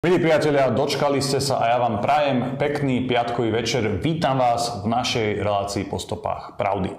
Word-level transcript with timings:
Milí 0.00 0.16
priatelia, 0.16 0.72
dočkali 0.72 1.20
ste 1.20 1.44
sa 1.44 1.60
a 1.60 1.76
ja 1.76 1.76
vám 1.76 2.00
prajem 2.00 2.56
pekný 2.56 3.04
piatkový 3.04 3.52
večer. 3.52 3.84
Vítam 4.00 4.40
vás 4.40 4.80
v 4.80 4.88
našej 4.88 5.44
relácii 5.44 5.84
po 5.92 6.00
stopách 6.00 6.56
pravdy. 6.56 6.96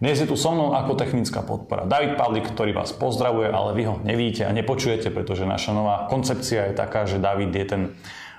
Dnes 0.00 0.16
je 0.16 0.24
tu 0.24 0.32
so 0.32 0.56
mnou 0.56 0.72
ako 0.72 0.96
technická 0.96 1.44
podpora 1.44 1.84
David 1.84 2.16
Pavlik, 2.16 2.48
ktorý 2.48 2.72
vás 2.72 2.96
pozdravuje, 2.96 3.52
ale 3.52 3.76
vy 3.76 3.82
ho 3.84 4.00
nevíte 4.00 4.48
a 4.48 4.56
nepočujete, 4.56 5.12
pretože 5.12 5.44
naša 5.44 5.76
nová 5.76 6.08
koncepcia 6.08 6.72
je 6.72 6.74
taká, 6.80 7.04
že 7.04 7.20
David 7.20 7.52
je 7.52 7.66
ten, 7.68 7.82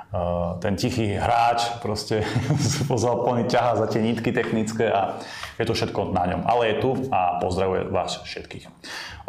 uh, 0.10 0.58
ten 0.58 0.74
tichý 0.74 1.14
hráč, 1.14 1.70
proste 1.78 2.26
pozval 2.90 3.22
plný 3.22 3.46
ťaha 3.46 3.78
za 3.78 3.94
tie 3.94 4.02
nitky 4.02 4.34
technické 4.34 4.90
a 4.90 5.22
je 5.62 5.70
to 5.70 5.78
všetko 5.78 6.18
na 6.18 6.26
ňom. 6.34 6.50
Ale 6.50 6.74
je 6.74 6.76
tu 6.82 6.98
a 7.14 7.38
pozdravuje 7.38 7.86
vás 7.94 8.26
všetkých. 8.26 8.74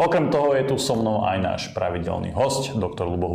Okrem 0.00 0.32
toho 0.32 0.56
je 0.56 0.64
tu 0.64 0.80
so 0.80 0.96
mnou 0.96 1.28
aj 1.28 1.36
náš 1.36 1.62
pravidelný 1.76 2.32
host, 2.32 2.72
doktor 2.80 3.12
Lubo. 3.12 3.28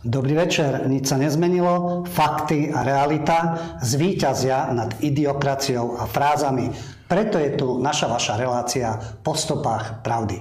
Dobrý 0.00 0.32
večer, 0.32 0.88
nič 0.88 1.12
sa 1.12 1.20
nezmenilo, 1.20 2.08
fakty 2.08 2.72
a 2.72 2.80
realita 2.80 3.60
zvíťazia 3.84 4.72
nad 4.72 4.96
idiokraciou 4.96 6.00
a 6.00 6.08
frázami. 6.08 6.72
Preto 7.04 7.36
je 7.36 7.52
tu 7.52 7.76
naša 7.76 8.08
vaša 8.08 8.40
relácia 8.40 8.96
po 9.20 9.36
stopách 9.36 10.00
pravdy. 10.00 10.40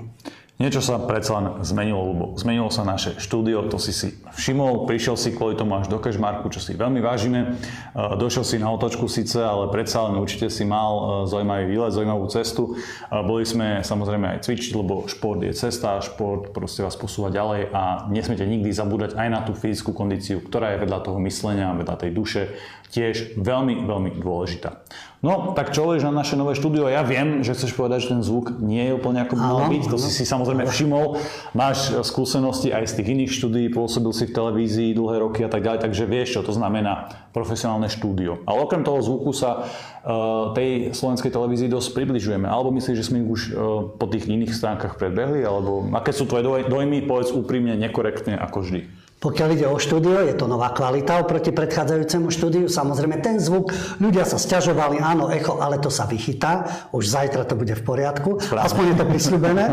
Niečo 0.60 0.84
sa 0.84 1.00
predsa 1.00 1.40
len 1.40 1.64
zmenilo, 1.64 2.02
lebo 2.12 2.26
zmenilo 2.36 2.68
sa 2.68 2.84
naše 2.84 3.16
štúdio, 3.16 3.72
to 3.72 3.80
si 3.80 3.96
si 3.96 4.20
všimol, 4.36 4.92
prišiel 4.92 5.16
si 5.16 5.32
kvôli 5.32 5.56
tomu 5.56 5.80
až 5.80 5.88
do 5.88 6.04
Kešmarku, 6.04 6.52
čo 6.52 6.60
si 6.60 6.76
veľmi 6.76 7.00
vážime. 7.00 7.56
E, 7.96 8.20
došiel 8.20 8.44
si 8.44 8.60
na 8.60 8.68
otočku 8.68 9.08
síce, 9.08 9.40
ale 9.40 9.72
predsa 9.72 10.12
len 10.12 10.20
určite 10.20 10.52
si 10.52 10.68
mal 10.68 10.92
e, 10.92 11.32
zaujímavý 11.32 11.64
výlet, 11.64 11.96
zaujímavú 11.96 12.28
cestu. 12.28 12.76
E, 12.76 13.24
boli 13.24 13.48
sme 13.48 13.88
samozrejme 13.88 14.36
aj 14.36 14.52
cvičiť, 14.52 14.76
lebo 14.76 15.08
šport 15.08 15.40
je 15.40 15.56
cesta, 15.56 16.04
šport 16.04 16.52
proste 16.52 16.84
vás 16.84 17.00
posúva 17.00 17.32
ďalej 17.32 17.72
a 17.72 18.12
nesmiete 18.12 18.44
nikdy 18.44 18.76
zabúdať 18.76 19.16
aj 19.16 19.28
na 19.32 19.40
tú 19.48 19.56
fyzickú 19.56 19.96
kondíciu, 19.96 20.44
ktorá 20.44 20.76
je 20.76 20.84
vedľa 20.84 21.08
toho 21.08 21.24
myslenia, 21.24 21.72
vedľa 21.72 21.96
tej 22.04 22.12
duše, 22.12 22.42
tiež 22.90 23.38
veľmi, 23.38 23.86
veľmi 23.86 24.10
dôležitá. 24.18 24.82
No, 25.20 25.52
tak 25.52 25.76
čo 25.76 25.84
hovoríš 25.84 26.08
na 26.08 26.16
naše 26.16 26.40
nové 26.40 26.56
štúdio? 26.56 26.88
Ja 26.88 27.04
viem, 27.04 27.44
že 27.44 27.52
chceš 27.52 27.76
povedať, 27.76 28.08
že 28.08 28.16
ten 28.16 28.22
zvuk 28.24 28.56
nie 28.64 28.88
je 28.88 28.96
úplne 28.96 29.20
ako 29.20 29.36
by 29.36 29.44
mal 29.44 29.60
byť. 29.68 29.84
To 29.92 30.00
si 30.00 30.16
si 30.16 30.24
samozrejme 30.24 30.64
všimol. 30.64 31.20
Máš 31.52 31.92
skúsenosti 32.08 32.72
aj 32.72 32.88
z 32.88 32.94
tých 33.04 33.08
iných 33.20 33.32
štúdií, 33.36 33.68
pôsobil 33.68 34.16
si 34.16 34.32
v 34.32 34.36
televízii 34.40 34.96
dlhé 34.96 35.20
roky 35.20 35.44
a 35.44 35.52
tak 35.52 35.68
ďalej, 35.68 35.84
takže 35.84 36.08
vieš, 36.08 36.40
čo 36.40 36.42
to 36.48 36.56
znamená 36.56 37.12
profesionálne 37.36 37.92
štúdio. 37.92 38.48
Ale 38.48 38.64
okrem 38.64 38.88
toho 38.88 39.04
zvuku 39.04 39.36
sa 39.36 39.68
uh, 39.68 40.56
tej 40.56 40.96
slovenskej 40.96 41.36
televízii 41.36 41.68
dosť 41.68 42.00
približujeme. 42.00 42.48
Alebo 42.48 42.72
myslíš, 42.80 42.96
že 42.96 43.08
sme 43.12 43.20
ich 43.20 43.28
už 43.28 43.42
uh, 43.52 43.56
po 44.00 44.08
tých 44.08 44.24
iných 44.24 44.56
stránkach 44.56 44.96
predbehli? 44.96 45.44
Alebo 45.44 45.84
aké 46.00 46.16
sú 46.16 46.32
tvoje 46.32 46.48
dojmy? 46.48 47.04
Povedz 47.04 47.36
úprimne, 47.36 47.76
nekorektne, 47.76 48.40
ako 48.40 48.64
vždy. 48.64 48.82
Pokiaľ 49.20 49.50
ide 49.52 49.68
o 49.68 49.76
štúdio, 49.76 50.24
je 50.24 50.32
to 50.32 50.48
nová 50.48 50.72
kvalita 50.72 51.20
oproti 51.20 51.52
predchádzajúcemu 51.52 52.32
štúdiu. 52.32 52.66
Samozrejme, 52.72 53.20
ten 53.20 53.36
zvuk, 53.36 53.76
ľudia 54.00 54.24
sa 54.24 54.40
stiažovali, 54.40 55.04
áno, 55.04 55.28
echo, 55.28 55.60
ale 55.60 55.76
to 55.76 55.92
sa 55.92 56.08
vychytá. 56.08 56.88
Už 56.96 57.04
zajtra 57.04 57.44
to 57.44 57.60
bude 57.60 57.76
v 57.76 57.84
poriadku. 57.84 58.40
Správne. 58.40 58.64
Aspoň 58.64 58.84
je 58.88 58.96
to 58.96 59.06
prisľúbené. 59.12 59.66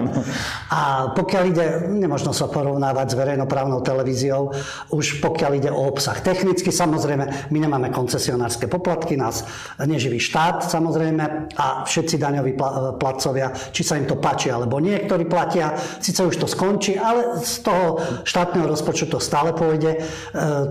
A 0.75 0.81
pokiaľ 1.15 1.43
ide, 1.47 1.67
nemožno 1.95 2.35
sa 2.35 2.51
porovnávať 2.51 3.15
s 3.15 3.19
verejnoprávnou 3.23 3.87
televíziou, 3.87 4.51
už 4.91 5.23
pokiaľ 5.23 5.53
ide 5.63 5.71
o 5.71 5.95
obsah. 5.95 6.19
Technicky, 6.19 6.75
samozrejme, 6.75 7.47
my 7.55 7.59
nemáme 7.63 7.95
koncesionárske 7.95 8.67
poplatky, 8.67 9.15
nás 9.15 9.47
neživí 9.79 10.19
štát, 10.19 10.67
samozrejme, 10.67 11.55
a 11.55 11.87
všetci 11.87 12.19
daňoví 12.19 12.59
placovia, 12.99 13.55
či 13.71 13.87
sa 13.87 13.95
im 13.95 14.11
to 14.11 14.19
páči, 14.19 14.51
alebo 14.51 14.83
niektorí 14.83 15.23
platia, 15.31 15.79
síce 16.03 16.19
už 16.19 16.35
to 16.35 16.51
skončí, 16.51 16.99
ale 16.99 17.39
z 17.47 17.63
toho 17.63 18.03
štátneho 18.27 18.67
rozpočtu 18.67 19.07
to 19.07 19.23
stále 19.23 19.36
stále 19.37 19.53
pôjde. 19.53 19.93
E, 19.93 19.99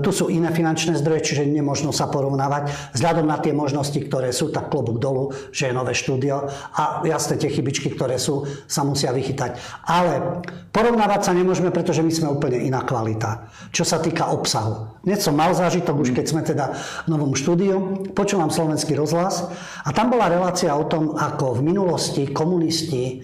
tu 0.02 0.10
sú 0.10 0.26
iné 0.34 0.50
finančné 0.50 0.98
zdroje, 0.98 1.30
čiže 1.30 1.46
nemožno 1.46 1.94
sa 1.94 2.10
porovnávať. 2.10 2.74
Vzhľadom 2.98 3.30
na 3.30 3.38
tie 3.38 3.54
možnosti, 3.54 3.94
ktoré 4.02 4.34
sú, 4.34 4.50
tak 4.50 4.74
klobúk 4.74 4.98
dolu, 4.98 5.30
že 5.54 5.70
je 5.70 5.78
nové 5.78 5.94
štúdio 5.94 6.50
a 6.74 7.06
jasne 7.06 7.38
tie 7.38 7.54
chybičky, 7.54 7.94
ktoré 7.94 8.18
sú, 8.18 8.50
sa 8.66 8.82
musia 8.82 9.14
vychytať. 9.14 9.86
Ale 9.86 10.42
porovnávať 10.74 11.30
sa 11.30 11.38
nemôžeme, 11.38 11.70
pretože 11.70 12.02
my 12.02 12.10
sme 12.10 12.34
úplne 12.34 12.58
iná 12.58 12.82
kvalita. 12.82 13.54
Čo 13.70 13.86
sa 13.86 14.02
týka 14.02 14.34
obsahu. 14.34 14.98
Dnes 15.06 15.22
som 15.22 15.38
mal 15.38 15.54
zážitok, 15.54 16.02
už 16.02 16.18
keď 16.18 16.26
sme 16.26 16.42
teda 16.42 16.74
v 17.06 17.08
novom 17.14 17.38
štúdiu, 17.38 18.10
počúvam 18.18 18.50
slovenský 18.50 18.98
rozhlas 18.98 19.46
a 19.86 19.94
tam 19.94 20.10
bola 20.10 20.26
relácia 20.26 20.74
o 20.74 20.90
tom, 20.90 21.14
ako 21.14 21.62
v 21.62 21.70
minulosti 21.70 22.34
komunisti 22.34 23.22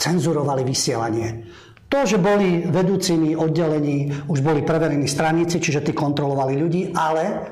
cenzurovali 0.00 0.64
vysielanie. 0.64 1.44
To, 1.90 2.06
že 2.06 2.22
boli 2.22 2.70
vedúcimi 2.70 3.34
oddelení, 3.34 4.14
už 4.30 4.46
boli 4.46 4.62
preverení 4.62 5.10
straníci, 5.10 5.58
čiže 5.58 5.82
tí 5.82 5.92
kontrolovali 5.92 6.54
ľudí, 6.54 6.94
ale 6.94 7.50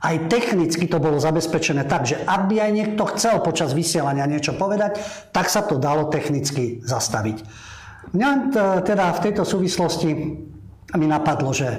aj 0.00 0.32
technicky 0.32 0.88
to 0.88 0.96
bolo 0.96 1.20
zabezpečené 1.20 1.84
tak, 1.84 2.08
že 2.08 2.16
aby 2.24 2.60
aj 2.60 2.70
niekto 2.72 3.04
chcel 3.16 3.44
počas 3.44 3.76
vysielania 3.76 4.24
niečo 4.24 4.56
povedať, 4.56 4.96
tak 5.28 5.52
sa 5.52 5.60
to 5.64 5.76
dalo 5.76 6.08
technicky 6.08 6.80
zastaviť. 6.84 7.44
Mňa 8.16 8.30
teda 8.80 9.12
v 9.12 9.22
tejto 9.28 9.44
súvislosti 9.44 10.10
mi 10.94 11.06
napadlo, 11.10 11.50
že 11.52 11.68
e, 11.68 11.78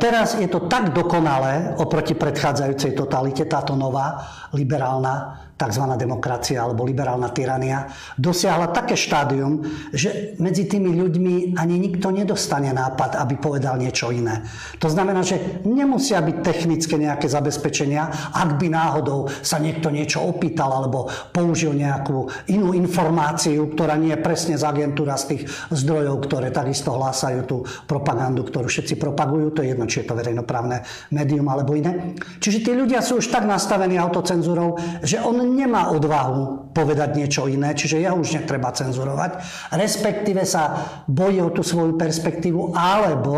teraz 0.00 0.34
je 0.40 0.48
to 0.48 0.64
tak 0.66 0.90
dokonalé 0.90 1.76
oproti 1.76 2.16
predchádzajúcej 2.16 2.96
totalite, 2.96 3.44
táto 3.44 3.76
nová 3.76 4.26
liberálna 4.56 5.45
tzv. 5.56 5.84
demokracia 5.96 6.60
alebo 6.60 6.84
liberálna 6.84 7.32
tyrania, 7.32 7.88
dosiahla 8.20 8.76
také 8.76 8.92
štádium, 8.92 9.64
že 9.88 10.36
medzi 10.36 10.68
tými 10.68 10.92
ľuďmi 10.92 11.56
ani 11.56 11.76
nikto 11.80 12.12
nedostane 12.12 12.76
nápad, 12.76 13.16
aby 13.16 13.40
povedal 13.40 13.80
niečo 13.80 14.12
iné. 14.12 14.44
To 14.84 14.92
znamená, 14.92 15.24
že 15.24 15.64
nemusia 15.64 16.20
byť 16.20 16.36
technické 16.44 17.00
nejaké 17.00 17.32
zabezpečenia, 17.32 18.36
ak 18.36 18.60
by 18.60 18.68
náhodou 18.68 19.32
sa 19.40 19.56
niekto 19.56 19.88
niečo 19.88 20.20
opýtal 20.20 20.76
alebo 20.76 21.08
použil 21.32 21.72
nejakú 21.72 22.28
inú 22.52 22.76
informáciu, 22.76 23.72
ktorá 23.72 23.96
nie 23.96 24.12
je 24.12 24.20
presne 24.20 24.54
z 24.60 24.64
agentúra 24.68 25.16
z 25.16 25.24
tých 25.34 25.42
zdrojov, 25.72 26.20
ktoré 26.28 26.52
takisto 26.52 26.92
hlásajú 26.92 27.40
tú 27.48 27.56
propagandu, 27.88 28.44
ktorú 28.44 28.68
všetci 28.68 29.00
propagujú. 29.00 29.56
To 29.56 29.64
je 29.64 29.72
jedno, 29.72 29.88
či 29.88 30.04
je 30.04 30.08
to 30.12 30.18
verejnoprávne 30.20 30.84
médium 31.16 31.48
alebo 31.48 31.72
iné. 31.72 32.12
Čiže 32.44 32.60
tí 32.60 32.72
ľudia 32.76 33.00
sú 33.00 33.24
už 33.24 33.32
tak 33.32 33.48
nastavení 33.48 33.96
autocenzúrou, 33.96 34.76
že 35.00 35.16
on 35.24 35.45
nemá 35.46 35.94
odvahu 35.94 36.74
povedať 36.74 37.14
niečo 37.14 37.46
iné, 37.46 37.72
čiže 37.72 38.02
ja 38.02 38.12
už 38.12 38.42
netreba 38.42 38.74
cenzurovať, 38.74 39.38
respektíve 39.72 40.42
sa 40.42 40.76
bojí 41.06 41.38
o 41.40 41.54
tú 41.54 41.62
svoju 41.62 41.94
perspektívu, 41.94 42.74
alebo 42.74 43.36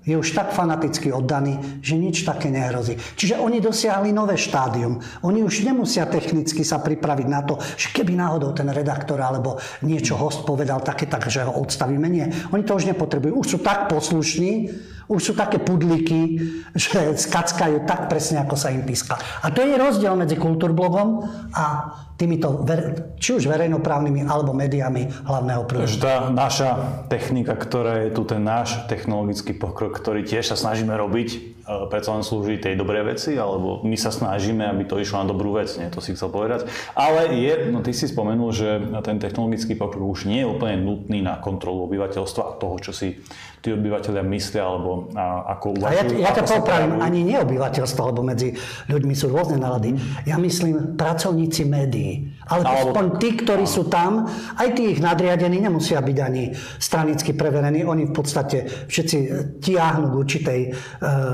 je 0.00 0.16
už 0.16 0.32
tak 0.32 0.56
fanaticky 0.56 1.12
oddaný, 1.12 1.84
že 1.84 2.00
nič 2.00 2.24
také 2.24 2.48
nehrozí. 2.48 2.96
Čiže 2.96 3.36
oni 3.36 3.60
dosiahli 3.60 4.16
nové 4.16 4.40
štádium. 4.40 4.96
Oni 5.20 5.44
už 5.44 5.60
nemusia 5.60 6.08
technicky 6.08 6.64
sa 6.64 6.80
pripraviť 6.80 7.28
na 7.28 7.44
to, 7.44 7.60
že 7.76 7.92
keby 7.92 8.16
náhodou 8.16 8.56
ten 8.56 8.72
redaktor 8.72 9.20
alebo 9.20 9.60
niečo 9.84 10.16
host 10.16 10.48
povedal 10.48 10.80
také, 10.80 11.04
tak, 11.04 11.28
že 11.28 11.44
ho 11.44 11.52
odstavíme. 11.52 12.08
Nie. 12.08 12.32
Oni 12.48 12.64
to 12.64 12.80
už 12.80 12.88
nepotrebujú. 12.88 13.44
Už 13.44 13.48
sú 13.54 13.58
tak 13.60 13.92
poslušní, 13.92 14.72
už 15.10 15.20
sú 15.20 15.32
také 15.34 15.58
pudliky, 15.58 16.38
že 16.78 17.18
skackajú 17.18 17.82
tak 17.84 18.06
presne, 18.06 18.46
ako 18.46 18.54
sa 18.54 18.70
im 18.70 18.86
píska. 18.86 19.18
A 19.42 19.50
to 19.50 19.66
je 19.66 19.74
rozdiel 19.74 20.14
medzi 20.14 20.38
kultúrblogom 20.38 21.26
a 21.50 21.66
týmito, 22.20 22.68
či 23.16 23.40
už 23.40 23.48
verejnoprávnymi 23.48 24.28
alebo 24.28 24.52
médiami 24.52 25.08
hlavného 25.24 25.64
prúdu. 25.64 25.88
Takže 25.88 26.04
tá 26.04 26.28
naša 26.28 26.70
technika, 27.08 27.56
ktorá 27.56 28.04
je 28.04 28.12
tu, 28.12 28.28
ten 28.28 28.44
náš 28.44 28.76
technologický 28.92 29.56
pokrok, 29.56 29.96
ktorý 29.96 30.20
tiež 30.28 30.52
sa 30.52 30.56
snažíme 30.60 30.92
robiť, 30.92 31.28
e, 31.32 31.38
predsa 31.88 32.12
len 32.12 32.20
slúži 32.20 32.60
tej 32.60 32.76
dobrej 32.76 33.16
veci, 33.16 33.40
alebo 33.40 33.80
my 33.88 33.96
sa 33.96 34.12
snažíme, 34.12 34.68
aby 34.68 34.84
to 34.84 35.00
išlo 35.00 35.24
na 35.24 35.32
dobrú 35.32 35.56
vec, 35.56 35.72
nie? 35.80 35.88
To 35.88 36.04
si 36.04 36.12
chcel 36.12 36.28
povedať. 36.28 36.68
Ale 36.92 37.32
je, 37.32 37.72
no 37.72 37.80
ty 37.80 37.96
si 37.96 38.04
spomenul, 38.04 38.52
že 38.52 38.68
ten 39.00 39.16
technologický 39.16 39.72
pokrok 39.80 40.20
už 40.20 40.28
nie 40.28 40.44
je 40.44 40.50
úplne 40.52 40.76
nutný 40.76 41.24
na 41.24 41.40
kontrolu 41.40 41.88
obyvateľstva 41.88 42.42
a 42.44 42.56
toho, 42.60 42.76
čo 42.84 42.92
si 42.92 43.16
tí 43.60 43.76
obyvateľia 43.76 44.24
myslia, 44.24 44.64
alebo 44.64 45.12
a, 45.12 45.52
ako 45.56 45.76
uvažujú. 45.76 46.16
A 46.16 46.24
ja, 46.24 46.28
ja 46.28 46.30
to 46.32 46.42
popravím, 46.48 46.96
ani 47.00 47.20
nie 47.20 47.36
obyvateľstvo, 47.36 48.00
lebo 48.08 48.24
medzi 48.24 48.56
ľuďmi 48.88 49.12
sú 49.12 49.28
rôzne 49.28 49.60
nálady. 49.60 50.00
Ja 50.24 50.40
myslím 50.40 50.96
pracovníci 50.96 51.68
médií. 51.68 52.39
Ale 52.50 52.66
alebo, 52.66 52.90
aspoň 52.90 53.04
tí, 53.22 53.38
ktorí 53.38 53.62
sú 53.62 53.86
tam, 53.86 54.26
aj 54.58 54.74
tí 54.74 54.90
ich 54.90 55.00
nadriadení 55.00 55.62
nemusia 55.62 56.02
byť 56.02 56.18
ani 56.18 56.50
stranicky 56.82 57.30
preverení. 57.38 57.86
Oni 57.86 58.10
v 58.10 58.14
podstate 58.14 58.66
všetci 58.90 59.18
tiahnu 59.62 60.10
k 60.10 60.18
určitej 60.18 60.60
e, 60.66 60.70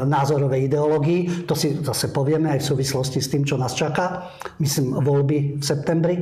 názorovej 0.04 0.68
ideológii. 0.68 1.48
To 1.48 1.56
si 1.56 1.80
zase 1.80 2.12
povieme 2.12 2.52
aj 2.52 2.60
v 2.60 2.68
súvislosti 2.76 3.24
s 3.24 3.32
tým, 3.32 3.48
čo 3.48 3.56
nás 3.56 3.72
čaká. 3.72 4.28
Myslím, 4.60 5.00
voľby 5.00 5.56
v 5.56 5.64
septembri. 5.64 6.20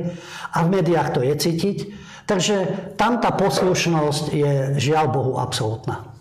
A 0.55 0.63
v 0.63 0.71
médiách 0.79 1.11
to 1.11 1.21
je 1.21 1.35
cítiť. 1.35 1.77
Takže 2.25 2.55
tam 2.97 3.19
tá 3.21 3.35
poslušnosť 3.35 4.33
je 4.33 4.53
žiaľ 4.81 5.11
Bohu 5.11 5.33
absolútna. 5.37 6.14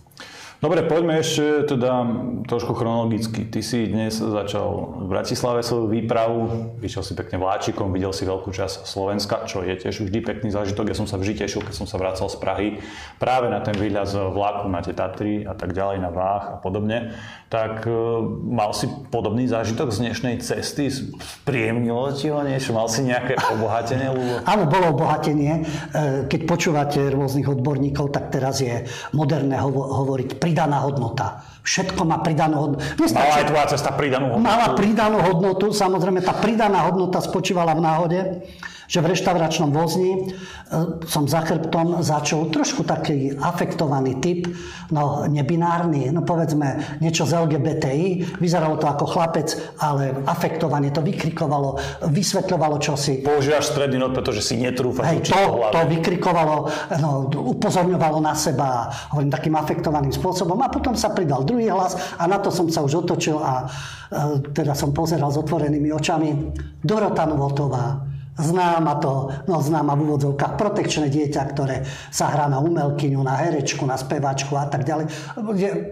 Dobre, 0.65 0.81
poďme 0.81 1.21
ešte 1.21 1.77
teda 1.77 2.09
trošku 2.49 2.73
chronologicky. 2.73 3.45
Ty 3.45 3.61
si 3.61 3.85
dnes 3.85 4.17
začal 4.17 4.97
v 4.97 5.13
Bratislave 5.13 5.61
svoju 5.61 5.93
výpravu, 5.93 6.73
vyšiel 6.81 7.05
si 7.05 7.13
pekne 7.13 7.37
vláčikom, 7.37 7.93
videl 7.93 8.17
si 8.17 8.25
veľkú 8.25 8.49
časť 8.49 8.89
Slovenska, 8.89 9.45
čo 9.45 9.61
je 9.61 9.77
tiež 9.77 10.09
vždy 10.09 10.25
pekný 10.25 10.49
zážitok. 10.49 10.89
Ja 10.89 10.97
som 10.97 11.05
sa 11.05 11.21
vždy 11.21 11.45
tešil, 11.45 11.61
keď 11.69 11.75
som 11.77 11.85
sa 11.85 12.01
vracal 12.01 12.33
z 12.33 12.41
Prahy 12.41 12.69
práve 13.21 13.53
na 13.53 13.61
ten 13.61 13.77
výhľad 13.77 14.09
z 14.09 14.17
vlaku 14.33 14.73
na 14.73 14.81
tie 14.81 14.97
Tatry 14.97 15.45
a 15.45 15.53
tak 15.53 15.77
ďalej, 15.77 16.01
na 16.01 16.09
Váh 16.09 16.57
a 16.57 16.59
podobne. 16.65 17.13
Tak 17.53 17.85
e, 17.85 17.93
mal 18.49 18.73
si 18.73 18.89
podobný 19.13 19.45
zážitok 19.45 19.93
z 19.93 20.01
dnešnej 20.01 20.41
cesty? 20.41 20.89
Spríjemnilo 21.45 22.09
ti 22.17 22.33
ho 22.33 22.41
niečo? 22.41 22.73
Mal 22.73 22.89
si 22.89 23.05
nejaké 23.05 23.37
obohatenie? 23.37 24.09
Áno, 24.49 24.65
bolo 24.65 24.97
obohatenie. 24.97 25.61
E, 25.61 25.63
keď 26.25 26.41
počúvate 26.49 27.13
rôznych 27.13 27.53
odborníkov, 27.53 28.17
tak 28.17 28.33
teraz 28.33 28.65
je 28.65 28.89
moderné 29.13 29.61
hovoriť 29.61 30.54
pridaná 30.55 30.87
hodnota. 30.87 31.43
Všetko 31.67 32.07
má 32.07 32.23
pridanú 32.23 32.57
hodnotu. 32.63 32.87
Mala 33.11 33.43
aj 33.43 33.47
tvoja 33.51 33.67
cesta 33.75 33.91
pridanú 33.91 34.39
hodnotu? 34.39 34.47
Mala 34.47 34.67
pridanú 34.79 35.19
hodnotu. 35.19 35.67
Samozrejme, 35.75 36.23
tá 36.23 36.31
pridaná 36.39 36.87
hodnota 36.87 37.19
spočívala 37.19 37.75
v 37.75 37.83
náhode 37.83 38.21
že 38.87 39.01
v 39.01 39.11
reštauračnom 39.17 39.73
vozni 39.73 40.13
e, 40.13 40.21
som 41.09 41.25
za 41.25 41.41
chrbtom 41.45 42.05
začal 42.05 42.53
trošku 42.53 42.85
taký 42.85 43.33
afektovaný 43.37 44.21
typ, 44.21 44.49
no 44.93 45.25
nebinárny, 45.25 46.13
no 46.13 46.23
povedzme 46.23 47.01
niečo 47.01 47.25
z 47.25 47.41
LGBTI, 47.41 48.39
vyzeralo 48.39 48.77
to 48.77 48.87
ako 48.89 49.05
chlapec, 49.09 49.57
ale 49.81 50.13
afektovanie 50.29 50.93
to 50.93 51.01
vykrikovalo, 51.01 51.81
vysvetľovalo 52.09 52.77
čosi. 52.81 53.25
Používaš 53.25 53.73
stredný 53.73 54.01
not, 54.01 54.13
pretože 54.13 54.45
si 54.45 54.61
netrúfaš 54.61 55.05
Hej, 55.09 55.19
to, 55.33 55.43
to 55.73 55.79
vykrikovalo, 55.89 56.57
no, 57.01 57.11
upozorňovalo 57.57 58.21
na 58.21 58.37
seba, 58.37 58.93
hovorím 59.17 59.33
takým 59.33 59.55
afektovaným 59.57 60.13
spôsobom 60.13 60.57
a 60.61 60.69
potom 60.69 60.93
sa 60.95 61.11
pridal 61.13 61.43
druhý 61.43 61.73
hlas 61.73 61.97
a 62.21 62.29
na 62.29 62.37
to 62.39 62.53
som 62.53 62.69
sa 62.69 62.85
už 62.85 63.05
otočil 63.05 63.41
a 63.41 63.65
e, 63.65 64.45
teda 64.53 64.77
som 64.77 64.93
pozeral 64.93 65.33
s 65.33 65.41
otvorenými 65.41 65.91
očami. 65.91 66.31
Dorota 66.85 67.25
Novotová, 67.25 68.14
známa 68.39 68.99
to, 68.99 69.31
no 69.47 69.63
známa 69.63 69.95
v 69.95 70.11
úvodzovkách, 70.11 70.59
protekčné 70.59 71.07
dieťa, 71.07 71.43
ktoré 71.55 71.87
sa 72.11 72.35
hrá 72.35 72.51
na 72.51 72.59
umelkyňu, 72.59 73.23
na 73.23 73.39
herečku, 73.39 73.87
na 73.87 73.95
spevačku 73.95 74.59
a 74.59 74.67
tak 74.67 74.83
ďalej, 74.83 75.07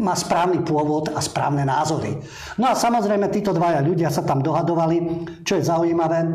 má 0.02 0.18
správny 0.18 0.66
pôvod 0.66 1.14
a 1.14 1.22
správne 1.22 1.62
názory. 1.62 2.18
No 2.58 2.66
a 2.66 2.74
samozrejme 2.74 3.30
títo 3.30 3.54
dvaja 3.54 3.78
ľudia 3.78 4.10
sa 4.10 4.26
tam 4.26 4.42
dohadovali, 4.42 5.26
čo 5.46 5.58
je 5.58 5.68
zaujímavé, 5.68 6.18
e, 6.22 6.30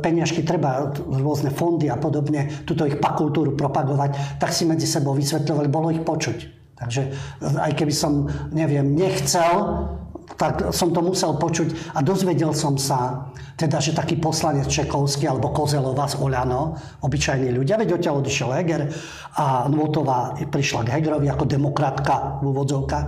peniažky 0.00 0.40
treba, 0.40 0.88
rôzne 0.96 1.52
fondy 1.52 1.92
a 1.92 2.00
podobne, 2.00 2.64
túto 2.64 2.88
ich 2.88 2.96
pakultúru 2.96 3.52
propagovať, 3.52 4.40
tak 4.40 4.56
si 4.56 4.64
medzi 4.64 4.88
sebou 4.88 5.12
vysvetľovali, 5.12 5.68
bolo 5.68 5.92
ich 5.92 6.00
počuť. 6.00 6.56
Takže 6.78 7.02
aj 7.58 7.72
keby 7.74 7.90
som, 7.90 8.30
neviem, 8.54 8.94
nechcel, 8.94 9.90
tak 10.36 10.74
som 10.76 10.92
to 10.92 11.00
musel 11.00 11.40
počuť 11.40 11.96
a 11.96 12.04
dozvedel 12.04 12.52
som 12.52 12.76
sa, 12.76 13.30
teda, 13.58 13.80
že 13.80 13.96
taký 13.96 14.20
poslanec 14.20 14.68
Čekovský 14.68 15.26
alebo 15.26 15.50
Kozelová 15.50 16.06
z 16.06 16.20
Oľano, 16.20 16.78
obyčajní 17.02 17.50
ľudia, 17.54 17.80
veď 17.80 17.96
odtiaľ 17.96 18.14
odišiel 18.20 18.50
Heger 18.54 18.82
a 19.38 19.66
Nvotová 19.66 20.36
prišla 20.38 20.86
k 20.86 20.92
Hegerovi 20.98 21.26
ako 21.26 21.44
demokratka 21.48 22.38
v 22.38 22.54
úvodzovkách, 22.54 23.06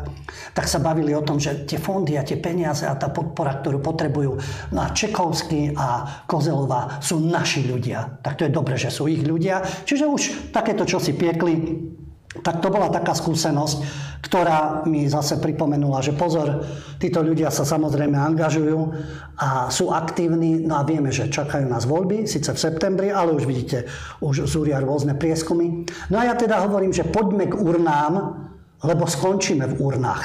tak 0.56 0.66
sa 0.66 0.82
bavili 0.82 1.12
o 1.14 1.22
tom, 1.22 1.38
že 1.38 1.68
tie 1.68 1.78
fondy 1.78 2.16
a 2.16 2.26
tie 2.26 2.40
peniaze 2.40 2.88
a 2.88 2.98
tá 2.98 3.12
podpora, 3.12 3.60
ktorú 3.60 3.78
potrebujú 3.78 4.40
na 4.72 4.90
Čekovský 4.90 5.76
a 5.76 6.22
Kozelová 6.24 6.98
sú 6.98 7.22
naši 7.22 7.66
ľudia. 7.68 8.22
Tak 8.24 8.40
to 8.40 8.46
je 8.48 8.52
dobre, 8.54 8.74
že 8.74 8.90
sú 8.90 9.06
ich 9.06 9.22
ľudia. 9.22 9.62
Čiže 9.86 10.04
už 10.06 10.22
takéto 10.50 10.82
čo 10.86 10.98
si 10.98 11.14
piekli, 11.14 11.54
tak 12.30 12.62
to 12.62 12.70
bola 12.70 12.86
taká 12.94 13.10
skúsenosť, 13.10 13.78
ktorá 14.22 14.86
mi 14.86 15.10
zase 15.10 15.42
pripomenula, 15.42 15.98
že 15.98 16.14
pozor, 16.14 16.62
títo 17.02 17.26
ľudia 17.26 17.50
sa 17.50 17.66
samozrejme 17.66 18.14
angažujú 18.14 18.78
a 19.34 19.66
sú 19.66 19.90
aktívni, 19.90 20.62
no 20.62 20.78
a 20.78 20.86
vieme, 20.86 21.10
že 21.10 21.26
čakajú 21.26 21.66
nás 21.66 21.90
voľby, 21.90 22.30
síce 22.30 22.54
v 22.54 22.62
septembri, 22.62 23.10
ale 23.10 23.34
už 23.34 23.50
vidíte, 23.50 23.90
už 24.22 24.46
zúria 24.46 24.78
rôzne 24.78 25.18
prieskumy. 25.18 25.90
No 26.06 26.22
a 26.22 26.30
ja 26.30 26.38
teda 26.38 26.62
hovorím, 26.62 26.94
že 26.94 27.02
poďme 27.02 27.50
k 27.50 27.58
urnám, 27.58 28.14
lebo 28.86 29.10
skončíme 29.10 29.66
v 29.66 29.78
urnách. 29.82 30.24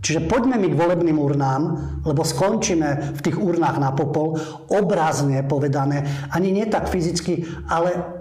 Čiže 0.00 0.30
poďme 0.30 0.56
my 0.56 0.68
k 0.70 0.78
volebným 0.80 1.18
urnám, 1.18 1.62
lebo 2.06 2.24
skončíme 2.24 3.18
v 3.18 3.20
tých 3.20 3.36
urnách 3.36 3.76
na 3.82 3.90
popol, 3.92 4.38
obrazne 4.70 5.44
povedané, 5.44 6.06
ani 6.30 6.54
nie 6.54 6.64
tak 6.70 6.88
fyzicky, 6.88 7.44
ale 7.68 8.20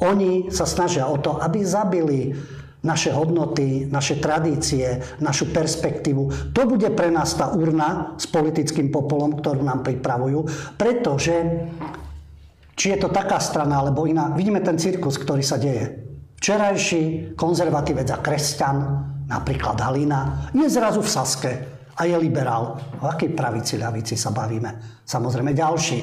oni 0.00 0.48
sa 0.48 0.64
snažia 0.64 1.06
o 1.06 1.20
to, 1.20 1.36
aby 1.38 1.60
zabili 1.60 2.34
naše 2.80 3.12
hodnoty, 3.12 3.84
naše 3.88 4.16
tradície, 4.16 5.00
našu 5.20 5.52
perspektívu. 5.52 6.52
To 6.56 6.62
bude 6.64 6.88
pre 6.96 7.12
nás 7.12 7.36
tá 7.36 7.52
urna 7.52 8.16
s 8.16 8.24
politickým 8.24 8.88
popolom, 8.88 9.36
ktorú 9.36 9.60
nám 9.60 9.84
pripravujú, 9.84 10.48
pretože 10.80 11.36
či 12.80 12.96
je 12.96 12.98
to 13.04 13.12
taká 13.12 13.36
strana 13.36 13.84
alebo 13.84 14.08
iná, 14.08 14.32
vidíme 14.32 14.64
ten 14.64 14.80
cirkus, 14.80 15.20
ktorý 15.20 15.44
sa 15.44 15.60
deje. 15.60 16.08
Včerajší 16.40 17.36
konzervatívec 17.36 18.08
a 18.16 18.24
kresťan, 18.24 18.76
napríklad 19.28 19.76
Halina, 19.76 20.48
je 20.56 20.64
zrazu 20.72 21.04
v 21.04 21.12
Saske 21.12 21.52
a 21.92 22.08
je 22.08 22.16
liberál. 22.16 22.80
O 23.04 23.04
akej 23.04 23.36
pravici, 23.36 23.76
ľavici 23.76 24.16
sa 24.16 24.32
bavíme? 24.32 25.04
Samozrejme 25.04 25.52
ďalší 25.52 25.98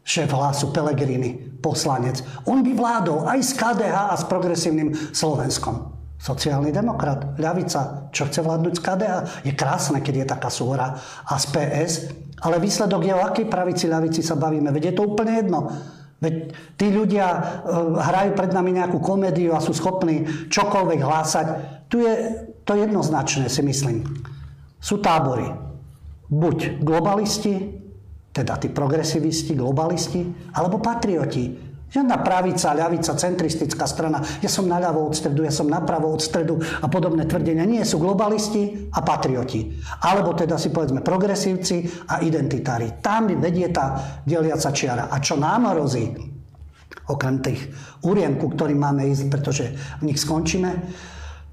šéf 0.00 0.32
hlasu 0.32 0.72
Pelegrini, 0.72 1.36
poslanec. 1.60 2.24
On 2.48 2.64
by 2.64 2.72
vládol 2.72 3.28
aj 3.28 3.38
s 3.42 3.52
KDH 3.52 3.96
a 4.08 4.14
s 4.16 4.24
progresívnym 4.24 4.94
Slovenskom. 5.12 5.95
Sociálny 6.26 6.74
demokrat, 6.74 7.38
ľavica, 7.38 8.10
čo 8.10 8.26
chce 8.26 8.42
vládnuť 8.42 8.74
z 8.74 8.82
KDA. 8.82 9.18
Je 9.46 9.54
krásne, 9.54 10.02
keď 10.02 10.14
je 10.18 10.26
taká 10.26 10.50
súhra 10.50 10.98
a 11.22 11.34
z 11.38 11.46
PS, 11.54 11.92
ale 12.42 12.58
výsledok 12.58 13.06
je, 13.06 13.14
o 13.14 13.22
akej 13.22 13.46
pravici, 13.46 13.86
ľavici 13.86 14.26
sa 14.26 14.34
bavíme. 14.34 14.74
Veď 14.74 14.90
je 14.90 14.94
to 14.98 15.06
úplne 15.06 15.38
jedno. 15.38 15.70
Veď 16.18 16.50
tí 16.74 16.90
ľudia 16.90 17.26
e, 17.30 17.40
hrajú 18.02 18.34
pred 18.34 18.50
nami 18.50 18.74
nejakú 18.74 18.98
komédiu 18.98 19.54
a 19.54 19.62
sú 19.62 19.70
schopní 19.70 20.26
čokoľvek 20.50 21.00
hlásať. 21.00 21.46
Tu 21.86 22.02
je 22.02 22.14
to 22.66 22.74
jednoznačné, 22.74 23.46
si 23.46 23.62
myslím. 23.62 24.02
Sú 24.82 24.98
tábory. 24.98 25.46
Buď 26.26 26.82
globalisti, 26.82 27.86
teda 28.34 28.58
tí 28.58 28.68
progresivisti, 28.68 29.54
globalisti, 29.54 30.52
alebo 30.58 30.82
patrioti. 30.82 31.65
Žiadna 31.96 32.20
pravica, 32.20 32.76
ľavica, 32.76 33.16
centristická 33.16 33.88
strana. 33.88 34.20
Ja 34.44 34.52
som 34.52 34.68
naľavo 34.68 35.08
od 35.08 35.16
stredu, 35.16 35.48
ja 35.48 35.54
som 35.54 35.64
napravo 35.64 36.12
od 36.12 36.20
stredu 36.20 36.60
a 36.60 36.92
podobné 36.92 37.24
tvrdenia. 37.24 37.64
Nie 37.64 37.88
sú 37.88 37.96
globalisti 37.96 38.92
a 38.92 39.00
patrioti. 39.00 39.80
Alebo 40.04 40.36
teda 40.36 40.60
si 40.60 40.68
povedzme 40.68 41.00
progresívci 41.00 42.04
a 42.12 42.20
identitári. 42.20 43.00
Tam 43.00 43.32
vedie 43.40 43.72
tá 43.72 44.20
deliaca 44.28 44.76
čiara. 44.76 45.08
A 45.08 45.24
čo 45.24 45.40
nám 45.40 45.72
hrozí, 45.72 46.12
okrem 47.08 47.40
tých 47.40 47.64
úrien, 48.04 48.36
ku 48.36 48.52
ktorým 48.52 48.76
máme 48.76 49.08
ísť, 49.08 49.32
pretože 49.32 49.64
v 50.04 50.12
nich 50.12 50.20
skončíme, 50.20 50.70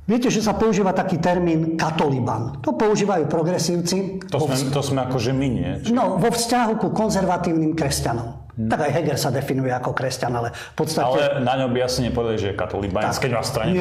Viete, 0.04 0.28
že 0.28 0.44
sa 0.44 0.52
používa 0.52 0.92
taký 0.92 1.16
termín 1.24 1.80
katoliban. 1.80 2.60
To 2.60 2.76
používajú 2.76 3.24
progresívci. 3.32 4.20
To 4.28 4.44
sme, 4.44 4.56
to 4.68 4.82
sme 4.84 5.00
akože 5.08 5.32
my, 5.32 5.48
nie? 5.48 5.72
No, 5.96 6.20
vo 6.20 6.28
vzťahu 6.28 6.76
ku 6.76 6.92
konzervatívnym 6.92 7.72
kresťanom. 7.72 8.43
Tak 8.54 8.80
aj 8.86 8.92
Heger 8.94 9.18
sa 9.18 9.34
definuje 9.34 9.74
ako 9.74 9.98
kresťan, 9.98 10.34
ale 10.38 10.54
v 10.54 10.76
podstate... 10.78 11.10
Ale 11.10 11.42
na 11.42 11.58
ňom 11.58 11.74
by 11.74 11.80
asi 11.90 12.06
nepovedali, 12.06 12.38
že 12.38 12.48
je 12.54 12.56
katolíbanec, 12.56 13.18
keď 13.18 13.32
vás 13.34 13.50
strane 13.50 13.74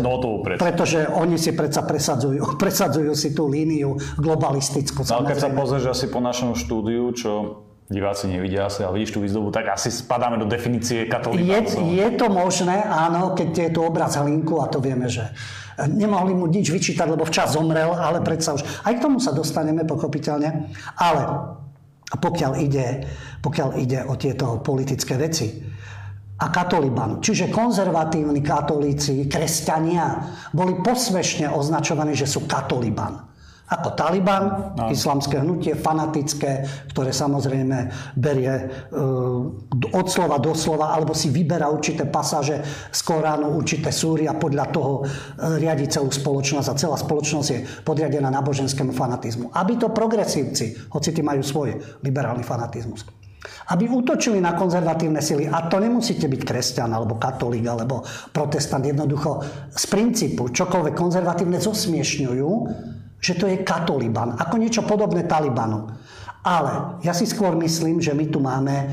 novotovú 0.00 0.36
preč. 0.40 0.56
Pretože 0.56 1.12
oni 1.12 1.36
si 1.36 1.52
predsa 1.52 1.84
presadzujú, 1.84 2.56
presadzujú 2.62 3.12
si 3.12 3.36
tú 3.36 3.52
líniu 3.52 4.00
globalistickú. 4.16 5.04
No, 5.04 5.20
ale 5.20 5.36
keď 5.36 5.38
sa 5.44 5.50
pozrieš 5.52 5.84
asi 5.92 6.06
po 6.08 6.24
našom 6.24 6.56
štúdiu, 6.56 7.12
čo 7.12 7.64
diváci 7.88 8.32
nevidia 8.32 8.68
asi, 8.68 8.84
ale 8.84 9.00
vidíš 9.00 9.16
tú 9.16 9.20
výzdobu, 9.20 9.48
tak 9.52 9.72
asi 9.72 9.92
spadáme 9.92 10.40
do 10.40 10.48
definície 10.48 11.08
katolíbancov. 11.08 11.80
Je, 11.84 12.04
je 12.04 12.08
to 12.16 12.26
možné, 12.32 12.84
áno, 12.84 13.36
keď 13.36 13.48
je 13.68 13.68
tu 13.76 13.80
obraz 13.84 14.16
Halinku 14.16 14.60
a 14.60 14.68
to 14.68 14.80
vieme, 14.80 15.08
že 15.08 15.24
nemohli 15.88 16.36
mu 16.36 16.48
nič 16.50 16.68
vyčítať, 16.68 17.06
lebo 17.08 17.24
včas 17.24 17.56
zomrel, 17.56 17.94
ale 17.94 18.24
predsa 18.24 18.56
už... 18.56 18.64
Aj 18.84 18.92
k 18.92 19.00
tomu 19.00 19.22
sa 19.22 19.30
dostaneme, 19.30 19.88
pochopiteľne. 19.88 20.68
Ale 21.00 21.22
a 22.08 22.14
pokiaľ 22.16 22.52
ide, 22.60 22.86
pokiaľ 23.44 23.68
ide 23.76 24.00
o 24.08 24.16
tieto 24.16 24.60
politické 24.64 25.20
veci. 25.20 25.60
A 26.38 26.54
katoliban, 26.54 27.18
čiže 27.18 27.50
konzervatívni 27.50 28.38
katolíci, 28.38 29.26
kresťania, 29.26 30.22
boli 30.54 30.78
posvešne 30.78 31.50
označovaní, 31.50 32.14
že 32.14 32.30
sú 32.30 32.46
katoliban 32.46 33.28
ako 33.68 33.92
Taliban, 33.92 34.72
no. 34.72 34.88
islamské 34.88 35.44
hnutie, 35.44 35.76
fanatické, 35.76 36.64
ktoré 36.88 37.12
samozrejme 37.12 37.92
berie 38.16 38.48
e, 38.48 38.64
od 39.92 40.06
slova 40.08 40.40
do 40.40 40.56
slova, 40.56 40.96
alebo 40.96 41.12
si 41.12 41.28
vyberá 41.28 41.68
určité 41.68 42.08
pasáže 42.08 42.64
z 42.88 43.00
Koránu, 43.04 43.52
určité 43.52 43.92
súry 43.92 44.24
a 44.24 44.32
podľa 44.40 44.66
toho 44.72 44.92
e, 45.00 45.60
riadi 45.60 45.84
celú 45.84 46.08
spoločnosť 46.08 46.68
a 46.72 46.78
celá 46.80 46.96
spoločnosť 46.96 47.48
je 47.52 47.60
podriadená 47.84 48.32
náboženskému 48.32 48.96
fanatizmu. 48.96 49.52
Aby 49.52 49.76
to 49.76 49.92
progresívci, 49.92 50.88
hoci 50.88 51.12
tí 51.12 51.20
majú 51.20 51.44
svoj 51.44 52.00
liberálny 52.00 52.42
fanatizmus. 52.42 53.04
aby 53.68 53.86
útočili 53.86 54.40
na 54.42 54.56
konzervatívne 54.56 55.22
sily. 55.22 55.46
A 55.46 55.70
to 55.70 55.78
nemusíte 55.78 56.26
byť 56.26 56.42
kresťan, 56.42 56.90
alebo 56.90 57.20
katolík, 57.20 57.68
alebo 57.68 58.02
protestant. 58.32 58.82
Jednoducho 58.82 59.44
z 59.70 59.84
princípu 59.86 60.50
čokoľvek 60.50 60.94
konzervatívne 60.96 61.60
zosmiešňujú, 61.60 62.50
že 63.18 63.34
to 63.34 63.50
je 63.50 63.66
katoliban. 63.66 64.38
Ako 64.38 64.58
niečo 64.58 64.86
podobné 64.86 65.26
Talibanu. 65.26 65.90
Ale 66.46 67.02
ja 67.02 67.12
si 67.12 67.26
skôr 67.26 67.58
myslím, 67.58 67.98
že 67.98 68.14
my 68.14 68.26
tu 68.30 68.38
máme 68.38 68.88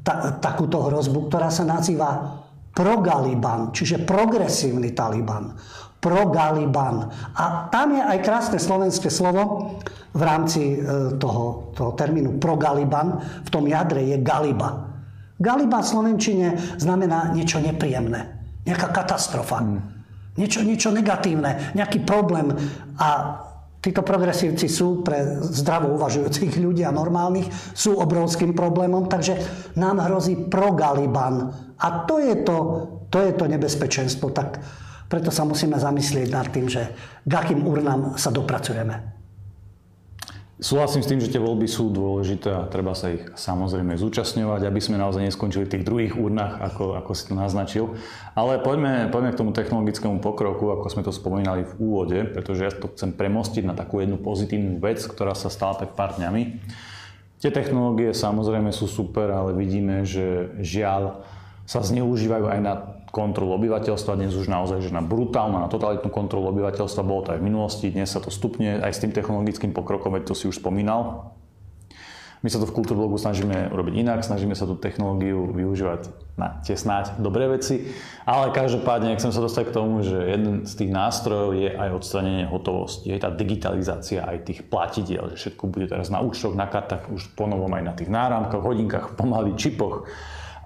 ta, 0.00 0.40
takúto 0.40 0.88
hrozbu, 0.88 1.28
ktorá 1.28 1.52
sa 1.52 1.68
nazýva 1.68 2.40
progaliban, 2.72 3.72
čiže 3.72 4.04
progresívny 4.04 4.96
Taliban. 4.96 5.56
Progaliban. 6.00 7.08
A 7.36 7.68
tam 7.72 7.96
je 7.96 8.02
aj 8.04 8.18
krásne 8.24 8.58
slovenské 8.60 9.08
slovo, 9.08 9.76
v 10.16 10.22
rámci 10.24 10.62
e, 10.72 10.76
toho, 11.20 11.76
toho 11.76 11.92
termínu 11.92 12.40
progaliban, 12.40 13.20
v 13.44 13.48
tom 13.52 13.68
jadre 13.68 14.00
je 14.00 14.16
galiba. 14.24 14.88
Galiba 15.36 15.84
v 15.84 15.90
Slovenčine 15.92 16.48
znamená 16.80 17.36
niečo 17.36 17.60
nepríjemné, 17.60 18.40
nejaká 18.64 18.88
katastrofa, 18.88 19.60
hmm. 19.60 19.80
niečo, 20.40 20.64
niečo 20.64 20.88
negatívne, 20.88 21.76
nejaký 21.76 22.00
problém. 22.08 22.56
A 22.96 23.08
títo 23.86 24.02
progresívci 24.02 24.66
sú 24.66 25.06
pre 25.06 25.38
zdravo 25.46 25.94
uvažujúcich 25.94 26.58
ľudí 26.58 26.82
a 26.82 26.90
normálnych, 26.90 27.46
sú 27.70 28.02
obrovským 28.02 28.50
problémom, 28.50 29.06
takže 29.06 29.38
nám 29.78 30.02
hrozí 30.02 30.50
progaliban. 30.50 31.54
A 31.78 32.02
to 32.02 32.18
je 32.18 32.42
to, 32.42 32.58
to, 33.06 33.22
je 33.22 33.32
to 33.38 33.46
nebezpečenstvo. 33.46 34.34
Tak 34.34 34.58
preto 35.06 35.30
sa 35.30 35.46
musíme 35.46 35.78
zamyslieť 35.78 36.28
nad 36.34 36.50
tým, 36.50 36.66
že 36.66 36.82
k 37.22 37.32
akým 37.32 37.62
urnám 37.62 38.18
sa 38.18 38.34
dopracujeme. 38.34 39.15
Súhlasím 40.56 41.04
s 41.04 41.10
tým, 41.12 41.20
že 41.20 41.28
tie 41.28 41.36
voľby 41.36 41.68
sú 41.68 41.92
dôležité 41.92 42.48
a 42.48 42.64
treba 42.64 42.96
sa 42.96 43.12
ich 43.12 43.20
samozrejme 43.36 43.92
zúčastňovať, 44.00 44.64
aby 44.64 44.80
sme 44.80 44.96
naozaj 44.96 45.28
neskončili 45.28 45.68
v 45.68 45.72
tých 45.76 45.84
druhých 45.84 46.16
urnách, 46.16 46.64
ako, 46.72 46.96
ako 46.96 47.12
si 47.12 47.28
to 47.28 47.36
naznačil. 47.36 47.92
Ale 48.32 48.56
poďme, 48.64 49.12
poďme 49.12 49.36
k 49.36 49.40
tomu 49.44 49.52
technologickému 49.52 50.16
pokroku, 50.24 50.72
ako 50.72 50.88
sme 50.88 51.04
to 51.04 51.12
spomínali 51.12 51.68
v 51.68 51.76
úvode, 51.76 52.18
pretože 52.32 52.64
ja 52.64 52.72
to 52.72 52.88
chcem 52.88 53.12
premostiť 53.12 53.68
na 53.68 53.76
takú 53.76 54.00
jednu 54.00 54.16
pozitívnu 54.16 54.80
vec, 54.80 55.04
ktorá 55.04 55.36
sa 55.36 55.52
stala 55.52 55.76
pred 55.76 55.92
pár 55.92 56.16
dňami. 56.16 56.64
Tie 57.44 57.52
technológie 57.52 58.16
samozrejme 58.16 58.72
sú 58.72 58.88
super, 58.88 59.28
ale 59.28 59.52
vidíme, 59.52 60.08
že 60.08 60.56
žiaľ 60.64 61.20
sa 61.68 61.84
zneužívajú 61.84 62.48
aj 62.48 62.60
na 62.64 62.95
kontrolu 63.16 63.56
obyvateľstva, 63.56 64.20
dnes 64.20 64.36
už 64.36 64.52
naozaj 64.52 64.84
že 64.84 64.92
na 64.92 65.00
brutálnu, 65.00 65.56
na 65.56 65.72
totalitnú 65.72 66.12
kontrolu 66.12 66.52
obyvateľstva, 66.52 67.00
bolo 67.00 67.24
to 67.24 67.32
aj 67.32 67.40
v 67.40 67.48
minulosti, 67.48 67.88
dnes 67.88 68.12
sa 68.12 68.20
to 68.20 68.28
stupne 68.28 68.84
aj 68.84 68.92
s 68.92 69.00
tým 69.00 69.16
technologickým 69.16 69.72
pokrokom, 69.72 70.12
veď 70.12 70.28
to 70.28 70.36
si 70.36 70.44
už 70.44 70.60
spomínal. 70.60 71.32
My 72.44 72.52
sa 72.52 72.60
to 72.60 72.68
v 72.68 72.76
Kultúrblogu 72.76 73.16
snažíme 73.16 73.72
urobiť 73.72 74.06
inak, 74.06 74.20
snažíme 74.20 74.52
sa 74.52 74.68
tú 74.68 74.76
technológiu 74.76 75.48
využívať 75.50 76.12
na 76.36 76.60
tie 76.60 76.76
snáď 76.76 77.16
dobré 77.16 77.48
veci, 77.48 77.88
ale 78.28 78.52
každopádne 78.52 79.16
chcem 79.16 79.32
sa 79.32 79.40
dostať 79.40 79.72
k 79.72 79.74
tomu, 79.74 80.04
že 80.04 80.14
jeden 80.14 80.68
z 80.68 80.72
tých 80.76 80.92
nástrojov 80.92 81.56
je 81.56 81.72
aj 81.72 81.96
odstranenie 81.96 82.44
hotovosti, 82.44 83.08
je 83.08 83.16
tá 83.16 83.32
digitalizácia 83.32 84.28
aj 84.28 84.52
tých 84.52 84.60
platidiel, 84.68 85.32
že 85.32 85.48
všetko 85.48 85.64
bude 85.72 85.88
teraz 85.88 86.12
na 86.12 86.20
účtoch, 86.20 86.52
na 86.52 86.68
kartách, 86.68 87.08
už 87.08 87.32
ponovom 87.32 87.72
aj 87.72 87.82
na 87.82 87.96
tých 87.96 88.12
náramkoch, 88.12 88.60
hodinkách, 88.60 89.16
pomaly 89.16 89.56
čipoch 89.56 90.04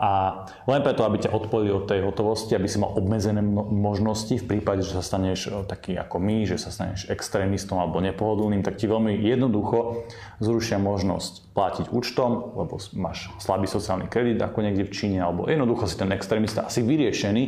a 0.01 0.49
len 0.65 0.81
preto, 0.81 1.05
aby 1.05 1.21
ťa 1.21 1.37
odpojili 1.37 1.77
od 1.77 1.85
tej 1.85 2.01
hotovosti, 2.01 2.57
aby 2.57 2.65
si 2.65 2.81
mal 2.81 2.97
obmedzené 2.97 3.45
možnosti 3.45 4.33
v 4.33 4.49
prípade, 4.49 4.81
že 4.81 4.97
sa 4.97 5.05
staneš 5.05 5.53
e, 5.53 5.69
taký 5.69 5.93
ako 6.01 6.17
my, 6.17 6.49
že 6.49 6.57
sa 6.57 6.73
staneš 6.73 7.05
extrémistom 7.13 7.77
alebo 7.77 8.01
nepohodlným, 8.01 8.65
tak 8.65 8.81
ti 8.81 8.89
veľmi 8.89 9.21
jednoducho 9.21 10.09
zrušia 10.41 10.81
možnosť 10.81 11.53
platiť 11.53 11.87
účtom, 11.93 12.57
lebo 12.57 12.81
máš 12.97 13.29
slabý 13.45 13.69
sociálny 13.69 14.09
kredit 14.09 14.41
ako 14.41 14.65
niekde 14.65 14.89
v 14.89 14.95
Číne, 14.97 15.21
alebo 15.21 15.45
jednoducho 15.45 15.85
si 15.85 16.01
ten 16.01 16.09
extrémista 16.17 16.65
asi 16.65 16.81
vyriešený, 16.81 17.43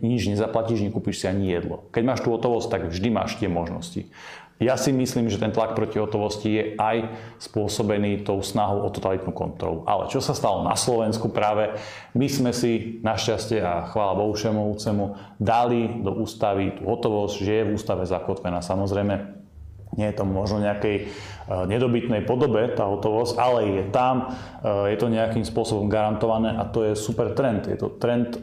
nič 0.00 0.32
nezaplatíš, 0.32 0.80
nekúpiš 0.80 1.20
si 1.20 1.26
ani 1.28 1.52
jedlo. 1.52 1.84
Keď 1.92 2.02
máš 2.08 2.24
tú 2.24 2.32
hotovosť, 2.32 2.72
tak 2.72 2.82
vždy 2.88 3.08
máš 3.12 3.36
tie 3.36 3.52
možnosti. 3.52 4.08
Ja 4.56 4.80
si 4.80 4.88
myslím, 4.88 5.28
že 5.28 5.36
ten 5.36 5.52
tlak 5.52 5.76
proti 5.76 6.00
hotovosti 6.00 6.48
je 6.48 6.64
aj 6.80 7.12
spôsobený 7.36 8.24
tou 8.24 8.40
snahou 8.40 8.88
o 8.88 8.92
totalitnú 8.92 9.28
kontrolu. 9.36 9.84
Ale 9.84 10.08
čo 10.08 10.24
sa 10.24 10.32
stalo 10.32 10.64
na 10.64 10.72
Slovensku 10.72 11.28
práve? 11.28 11.76
My 12.16 12.24
sme 12.24 12.56
si 12.56 12.96
našťastie 13.04 13.60
a 13.60 13.84
chvála 13.92 14.16
Bohu 14.16 14.32
Všemovúcemu 14.32 15.36
dali 15.36 16.00
do 16.00 16.16
ústavy 16.24 16.72
tú 16.72 16.88
hotovosť, 16.88 17.36
že 17.36 17.52
je 17.52 17.66
v 17.68 17.74
ústave 17.76 18.08
zakotvená. 18.08 18.64
Samozrejme, 18.64 19.36
nie 19.96 20.12
je 20.12 20.16
to 20.18 20.24
možno 20.28 20.60
nejakej 20.60 20.96
e, 20.98 21.04
nedobytnej 21.70 22.26
podobe 22.28 22.68
tá 22.76 22.84
hotovosť, 22.84 23.34
ale 23.40 23.60
je 23.80 23.84
tam, 23.88 24.34
e, 24.60 24.92
je 24.92 24.96
to 25.00 25.08
nejakým 25.08 25.46
spôsobom 25.46 25.88
garantované 25.88 26.52
a 26.52 26.68
to 26.68 26.84
je 26.84 26.92
super 26.98 27.32
trend. 27.32 27.64
Je 27.70 27.80
to 27.80 27.96
trend 27.96 28.36
e, 28.36 28.40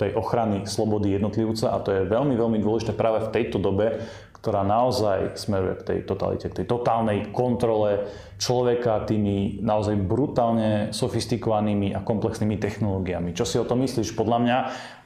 tej 0.00 0.16
ochrany 0.16 0.64
slobody 0.64 1.20
jednotlivca 1.20 1.74
a 1.74 1.82
to 1.84 1.92
je 1.92 2.08
veľmi, 2.08 2.32
veľmi 2.38 2.58
dôležité 2.64 2.96
práve 2.96 3.28
v 3.28 3.32
tejto 3.34 3.60
dobe, 3.60 4.00
ktorá 4.36 4.62
naozaj 4.68 5.32
smeruje 5.40 5.80
k 5.80 5.86
tej 5.88 5.98
totalite, 6.04 6.52
k 6.52 6.62
tej 6.62 6.66
totálnej 6.68 7.32
kontrole 7.32 8.04
človeka 8.36 9.08
tými 9.08 9.64
naozaj 9.64 9.96
brutálne 9.96 10.92
sofistikovanými 10.92 11.96
a 11.96 12.04
komplexnými 12.04 12.60
technológiami. 12.60 13.32
Čo 13.32 13.48
si 13.48 13.56
o 13.56 13.64
tom 13.64 13.80
myslíš? 13.80 14.12
Podľa 14.12 14.38
mňa, 14.44 14.58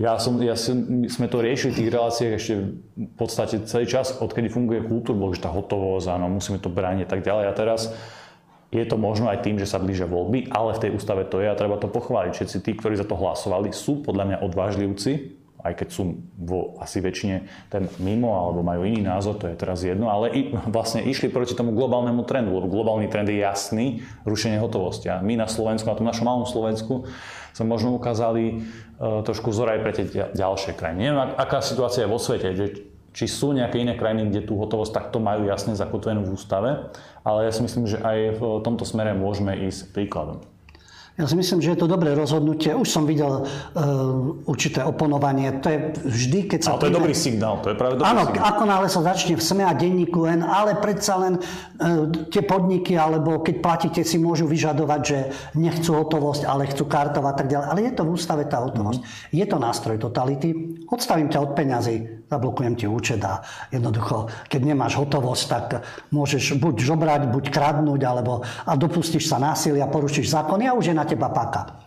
ja 0.02 0.18
som, 0.18 0.34
ja 0.42 0.58
som, 0.58 1.06
sme 1.06 1.30
to 1.30 1.38
riešili 1.38 1.70
v 1.70 1.78
tých 1.78 1.92
reláciách 1.94 2.32
ešte 2.34 2.54
v 2.98 3.14
podstate 3.14 3.62
celý 3.70 3.86
čas, 3.86 4.18
odkedy 4.18 4.50
funguje 4.50 4.82
kultúrblok, 4.82 5.38
že 5.38 5.46
tá 5.46 5.50
hotovosť, 5.54 6.10
áno, 6.10 6.26
musíme 6.26 6.58
to 6.58 6.66
brániť 6.66 7.06
tak 7.06 7.22
ďalej. 7.22 7.44
A 7.46 7.52
teraz 7.54 7.94
je 8.74 8.82
to 8.82 8.98
možno 8.98 9.30
aj 9.30 9.46
tým, 9.46 9.62
že 9.62 9.70
sa 9.70 9.78
blížia 9.78 10.10
voľby, 10.10 10.50
ale 10.50 10.74
v 10.74 10.82
tej 10.84 10.90
ústave 10.94 11.22
to 11.26 11.38
je 11.38 11.46
a 11.46 11.58
treba 11.58 11.78
to 11.78 11.86
pochváliť. 11.86 12.34
Všetci 12.34 12.56
tí, 12.66 12.74
ktorí 12.74 12.98
za 12.98 13.06
to 13.06 13.14
hlasovali, 13.14 13.70
sú 13.70 14.02
podľa 14.02 14.24
mňa 14.26 14.38
odvážlivci, 14.42 15.39
aj 15.64 15.74
keď 15.80 15.88
sú 15.92 16.02
vo 16.36 16.76
asi 16.80 17.00
väčšine 17.00 17.36
ten 17.68 17.86
mimo 18.00 18.32
alebo 18.32 18.64
majú 18.64 18.84
iný 18.84 19.04
názor, 19.04 19.36
to 19.36 19.48
je 19.48 19.56
teraz 19.56 19.84
jedno, 19.84 20.08
ale 20.08 20.32
i, 20.32 20.40
vlastne 20.68 21.04
išli 21.04 21.28
proti 21.28 21.52
tomu 21.52 21.76
globálnemu 21.76 22.22
trendu, 22.24 22.56
lebo 22.56 22.68
globálny 22.68 23.08
trend 23.12 23.28
je 23.28 23.40
jasný, 23.40 24.02
rušenie 24.24 24.58
hotovosti. 24.58 25.12
A 25.12 25.20
my 25.20 25.36
na 25.36 25.48
Slovensku, 25.48 25.88
na 25.88 25.96
tom 25.96 26.08
našom 26.08 26.26
malom 26.26 26.46
Slovensku, 26.48 27.08
sme 27.54 27.66
možno 27.66 27.94
ukázali 27.98 28.62
uh, 28.62 29.20
trošku 29.26 29.50
vzor 29.50 29.74
aj 29.74 29.80
pre 29.82 29.92
tie 29.92 30.04
ďalšie 30.32 30.78
krajiny. 30.78 31.10
Neviem, 31.10 31.34
aká 31.34 31.60
situácia 31.60 32.06
je 32.06 32.12
vo 32.12 32.20
svete, 32.22 32.48
že 32.54 32.66
či 33.10 33.26
sú 33.26 33.50
nejaké 33.50 33.82
iné 33.82 33.98
krajiny, 33.98 34.30
kde 34.30 34.46
tú 34.46 34.54
hotovosť 34.54 34.94
takto 34.94 35.18
majú 35.18 35.42
jasne 35.50 35.74
zakotvenú 35.74 36.22
v 36.22 36.34
ústave, 36.38 36.94
ale 37.26 37.50
ja 37.50 37.52
si 37.52 37.66
myslím, 37.66 37.90
že 37.90 37.98
aj 37.98 38.38
v 38.38 38.42
tomto 38.62 38.86
smere 38.86 39.18
môžeme 39.18 39.66
ísť 39.66 39.90
príkladom. 39.90 40.46
Ja 41.20 41.28
si 41.28 41.36
myslím, 41.36 41.60
že 41.60 41.76
je 41.76 41.84
to 41.84 41.84
dobré 41.84 42.16
rozhodnutie. 42.16 42.72
Už 42.72 42.88
som 42.88 43.04
videl 43.04 43.28
uh, 43.28 43.44
určité 44.48 44.80
oponovanie. 44.80 45.60
To 45.60 45.68
je 45.68 45.78
vždy, 46.00 46.48
keď 46.48 46.60
sa... 46.64 46.68
Ale 46.72 46.80
to 46.80 46.88
príde... 46.88 46.96
je 46.96 46.98
dobrý 47.04 47.14
signál, 47.14 47.54
to 47.60 47.68
je 47.68 47.76
práve 47.76 48.00
dobrý 48.00 48.08
Áno, 48.08 48.22
signál. 48.24 48.44
ako 48.48 48.62
náhle 48.64 48.88
sa 48.88 49.00
začne 49.04 49.36
v 49.36 49.42
SME 49.44 49.64
a 49.68 49.76
denníku 49.76 50.24
N, 50.24 50.40
ale 50.40 50.80
predsa 50.80 51.20
len 51.20 51.36
uh, 51.36 52.08
tie 52.32 52.40
podniky, 52.40 52.96
alebo 52.96 53.44
keď 53.44 53.56
platíte, 53.60 54.00
si 54.00 54.16
môžu 54.16 54.48
vyžadovať, 54.48 55.00
že 55.04 55.18
nechcú 55.60 55.92
hotovosť, 56.00 56.48
ale 56.48 56.72
chcú 56.72 56.88
kartov 56.88 57.28
a 57.28 57.36
tak 57.36 57.52
ďalej. 57.52 57.66
Ale 57.68 57.80
je 57.84 57.92
to 57.92 58.02
v 58.08 58.10
ústave 58.16 58.48
tá 58.48 58.64
hotovosť. 58.64 59.00
Mm-hmm. 59.04 59.36
Je 59.36 59.44
to 59.44 59.56
nástroj 59.60 59.96
totality. 60.00 60.48
Odstavím 60.88 61.28
ťa 61.28 61.38
od 61.44 61.52
peňazí 61.52 62.19
zablokujem 62.30 62.78
ti 62.78 62.86
účet 62.86 63.18
a 63.26 63.42
jednoducho, 63.74 64.30
keď 64.46 64.60
nemáš 64.62 64.94
hotovosť, 65.02 65.44
tak 65.50 65.66
môžeš 66.14 66.62
buď 66.62 66.74
žobrať, 66.78 67.22
buď 67.26 67.44
kradnúť, 67.50 68.00
alebo 68.06 68.46
a 68.46 68.72
dopustíš 68.78 69.26
sa 69.26 69.42
násilia, 69.42 69.90
porušíš 69.90 70.30
zákon 70.30 70.62
a 70.62 70.78
už 70.78 70.94
je 70.94 70.96
na 70.96 71.02
teba 71.02 71.26
páka. 71.34 71.82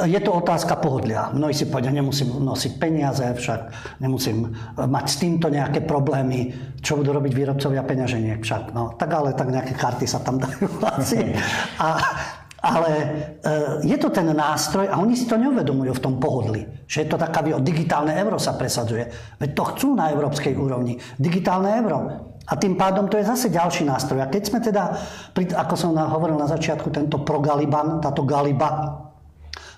Je 0.00 0.16
to 0.16 0.32
otázka 0.32 0.80
pohodlia. 0.80 1.28
Mnohí 1.36 1.52
si 1.52 1.68
povedia, 1.68 1.92
nemusím 1.92 2.40
nosiť 2.40 2.72
peniaze, 2.80 3.20
však 3.20 3.60
nemusím 4.00 4.48
mať 4.80 5.04
s 5.04 5.16
týmto 5.20 5.52
nejaké 5.52 5.84
problémy. 5.84 6.56
Čo 6.80 6.96
budú 6.96 7.12
robiť 7.12 7.32
výrobcovia 7.36 7.84
peňaženiek 7.84 8.40
však? 8.40 8.72
No, 8.72 8.96
tak 8.96 9.12
ale 9.12 9.36
tak 9.36 9.52
nejaké 9.52 9.76
karty 9.76 10.08
sa 10.08 10.24
tam 10.24 10.40
dajú 10.40 10.72
asi. 10.96 11.36
A 11.76 12.00
ale 12.60 12.90
e, 12.92 13.04
je 13.88 13.96
to 13.96 14.12
ten 14.12 14.28
nástroj 14.28 14.92
a 14.92 15.00
oni 15.00 15.16
si 15.16 15.24
to 15.24 15.40
neuvedomujú 15.40 15.96
v 15.96 16.04
tom 16.04 16.20
pohodli. 16.20 16.68
Že 16.84 16.98
je 17.04 17.08
to 17.08 17.16
taká, 17.16 17.40
digitálne 17.60 18.12
euro 18.20 18.36
sa 18.36 18.52
presadzuje. 18.52 19.08
Veď 19.40 19.50
to 19.56 19.64
chcú 19.74 19.88
na 19.96 20.12
európskej 20.12 20.52
úrovni. 20.52 21.00
Digitálne 21.16 21.72
euro. 21.80 21.98
A 22.44 22.52
tým 22.60 22.76
pádom 22.76 23.08
to 23.08 23.16
je 23.16 23.24
zase 23.24 23.48
ďalší 23.48 23.88
nástroj. 23.88 24.20
A 24.20 24.28
keď 24.28 24.42
sme 24.44 24.60
teda, 24.60 24.92
ako 25.56 25.74
som 25.76 25.96
hovoril 25.96 26.36
na 26.36 26.50
začiatku, 26.50 26.92
tento 26.92 27.24
progaliban, 27.24 28.02
táto 28.02 28.28
galiba, 28.28 29.00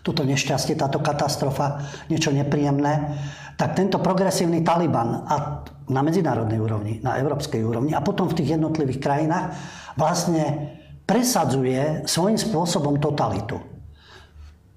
toto 0.02 0.26
nešťastie, 0.26 0.74
táto 0.74 0.98
katastrofa, 0.98 1.86
niečo 2.10 2.34
nepríjemné, 2.34 3.14
tak 3.54 3.78
tento 3.78 4.02
progresívny 4.02 4.66
Taliban 4.66 5.22
a 5.22 5.62
na 5.86 6.00
medzinárodnej 6.02 6.58
úrovni, 6.58 6.98
na 6.98 7.20
európskej 7.20 7.62
úrovni 7.62 7.94
a 7.94 8.02
potom 8.02 8.26
v 8.26 8.42
tých 8.42 8.58
jednotlivých 8.58 8.98
krajinách 8.98 9.54
vlastne 9.94 10.74
presadzuje 11.06 12.06
svojím 12.06 12.38
spôsobom 12.38 12.98
totalitu. 13.02 13.58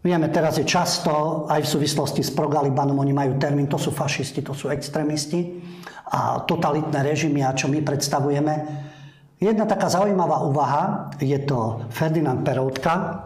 Vieme, 0.05 0.29
teraz 0.29 0.61
je 0.61 0.65
často, 0.69 1.45
aj 1.49 1.65
v 1.65 1.71
súvislosti 1.77 2.21
s 2.21 2.29
progalibanom, 2.29 3.01
oni 3.01 3.13
majú 3.13 3.41
termín, 3.41 3.65
to 3.65 3.81
sú 3.81 3.89
fašisti, 3.89 4.45
to 4.45 4.53
sú 4.53 4.69
extrémisti 4.69 5.61
a 6.13 6.45
totalitné 6.45 7.01
režimy 7.01 7.41
a 7.41 7.57
čo 7.57 7.65
my 7.65 7.81
predstavujeme. 7.81 8.53
Jedna 9.41 9.65
taká 9.65 9.89
zaujímavá 9.89 10.45
úvaha, 10.45 11.09
je 11.17 11.41
to 11.41 11.89
Ferdinand 11.89 12.45
Peroutka, 12.45 13.25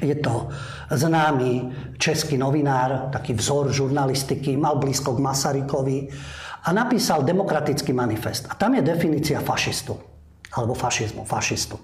Je 0.00 0.14
to 0.14 0.48
známy 0.90 1.68
český 1.98 2.40
novinár, 2.40 3.12
taký 3.12 3.36
vzor 3.36 3.68
žurnalistiky, 3.68 4.56
mal 4.56 4.80
blízko 4.80 5.12
k 5.12 5.20
Masarykovi 5.20 6.08
a 6.64 6.72
napísal 6.72 7.22
demokratický 7.22 7.92
manifest. 7.92 8.48
A 8.48 8.56
tam 8.56 8.72
je 8.74 8.82
definícia 8.82 9.44
fašistu, 9.44 10.00
alebo 10.56 10.72
fašizmu, 10.72 11.28
fašistu. 11.28 11.76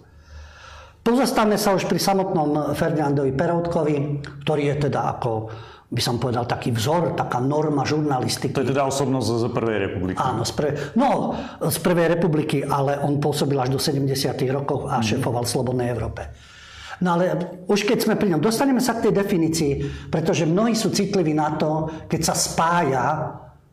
Pozastavme 1.09 1.57
sa 1.57 1.73
už 1.73 1.89
pri 1.89 1.97
samotnom 1.97 2.77
Ferdinandovi 2.77 3.33
Peroutkovi, 3.33 4.21
ktorý 4.45 4.77
je 4.77 4.93
teda 4.93 5.09
ako 5.17 5.49
by 5.89 6.05
som 6.05 6.21
povedal, 6.21 6.45
taký 6.45 6.69
vzor, 6.69 7.17
taká 7.17 7.41
norma 7.41 7.81
žurnalistiky. 7.81 8.53
To 8.53 8.61
je 8.61 8.77
teda 8.77 8.85
osobnosť 8.93 9.29
z 9.41 9.45
Prvej 9.49 9.79
republiky. 9.89 10.21
Áno, 10.21 10.45
z, 10.45 10.53
pre, 10.53 10.69
no, 11.01 11.33
z 11.65 11.79
Prvej 11.81 12.13
republiky, 12.13 12.61
ale 12.61 13.01
on 13.01 13.17
pôsobil 13.17 13.57
až 13.57 13.73
do 13.73 13.81
70. 13.81 14.05
rokov 14.53 14.85
a 14.85 15.01
mm. 15.01 15.17
šefoval 15.17 15.49
Slobodnej 15.49 15.89
Európe. 15.89 16.29
No 17.01 17.17
ale 17.17 17.33
už 17.65 17.89
keď 17.89 18.05
sme 18.05 18.21
pri 18.21 18.37
ňom, 18.37 18.45
dostaneme 18.45 18.85
sa 18.85 19.01
k 19.01 19.09
tej 19.09 19.17
definícii, 19.17 19.73
pretože 20.13 20.45
mnohí 20.45 20.77
sú 20.77 20.93
citliví 20.93 21.33
na 21.33 21.57
to, 21.57 21.89
keď 22.05 22.21
sa 22.21 22.35
spája 22.37 23.05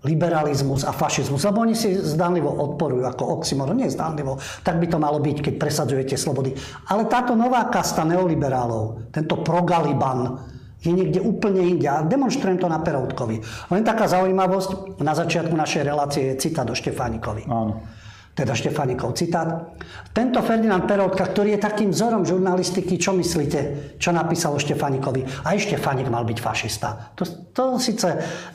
liberalizmus 0.06 0.86
a 0.86 0.94
fašizmus, 0.94 1.42
lebo 1.44 1.66
oni 1.66 1.74
si 1.74 1.98
zdánlivo 1.98 2.48
odporujú 2.48 3.04
ako 3.10 3.42
oxymor, 3.42 3.74
nie 3.74 3.90
zdánlivo, 3.90 4.38
tak 4.62 4.78
by 4.78 4.86
to 4.86 5.02
malo 5.02 5.18
byť, 5.18 5.38
keď 5.42 5.54
presadzujete 5.58 6.16
slobody. 6.16 6.54
Ale 6.94 7.10
táto 7.10 7.34
nová 7.34 7.66
kasta 7.74 8.06
neoliberálov, 8.06 9.10
tento 9.10 9.42
progaliban, 9.42 10.54
je 10.86 10.94
niekde 10.94 11.18
úplne 11.18 11.66
inde. 11.66 11.90
A 11.90 12.06
demonstrujem 12.06 12.62
to 12.62 12.70
na 12.70 12.78
Peroutkovi. 12.78 13.42
Len 13.74 13.82
taká 13.82 14.06
zaujímavosť, 14.06 15.02
na 15.02 15.18
začiatku 15.18 15.58
našej 15.58 15.82
relácie 15.82 16.30
je 16.30 16.38
citát 16.38 16.70
o 16.70 16.78
Štefánikovi. 16.78 17.50
Áno 17.50 17.95
teda 18.36 18.51
Štefánikov 18.51 19.15
citát. 19.15 19.80
Tento 20.12 20.44
Ferdinand 20.44 20.84
Peroutka, 20.84 21.24
ktorý 21.24 21.56
je 21.56 21.63
takým 21.63 21.96
vzorom 21.96 22.27
žurnalistiky, 22.27 23.00
čo 23.00 23.15
myslíte, 23.15 23.96
čo 23.96 24.12
napísal 24.12 24.51
o 24.51 24.60
Štefánikovi? 24.60 25.48
Aj 25.48 25.56
Štefánik 25.56 26.12
mal 26.12 26.27
byť 26.27 26.39
fašista. 26.44 27.15
To, 27.15 27.24
to 27.56 27.63
síce 27.80 28.04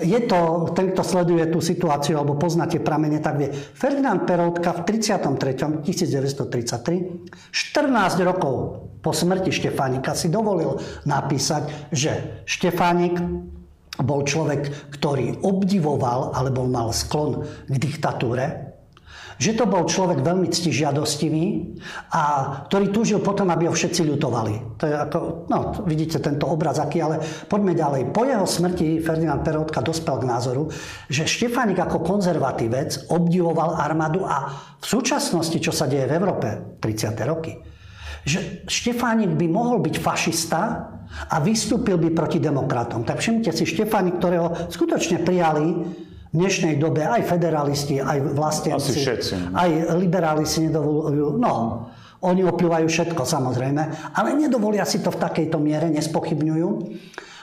je 0.05 0.21
to, 0.29 0.69
ten, 0.77 0.93
kto 0.93 1.01
sleduje 1.01 1.49
tú 1.49 1.65
situáciu 1.65 2.21
alebo 2.21 2.37
poznáte 2.37 2.77
pramene, 2.85 3.25
tak 3.25 3.41
vie. 3.41 3.49
Ferdinand 3.57 4.29
Peroutka 4.29 4.85
v 4.85 4.85
33. 4.85 5.81
1933, 5.81 7.49
14 7.49 8.29
rokov 8.29 8.55
po 9.01 9.17
smrti 9.17 9.49
Štefánika 9.49 10.13
si 10.13 10.29
dovolil 10.29 10.77
napísať, 11.09 11.89
že 11.89 12.45
Štefánik 12.45 13.17
bol 14.01 14.25
človek, 14.25 14.93
ktorý 14.93 15.41
obdivoval 15.45 16.37
alebo 16.37 16.69
mal 16.69 16.93
sklon 16.93 17.45
k 17.69 17.75
diktatúre, 17.77 18.70
že 19.41 19.57
to 19.57 19.65
bol 19.65 19.89
človek 19.89 20.21
veľmi 20.21 20.53
ctižiadostivý 20.53 21.45
a 22.13 22.23
ktorý 22.69 22.93
túžil 22.93 23.25
potom, 23.25 23.49
aby 23.49 23.73
ho 23.73 23.75
všetci 23.75 24.05
ľutovali. 24.05 24.77
To 24.77 24.85
je 24.85 24.93
ako, 24.93 25.19
no, 25.49 25.59
vidíte 25.89 26.21
tento 26.21 26.45
obraz 26.45 26.77
aký, 26.77 27.01
ale 27.01 27.25
poďme 27.49 27.73
ďalej. 27.73 28.13
Po 28.13 28.29
jeho 28.29 28.45
smrti 28.45 29.01
Ferdinand 29.01 29.41
Peroutka 29.41 29.81
dospel 29.81 30.21
k 30.21 30.29
názoru, 30.29 30.69
že 31.09 31.25
Štefánik 31.25 31.81
ako 31.81 32.05
konzervatívec 32.05 33.09
obdivoval 33.09 33.81
armádu 33.81 34.29
a 34.29 34.53
v 34.77 34.85
súčasnosti, 34.85 35.57
čo 35.57 35.73
sa 35.73 35.89
deje 35.89 36.05
v 36.05 36.21
Európe, 36.21 36.77
30. 36.77 37.17
roky, 37.25 37.57
že 38.29 38.69
Štefánik 38.69 39.33
by 39.41 39.47
mohol 39.49 39.81
byť 39.81 39.97
fašista 39.97 40.61
a 41.33 41.37
vystúpil 41.41 41.97
by 41.97 42.13
proti 42.13 42.37
demokratom. 42.45 43.09
Tak 43.09 43.25
všimnite 43.25 43.57
si 43.57 43.65
Štefánik, 43.65 44.21
ktorého 44.21 44.69
skutočne 44.69 45.25
prijali 45.25 45.81
v 46.31 46.35
dnešnej 46.39 46.79
dobe 46.79 47.03
aj 47.03 47.27
federalisti, 47.27 47.99
aj 47.99 48.39
vlastenci, 48.39 49.03
aj 49.51 49.71
liberáli 49.99 50.47
si 50.47 50.71
nedovolujú. 50.71 51.43
No, 51.43 51.87
oni 52.23 52.47
opľúvajú 52.47 52.87
všetko 52.87 53.23
samozrejme, 53.27 54.15
ale 54.15 54.39
nedovolia 54.39 54.87
si 54.87 55.03
to 55.03 55.11
v 55.11 55.19
takejto 55.19 55.59
miere, 55.59 55.91
nespochybňujú. 55.91 56.71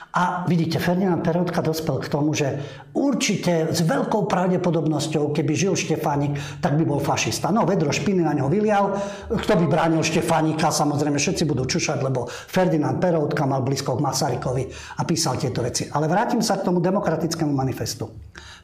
A 0.08 0.48
vidíte, 0.48 0.80
Ferdinand 0.80 1.20
Peroutka 1.20 1.60
dospel 1.60 2.00
k 2.00 2.08
tomu, 2.08 2.32
že 2.32 2.56
určite 2.96 3.68
s 3.68 3.84
veľkou 3.84 4.24
pravdepodobnosťou, 4.24 5.36
keby 5.36 5.52
žil 5.52 5.76
Štefánik, 5.76 6.32
tak 6.64 6.80
by 6.80 6.84
bol 6.88 6.96
fašista. 6.96 7.52
No, 7.52 7.68
vedro 7.68 7.92
špiny 7.92 8.24
na 8.24 8.32
ňo 8.32 8.48
vylial. 8.48 8.96
Kto 9.28 9.52
by 9.60 9.68
bránil 9.68 10.00
Štefánika? 10.00 10.72
Samozrejme, 10.72 11.20
všetci 11.20 11.44
budú 11.44 11.68
čušať, 11.68 12.00
lebo 12.00 12.24
Ferdinand 12.24 12.96
Peroutka 12.96 13.44
mal 13.44 13.60
blízko 13.60 14.00
k 14.00 14.04
Masarykovi 14.08 14.64
a 14.96 15.04
písal 15.04 15.36
tieto 15.36 15.60
veci. 15.60 15.92
Ale 15.92 16.08
vrátim 16.08 16.40
sa 16.40 16.56
k 16.56 16.64
tomu 16.64 16.80
demokratickému 16.80 17.52
manifestu. 17.52 18.08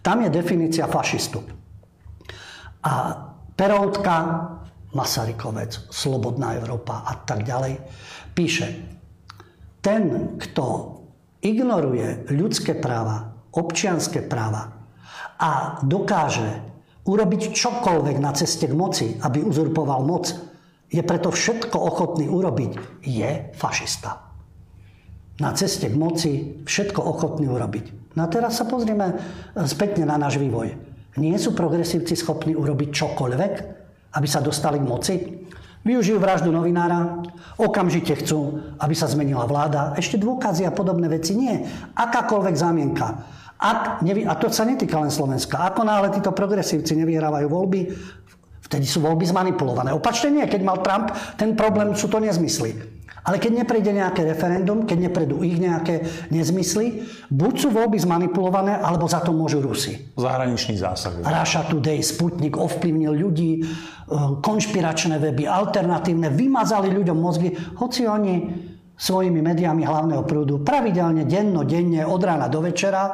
Tam 0.00 0.24
je 0.24 0.32
definícia 0.32 0.88
fašistu. 0.88 1.44
A 2.88 2.92
Peroutka, 3.52 4.16
Masarykovec, 4.96 5.92
Slobodná 5.92 6.56
Európa 6.56 7.04
a 7.04 7.20
tak 7.20 7.44
ďalej, 7.44 7.84
píše, 8.32 8.66
ten, 9.84 10.34
kto 10.40 10.93
ignoruje 11.44 12.32
ľudské 12.32 12.72
práva, 12.72 13.36
občianské 13.52 14.24
práva 14.24 14.72
a 15.36 15.78
dokáže 15.84 16.64
urobiť 17.04 17.52
čokoľvek 17.52 18.16
na 18.16 18.32
ceste 18.32 18.64
k 18.64 18.74
moci, 18.74 19.20
aby 19.20 19.44
uzurpoval 19.44 20.00
moc, 20.08 20.32
je 20.88 21.02
preto 21.04 21.28
všetko 21.28 21.76
ochotný 21.76 22.32
urobiť, 22.32 23.04
je 23.04 23.52
fašista. 23.52 24.24
Na 25.42 25.52
ceste 25.52 25.90
k 25.90 25.98
moci 25.98 26.32
všetko 26.64 27.02
ochotný 27.02 27.50
urobiť. 27.50 28.16
No 28.16 28.24
a 28.24 28.30
teraz 28.30 28.56
sa 28.56 28.64
pozrieme 28.64 29.18
spätne 29.66 30.06
na 30.06 30.14
náš 30.14 30.38
vývoj. 30.38 30.78
Nie 31.18 31.36
sú 31.36 31.52
progresívci 31.52 32.14
schopní 32.14 32.54
urobiť 32.54 32.88
čokoľvek, 32.94 33.54
aby 34.14 34.26
sa 34.30 34.38
dostali 34.38 34.78
k 34.78 34.86
moci? 34.86 35.14
Využijú 35.84 36.16
vraždu 36.16 36.48
novinára, 36.48 37.20
okamžite 37.60 38.16
chcú, 38.24 38.56
aby 38.80 38.96
sa 38.96 39.04
zmenila 39.04 39.44
vláda. 39.44 39.92
Ešte 40.00 40.16
dôkazy 40.16 40.64
a 40.64 40.72
podobné 40.72 41.12
veci 41.12 41.36
nie. 41.36 41.60
Akákoľvek 41.92 42.56
zámienka. 42.56 43.20
Ak 43.60 44.00
nevy... 44.00 44.24
A 44.24 44.32
to 44.40 44.48
sa 44.48 44.64
netýka 44.64 44.96
len 44.96 45.12
Slovenska. 45.12 45.60
Ako 45.60 45.84
náhle 45.84 46.08
títo 46.08 46.32
progresívci 46.32 46.96
nevyhrávajú 46.96 47.46
voľby, 47.52 47.80
vtedy 48.64 48.88
sú 48.88 49.04
voľby 49.04 49.28
zmanipulované. 49.28 49.92
Opačne 49.92 50.32
nie. 50.32 50.48
Keď 50.48 50.60
mal 50.64 50.80
Trump, 50.80 51.12
ten 51.36 51.52
problém 51.52 51.92
sú 51.92 52.08
to 52.08 52.16
nezmysly. 52.16 52.93
Ale 53.24 53.40
keď 53.40 53.64
neprejde 53.64 53.96
nejaké 53.96 54.20
referendum, 54.20 54.84
keď 54.84 55.08
neprejdú 55.08 55.40
ich 55.40 55.56
nejaké 55.56 56.04
nezmysly, 56.28 57.08
buď 57.32 57.52
sú 57.56 57.68
voľby 57.72 57.96
zmanipulované, 57.96 58.76
alebo 58.76 59.08
za 59.08 59.24
to 59.24 59.32
môžu 59.32 59.64
Rusi. 59.64 60.12
Zahraničný 60.12 60.76
zásah. 60.76 61.24
Russia 61.24 61.64
Today, 61.64 62.04
Sputnik 62.04 62.60
ovplyvnil 62.60 63.16
ľudí, 63.16 63.52
e, 63.56 63.62
konšpiračné 64.44 65.16
weby, 65.16 65.48
alternatívne, 65.48 66.28
vymazali 66.28 66.92
ľuďom 66.92 67.16
mozgy, 67.16 67.48
hoci 67.80 68.04
oni 68.04 68.34
svojimi 68.92 69.40
médiami 69.40 69.88
hlavného 69.88 70.22
prúdu 70.28 70.60
pravidelne, 70.60 71.24
denno, 71.24 71.64
denne, 71.64 72.04
od 72.04 72.20
rána 72.20 72.52
do 72.52 72.60
večera 72.60 73.08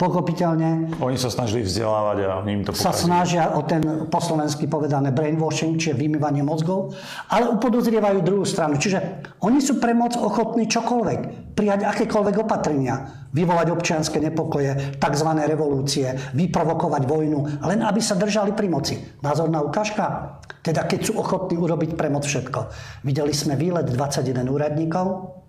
Pochopiteľne. 0.00 0.96
Oni 0.96 1.20
sa 1.20 1.28
snažili 1.28 1.60
vzdelávať 1.60 2.16
a 2.24 2.40
im 2.48 2.64
to 2.64 2.72
pokazili. 2.72 2.88
Sa 2.88 2.96
snažia 2.96 3.44
o 3.52 3.60
ten 3.68 4.08
po 4.08 4.16
slovensky 4.16 4.64
povedané 4.64 5.12
brainwashing, 5.12 5.76
čiže 5.76 5.92
vymývanie 5.92 6.40
mozgov, 6.40 6.96
ale 7.28 7.52
upodozrievajú 7.52 8.24
druhú 8.24 8.48
stranu. 8.48 8.80
Čiže 8.80 9.28
oni 9.44 9.60
sú 9.60 9.76
pre 9.76 9.92
moc 9.92 10.16
ochotní 10.16 10.64
čokoľvek, 10.72 11.52
prijať 11.52 11.84
akékoľvek 11.84 12.36
opatrenia, 12.40 13.28
vyvolať 13.36 13.76
občianske 13.76 14.24
nepokoje, 14.24 14.96
tzv. 14.96 15.28
revolúcie, 15.44 16.16
vyprovokovať 16.32 17.02
vojnu, 17.04 17.60
len 17.68 17.84
aby 17.84 18.00
sa 18.00 18.16
držali 18.16 18.56
pri 18.56 18.72
moci. 18.72 18.96
Názorná 19.20 19.60
ukážka? 19.60 20.40
Teda 20.64 20.88
keď 20.88 21.12
sú 21.12 21.20
ochotní 21.20 21.60
urobiť 21.60 22.00
pre 22.00 22.08
moc 22.08 22.24
všetko. 22.24 22.72
Videli 23.04 23.36
sme 23.36 23.52
výlet 23.52 23.84
21 23.84 24.48
úradníkov, 24.48 25.39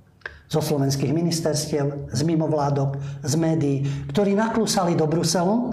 zo 0.51 0.59
slovenských 0.59 1.15
ministerstiev, 1.15 2.11
z 2.11 2.21
mimovládok, 2.27 2.99
z 3.23 3.33
médií, 3.39 3.77
ktorí 4.11 4.35
naklúsali 4.35 4.99
do 4.99 5.07
Bruselu 5.07 5.71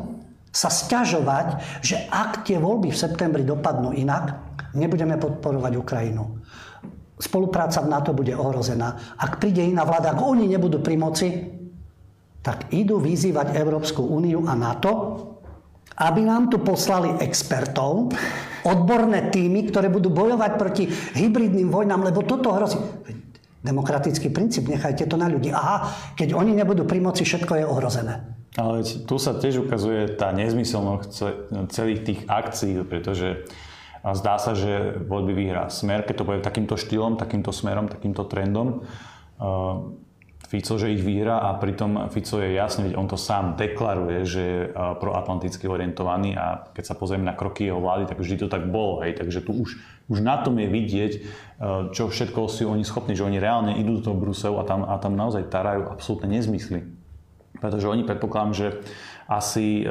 sa 0.54 0.70
stiažovať, 0.70 1.82
že 1.82 2.06
ak 2.06 2.46
tie 2.46 2.62
voľby 2.62 2.94
v 2.94 3.00
septembri 3.02 3.42
dopadnú 3.42 3.90
inak, 3.90 4.38
nebudeme 4.78 5.18
podporovať 5.18 5.72
Ukrajinu. 5.74 6.38
Spolupráca 7.18 7.82
v 7.82 7.90
NATO 7.90 8.14
bude 8.14 8.30
ohrozená. 8.38 9.18
Ak 9.18 9.42
príde 9.42 9.66
iná 9.66 9.82
vláda, 9.82 10.14
ak 10.14 10.22
oni 10.22 10.46
nebudú 10.46 10.78
pri 10.78 10.94
moci, 10.94 11.28
tak 12.38 12.70
idú 12.70 13.02
vyzývať 13.02 13.58
Európsku 13.58 14.06
úniu 14.06 14.46
a 14.46 14.54
NATO, 14.54 14.92
aby 15.98 16.22
nám 16.22 16.46
tu 16.46 16.62
poslali 16.62 17.18
expertov, 17.18 18.14
odborné 18.62 19.34
týmy, 19.34 19.66
ktoré 19.66 19.90
budú 19.90 20.14
bojovať 20.14 20.52
proti 20.54 20.86
hybridným 21.18 21.66
vojnám, 21.66 22.06
lebo 22.06 22.22
toto 22.22 22.54
hrozí. 22.54 22.78
Demokratický 23.58 24.30
princíp, 24.30 24.70
nechajte 24.70 25.10
to 25.10 25.18
na 25.18 25.26
ľudí. 25.26 25.50
Aha, 25.50 25.90
keď 26.14 26.38
oni 26.38 26.54
nebudú 26.54 26.86
pri 26.86 27.02
moci, 27.02 27.26
všetko 27.26 27.52
je 27.58 27.64
ohrozené. 27.66 28.14
Ale 28.54 28.86
tu 28.86 29.18
sa 29.18 29.34
tiež 29.34 29.66
ukazuje 29.66 30.14
tá 30.14 30.30
nezmyselnosť 30.30 31.10
celých 31.70 32.00
tých 32.06 32.20
akcií, 32.30 32.78
pretože 32.86 33.46
zdá 34.02 34.38
sa, 34.38 34.54
že 34.54 34.98
voľby 35.02 35.34
vyhrá 35.34 35.70
smer, 35.74 36.06
keď 36.06 36.14
to 36.22 36.26
bude 36.26 36.40
takýmto 36.42 36.78
štýlom, 36.78 37.18
takýmto 37.18 37.50
smerom, 37.50 37.90
takýmto 37.90 38.26
trendom. 38.26 38.86
Fico, 40.48 40.80
že 40.80 40.88
ich 40.96 41.04
vyhrá 41.04 41.44
a 41.44 41.61
pritom 41.61 42.08
Fico 42.08 42.40
je 42.40 42.56
jasne, 42.56 42.88
veď 42.88 42.96
on 42.96 43.04
to 43.04 43.20
sám 43.20 43.61
deklaruje, 43.61 44.24
že 44.24 44.40
je 44.40 44.61
proatlanticky 44.72 45.68
orientovaný 45.68 46.40
a 46.40 46.72
keď 46.72 46.84
sa 46.88 46.96
pozrieme 46.96 47.28
na 47.28 47.37
kroky 47.37 47.68
jeho 47.68 47.84
vlády, 47.84 48.08
tak 48.08 48.16
vždy 48.16 48.40
to 48.40 48.48
tak 48.48 48.64
bolo. 48.64 49.04
Hej. 49.04 49.20
Takže 49.20 49.44
tu 49.44 49.52
už, 49.52 49.76
už 50.08 50.18
na 50.24 50.40
tom 50.40 50.56
je 50.56 50.64
vidieť, 50.72 51.12
čo 51.92 52.08
všetko 52.08 52.48
sú 52.48 52.64
oni 52.64 52.80
schopní, 52.80 53.12
že 53.12 53.28
oni 53.28 53.37
reálne 53.37 53.76
idú 53.76 54.00
do 54.00 54.16
Bruselu 54.16 54.56
a 54.56 54.64
tam, 54.64 54.88
a 54.88 54.96
tam 54.96 55.20
naozaj 55.20 55.52
tarajú 55.52 55.92
absolútne 55.92 56.32
nezmysly. 56.32 56.80
Pretože 57.61 57.84
oni 57.84 58.08
predpokladám, 58.08 58.52
že 58.56 58.66
asi 59.28 59.84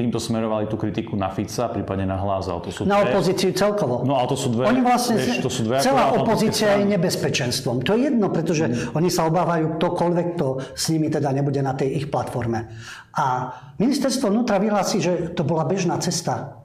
týmto 0.00 0.16
smerovali 0.16 0.64
tú 0.64 0.80
kritiku 0.80 1.12
na 1.12 1.28
Fica, 1.28 1.68
prípadne 1.68 2.08
na. 2.08 2.16
Ale 2.16 2.40
to 2.64 2.72
sú 2.72 2.88
na 2.88 3.04
dve... 3.04 3.12
opozíciu 3.12 3.52
celkovo. 3.52 4.00
No 4.08 4.16
ale 4.16 4.32
to 4.32 4.36
sú 4.40 4.48
dve... 4.48 4.64
Oni 4.64 4.80
vlastne, 4.80 5.20
vieš, 5.20 5.44
to 5.44 5.52
sú 5.52 5.68
dve 5.68 5.84
celá 5.84 6.16
opozícia 6.16 6.80
je 6.80 6.88
nebezpečenstvom. 6.88 7.84
To 7.84 7.92
je 7.92 8.08
jedno, 8.08 8.32
pretože 8.32 8.64
mm. 8.64 8.96
oni 8.96 9.12
sa 9.12 9.28
obávajú 9.28 9.76
ktokoľvek, 9.76 10.26
kto 10.38 10.46
s 10.72 10.84
nimi 10.88 11.12
teda 11.12 11.28
nebude 11.36 11.60
na 11.60 11.76
tej 11.76 12.00
ich 12.00 12.06
platforme. 12.08 12.72
A 13.12 13.52
ministerstvo 13.76 14.32
vnútra 14.32 14.56
vyhlási, 14.56 15.02
že 15.04 15.12
to 15.36 15.44
bola 15.44 15.68
bežná 15.68 16.00
cesta. 16.00 16.56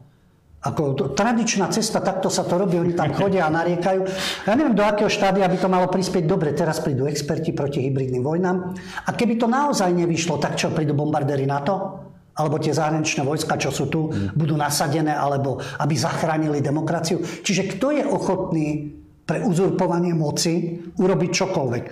Ako 0.65 0.97
to, 0.97 1.03
tradičná 1.13 1.69
cesta, 1.69 2.01
takto 2.01 2.25
sa 2.33 2.41
to 2.41 2.57
robí, 2.57 2.81
oni 2.81 2.97
tam 2.97 3.13
chodia 3.19 3.45
a 3.45 3.53
nariekajú. 3.53 4.01
Ja 4.47 4.53
neviem, 4.57 4.77
do 4.77 4.85
akého 4.85 5.09
štádia 5.09 5.49
by 5.49 5.57
to 5.59 5.69
malo 5.69 5.89
prispieť. 5.89 6.23
Dobre, 6.25 6.53
teraz 6.53 6.81
prídu 6.81 7.05
experti 7.05 7.53
proti 7.53 7.85
hybridným 7.85 8.21
vojnám. 8.21 8.57
A 9.05 9.09
keby 9.13 9.37
to 9.37 9.49
naozaj 9.49 9.89
nevyšlo, 9.93 10.37
tak 10.37 10.57
čo, 10.57 10.73
prídu 10.73 10.93
bombardéry 10.93 11.49
NATO? 11.49 12.04
Alebo 12.35 12.59
tie 12.59 12.75
zahraničné 12.75 13.23
vojska, 13.23 13.55
čo 13.55 13.71
sú 13.71 13.87
tu, 13.87 14.11
mm. 14.11 14.35
budú 14.35 14.59
nasadené, 14.59 15.15
alebo 15.15 15.63
aby 15.79 15.95
zachránili 15.95 16.59
demokraciu. 16.59 17.23
Čiže 17.23 17.75
kto 17.75 17.95
je 17.95 18.03
ochotný 18.03 18.91
pre 19.23 19.39
uzurpovanie 19.41 20.11
moci 20.11 20.83
urobiť 20.99 21.31
čokoľvek? 21.31 21.83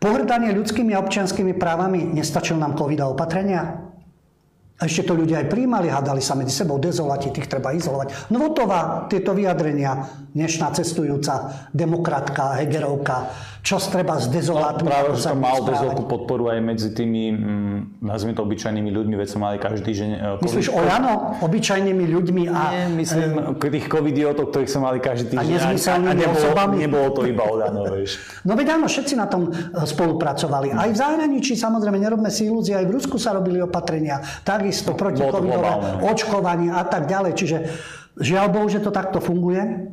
Pohrdanie 0.00 0.56
ľudskými 0.56 0.96
a 0.96 1.02
občianskými 1.04 1.52
právami 1.58 2.06
nestačil 2.06 2.56
nám 2.56 2.78
covid 2.78 3.04
a 3.04 3.10
opatrenia? 3.12 3.90
A 4.80 4.88
ešte 4.88 5.04
to 5.04 5.12
ľudia 5.12 5.44
aj 5.44 5.52
príjmali, 5.52 5.92
hádali 5.92 6.24
sa 6.24 6.32
medzi 6.32 6.56
sebou, 6.56 6.80
dezolati, 6.80 7.28
tých 7.28 7.52
treba 7.52 7.76
izolovať. 7.76 8.32
Novotová 8.32 9.12
tieto 9.12 9.36
vyjadrenia, 9.36 10.08
dnešná 10.32 10.72
cestujúca 10.72 11.68
demokratka, 11.68 12.56
Hegerovka, 12.56 13.28
čo 13.60 13.76
treba 13.76 14.16
s 14.16 14.32
dezolátmi. 14.32 14.88
No, 14.88 14.90
práve, 14.90 15.08
to 15.20 15.36
mal 15.36 15.60
dosť 15.60 16.08
podporu 16.08 16.48
aj 16.48 16.58
medzi 16.64 16.88
tými, 16.96 17.28
mm, 17.28 17.78
nazvime 18.00 18.32
to, 18.32 18.42
obyčajnými 18.48 18.88
ľuďmi, 18.88 19.14
veď 19.20 19.28
sme 19.28 19.40
mali 19.52 19.56
každý 19.60 19.90
deň... 19.92 20.10
E, 20.16 20.44
Myslíš 20.44 20.68
o 20.72 20.80
Jano? 20.80 21.36
Obyčajnými 21.44 22.04
ľuďmi 22.08 22.42
a... 22.48 22.60
Nie, 22.72 22.84
myslím 22.96 23.30
e, 23.60 23.68
tých 23.68 23.86
covidiotov, 23.92 24.48
ktorých 24.48 24.70
sme 24.72 24.82
mali 24.88 24.98
každý 25.04 25.36
týždeň. 25.36 25.44
A 25.44 25.54
nezmyselnými 25.76 26.16
nebolo, 26.16 26.40
osobami. 26.40 26.74
Nebolo 26.80 27.08
to 27.12 27.20
iba 27.28 27.44
o 27.44 27.54
Jano, 27.60 27.82
vieš. 27.92 28.10
No 28.48 28.56
veď 28.56 28.80
áno, 28.80 28.88
všetci 28.88 29.14
na 29.20 29.28
tom 29.28 29.52
e, 29.52 29.52
spolupracovali. 29.84 30.72
Aj 30.72 30.88
v 30.88 30.96
zahraničí, 30.96 31.52
samozrejme, 31.54 32.00
nerobme 32.00 32.32
si 32.32 32.48
ilúzie, 32.48 32.72
aj 32.72 32.88
v 32.88 32.92
Rusku 32.96 33.20
sa 33.20 33.36
robili 33.36 33.60
opatrenia, 33.60 34.24
takisto 34.40 34.96
proti 34.96 35.20
covidové, 35.20 36.00
očkovanie 36.08 36.72
a 36.72 36.82
tak 36.88 37.04
ďalej. 37.04 37.32
Čiže 37.36 37.56
žiaľ 38.16 38.46
Bohu, 38.48 38.66
že 38.72 38.80
to 38.80 38.88
takto 38.88 39.20
funguje. 39.20 39.92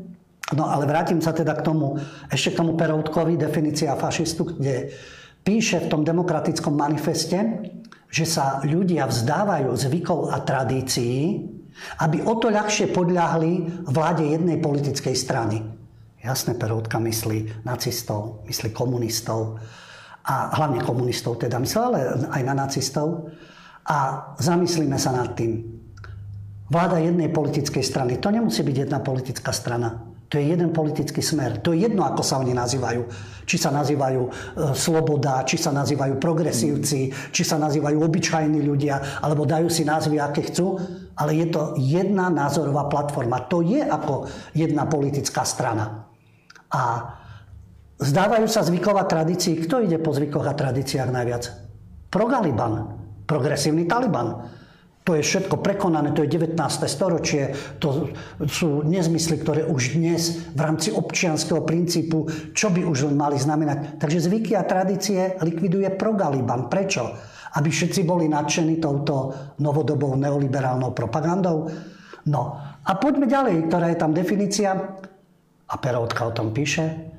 No 0.55 0.71
ale 0.71 0.87
vrátim 0.87 1.19
sa 1.19 1.35
teda 1.35 1.59
k 1.59 1.65
tomu, 1.65 1.99
ešte 2.31 2.55
k 2.55 2.59
tomu 2.63 2.79
Peroutkovi, 2.79 3.35
definícia 3.35 3.99
fašistu, 3.99 4.55
kde 4.55 4.95
píše 5.43 5.83
v 5.83 5.91
tom 5.91 6.01
demokratickom 6.07 6.71
manifeste, 6.71 7.67
že 8.07 8.23
sa 8.23 8.63
ľudia 8.63 9.11
vzdávajú 9.11 9.67
zvykov 9.75 10.31
a 10.31 10.39
tradícií, 10.39 11.43
aby 11.99 12.23
o 12.23 12.39
to 12.39 12.47
ľahšie 12.47 12.95
podľahli 12.95 13.83
vláde 13.91 14.23
jednej 14.23 14.57
politickej 14.63 15.15
strany. 15.19 15.59
Jasné, 16.23 16.55
Peroutka 16.55 16.97
myslí 16.97 17.67
nacistov, 17.67 18.47
myslí 18.47 18.71
komunistov 18.71 19.59
a 20.23 20.55
hlavne 20.55 20.79
komunistov 20.79 21.43
teda 21.43 21.59
myslí, 21.59 21.79
ale 21.79 21.99
aj 22.31 22.41
na 22.47 22.55
nacistov. 22.55 23.31
A 23.87 24.31
zamyslíme 24.39 24.99
sa 24.99 25.15
nad 25.15 25.31
tým. 25.35 25.63
Vláda 26.67 26.99
jednej 26.99 27.31
politickej 27.31 27.83
strany, 27.83 28.19
to 28.19 28.27
nemusí 28.27 28.59
byť 28.59 28.75
jedna 28.87 28.99
politická 28.99 29.55
strana. 29.55 30.06
To 30.27 30.35
je 30.35 30.43
jeden 30.51 30.75
politický 30.75 31.23
smer. 31.23 31.63
To 31.63 31.71
je 31.71 31.87
jedno, 31.87 32.03
ako 32.03 32.19
sa 32.19 32.35
oni 32.43 32.51
nazývajú. 32.51 33.01
Či 33.47 33.55
sa 33.55 33.71
nazývajú 33.71 34.21
e, 34.27 34.29
sloboda, 34.75 35.47
či 35.47 35.55
sa 35.55 35.71
nazývajú 35.71 36.19
progresívci, 36.19 37.31
či 37.31 37.43
sa 37.47 37.55
nazývajú 37.55 37.95
obyčajní 37.95 38.59
ľudia, 38.59 39.23
alebo 39.23 39.47
dajú 39.47 39.71
si 39.71 39.87
názvy, 39.87 40.19
aké 40.19 40.51
chcú. 40.51 40.75
Ale 41.15 41.31
je 41.31 41.47
to 41.47 41.79
jedna 41.79 42.27
názorová 42.27 42.91
platforma. 42.91 43.47
To 43.47 43.63
je 43.63 43.79
ako 43.79 44.27
jedna 44.51 44.83
politická 44.83 45.47
strana. 45.47 46.11
A 46.75 47.15
zdávajú 48.03 48.51
sa 48.51 48.67
zvykov 48.67 48.99
a. 48.99 49.07
Kto 49.63 49.79
ide 49.79 49.95
po 49.95 50.11
zvykoch 50.11 50.43
a 50.43 50.51
tradíciách 50.51 51.07
najviac? 51.07 51.43
Progaliban. 52.11 52.99
Progresívny 53.23 53.87
Taliban. 53.87 54.56
To 55.07 55.15
je 55.15 55.23
všetko 55.23 55.63
prekonané, 55.63 56.11
to 56.11 56.27
je 56.27 56.35
19. 56.35 56.59
storočie, 56.83 57.55
to 57.79 58.11
sú 58.43 58.83
nezmysly, 58.83 59.39
ktoré 59.39 59.63
už 59.63 59.95
dnes 59.95 60.51
v 60.51 60.59
rámci 60.59 60.91
občianského 60.91 61.63
princípu, 61.63 62.27
čo 62.51 62.67
by 62.67 62.83
už 62.83 63.07
len 63.07 63.15
mali 63.15 63.39
znamenať. 63.39 64.03
Takže 64.03 64.27
zvyky 64.27 64.59
a 64.59 64.67
tradície 64.67 65.39
likviduje 65.39 65.87
progaliban. 65.95 66.67
Prečo? 66.67 67.07
Aby 67.55 67.71
všetci 67.71 68.03
boli 68.03 68.27
nadšení 68.27 68.83
touto 68.83 69.31
novodobou 69.63 70.19
neoliberálnou 70.19 70.91
propagandou? 70.91 71.71
No 72.27 72.59
a 72.83 72.91
poďme 72.99 73.31
ďalej, 73.31 73.71
ktorá 73.71 73.87
je 73.95 74.01
tam 74.03 74.11
definícia, 74.11 74.75
a 75.67 75.75
Peroutka 75.79 76.27
o 76.27 76.35
tom 76.35 76.51
píše, 76.51 77.15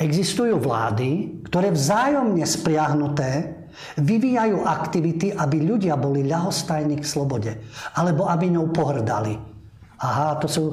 existujú 0.00 0.56
vlády, 0.56 1.44
ktoré 1.44 1.76
vzájomne 1.76 2.48
spriahnuté 2.48 3.57
Vyvíjajú 3.98 4.62
aktivity, 4.64 5.34
aby 5.34 5.64
ľudia 5.64 5.98
boli 5.98 6.26
ľahostajní 6.26 7.00
k 7.00 7.06
slobode. 7.06 7.52
Alebo 7.98 8.26
aby 8.30 8.52
ňou 8.52 8.70
pohrdali. 8.70 9.58
Aha, 9.98 10.38
to 10.38 10.46
sú, 10.46 10.64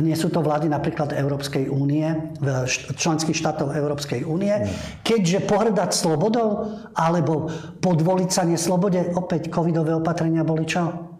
nie 0.00 0.16
sú 0.16 0.32
to 0.32 0.40
vlády 0.40 0.64
napríklad 0.64 1.12
Európskej 1.12 1.68
únie, 1.68 2.08
členských 2.96 3.36
štátov 3.36 3.76
Európskej 3.76 4.24
únie. 4.24 4.56
Keďže 5.04 5.44
pohrdať 5.44 5.90
slobodou 5.92 6.80
alebo 6.96 7.52
podvoliť 7.84 8.30
sa 8.32 8.48
neslobode, 8.48 9.12
opäť 9.12 9.52
covidové 9.52 9.92
opatrenia 9.92 10.48
boli 10.48 10.64
čo? 10.64 11.10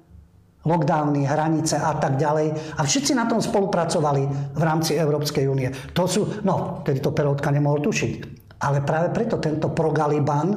lockdowny, 0.61 1.25
hranice 1.25 1.81
a 1.81 1.97
tak 1.97 2.21
ďalej. 2.21 2.77
A 2.77 2.85
všetci 2.85 3.17
na 3.17 3.25
tom 3.25 3.41
spolupracovali 3.41 4.53
v 4.53 4.63
rámci 4.63 4.93
Európskej 4.93 5.49
únie. 5.49 5.73
To 5.97 6.05
sú, 6.05 6.45
no, 6.45 6.85
tedy 6.85 7.01
to 7.01 7.17
Peroutka 7.17 7.49
nemohol 7.49 7.81
tušiť. 7.81 8.13
Ale 8.61 8.85
práve 8.85 9.09
preto 9.09 9.41
tento 9.41 9.73
progaliban 9.73 10.53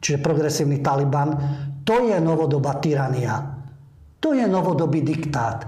čiže 0.00 0.24
progresívny 0.24 0.80
Taliban, 0.80 1.30
to 1.84 2.08
je 2.08 2.16
novodobá 2.18 2.80
tyrania. 2.80 3.60
To 4.20 4.36
je 4.36 4.44
novodobý 4.44 5.00
diktát. 5.00 5.64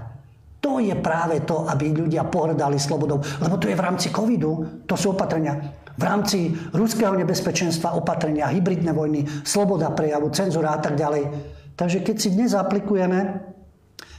To 0.63 0.79
je 0.79 0.95
práve 0.95 1.43
to, 1.43 1.67
aby 1.67 1.91
ľudia 1.91 2.23
pohrdali 2.29 2.79
slobodou. 2.79 3.19
Lebo 3.43 3.59
to 3.59 3.67
je 3.67 3.75
v 3.75 3.83
rámci 3.83 4.07
covidu, 4.09 4.83
to 4.87 4.95
sú 4.95 5.11
opatrenia. 5.11 5.59
V 5.93 6.03
rámci 6.03 6.49
ruského 6.73 7.13
nebezpečenstva, 7.13 7.93
opatrenia, 7.93 8.49
hybridné 8.49 8.95
vojny, 8.95 9.45
sloboda 9.45 9.93
prejavu, 9.93 10.31
cenzúra 10.33 10.73
a 10.73 10.79
tak 10.81 10.97
ďalej. 10.97 11.29
Takže 11.77 12.01
keď 12.01 12.15
si 12.17 12.29
dnes 12.33 12.55
aplikujeme 12.55 13.43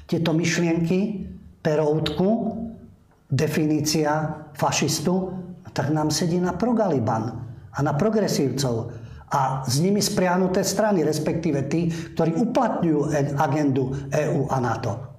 tieto 0.07 0.37
myšlienky, 0.37 1.31
peroutku, 1.65 2.61
definícia 3.33 4.45
fašistu, 4.53 5.33
tak 5.75 5.91
nám 5.91 6.13
sedí 6.13 6.39
na 6.39 6.55
progaliban 6.55 7.35
a 7.75 7.79
na 7.83 7.97
progresívcov 7.97 9.04
a 9.35 9.67
s 9.67 9.83
nimi 9.83 9.99
spriahnuté 9.99 10.63
strany, 10.63 11.03
respektíve 11.03 11.67
tí, 11.67 11.91
ktorí 11.91 12.39
uplatňujú 12.39 13.11
agendu 13.35 13.91
EÚ 14.15 14.47
a 14.47 14.57
NATO. 14.63 15.15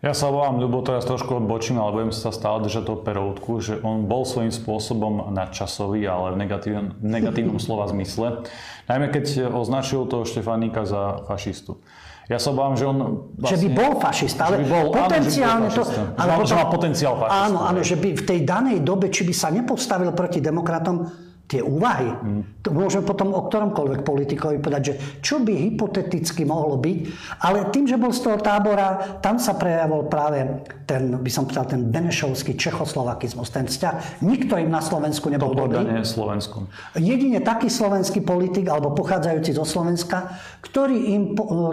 Ja 0.00 0.16
sa 0.16 0.32
volám 0.32 0.56
Ľubo, 0.56 0.80
teraz 0.80 1.04
trošku 1.04 1.44
odbočím, 1.44 1.76
ale 1.76 1.92
budem 1.92 2.12
sa 2.12 2.32
stále 2.32 2.64
držať 2.64 2.88
toho 2.88 3.04
peroutku, 3.04 3.60
že 3.60 3.84
on 3.84 4.08
bol 4.08 4.24
svojím 4.24 4.48
spôsobom 4.48 5.28
nadčasový, 5.28 6.08
ale 6.08 6.32
v 6.32 6.36
negatívnom, 6.40 6.96
negatívnom 7.04 7.60
slova 7.64 7.84
zmysle. 7.92 8.48
Najmä 8.88 9.12
keď 9.12 9.52
označil 9.52 10.08
toho 10.08 10.24
Štefaníka 10.24 10.88
za 10.88 11.20
fašistu. 11.28 11.84
Ja 12.32 12.40
sa 12.40 12.54
obávam, 12.54 12.80
že 12.80 12.86
on... 12.88 12.96
Vlastne, 13.36 13.50
že 13.52 13.56
by 13.60 13.68
bol 13.74 13.92
fašista, 14.00 14.40
ale 14.48 14.62
by 14.62 14.66
bol, 14.70 14.84
potenciálne 14.94 15.66
áno, 15.66 15.74
že 15.74 15.80
by 15.82 15.84
bol 15.84 15.92
to... 15.92 16.02
Ale 16.16 16.30
že 16.46 16.54
má 16.56 16.66
potenciál 16.70 17.14
fašistu. 17.20 17.42
Áno, 17.44 17.58
áno, 17.60 17.80
že 17.84 17.96
by 18.00 18.08
v 18.16 18.24
tej 18.24 18.40
danej 18.46 18.78
dobe, 18.80 19.06
či 19.12 19.22
by 19.28 19.34
sa 19.36 19.48
nepostavil 19.52 20.14
proti 20.16 20.40
demokratom, 20.40 21.10
tie 21.50 21.58
úvahy. 21.58 22.06
Mm. 22.06 22.62
To 22.62 22.70
potom 23.02 23.34
o 23.34 23.50
ktoromkoľvek 23.50 24.06
politikovi 24.06 24.62
povedať, 24.62 24.82
že 24.86 24.94
čo 25.18 25.42
by 25.42 25.50
hypoteticky 25.50 26.46
mohlo 26.46 26.78
byť, 26.78 26.98
ale 27.42 27.74
tým, 27.74 27.90
že 27.90 27.98
bol 27.98 28.14
z 28.14 28.22
toho 28.22 28.38
tábora, 28.38 29.18
tam 29.18 29.42
sa 29.42 29.58
prejavil 29.58 30.06
práve 30.06 30.62
ten, 30.86 31.18
by 31.18 31.30
som 31.32 31.50
povedal, 31.50 31.66
ten 31.66 31.90
benešovský 31.90 32.54
čechoslovakizmus, 32.54 33.50
ten 33.50 33.66
vzťah. 33.66 34.22
Nikto 34.22 34.54
im 34.62 34.70
na 34.70 34.78
Slovensku 34.78 35.26
nebol 35.26 35.50
dobrý. 35.58 35.82
Slovensku. 36.06 36.70
Jedine 36.94 37.42
taký 37.42 37.66
slovenský 37.66 38.22
politik, 38.22 38.70
alebo 38.70 38.94
pochádzajúci 38.94 39.50
zo 39.58 39.66
Slovenska, 39.66 40.38
ktorý 40.62 41.18
im 41.18 41.22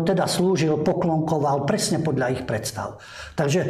teda 0.02 0.26
slúžil, 0.26 0.82
poklonkoval 0.82 1.70
presne 1.70 2.02
podľa 2.02 2.34
ich 2.34 2.42
predstav. 2.50 2.98
Takže 3.38 3.70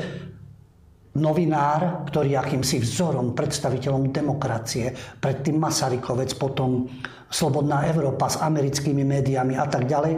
novinár, 1.17 2.05
ktorý 2.07 2.37
akýmsi 2.37 2.79
vzorom, 2.85 3.33
predstaviteľom 3.33 4.13
demokracie, 4.13 4.93
predtým 5.17 5.57
Masarykovec, 5.57 6.37
potom 6.37 6.85
Slobodná 7.27 7.83
Európa 7.91 8.31
s 8.31 8.39
americkými 8.39 9.03
médiami 9.03 9.59
a 9.59 9.67
tak 9.67 9.83
ďalej, 9.83 10.15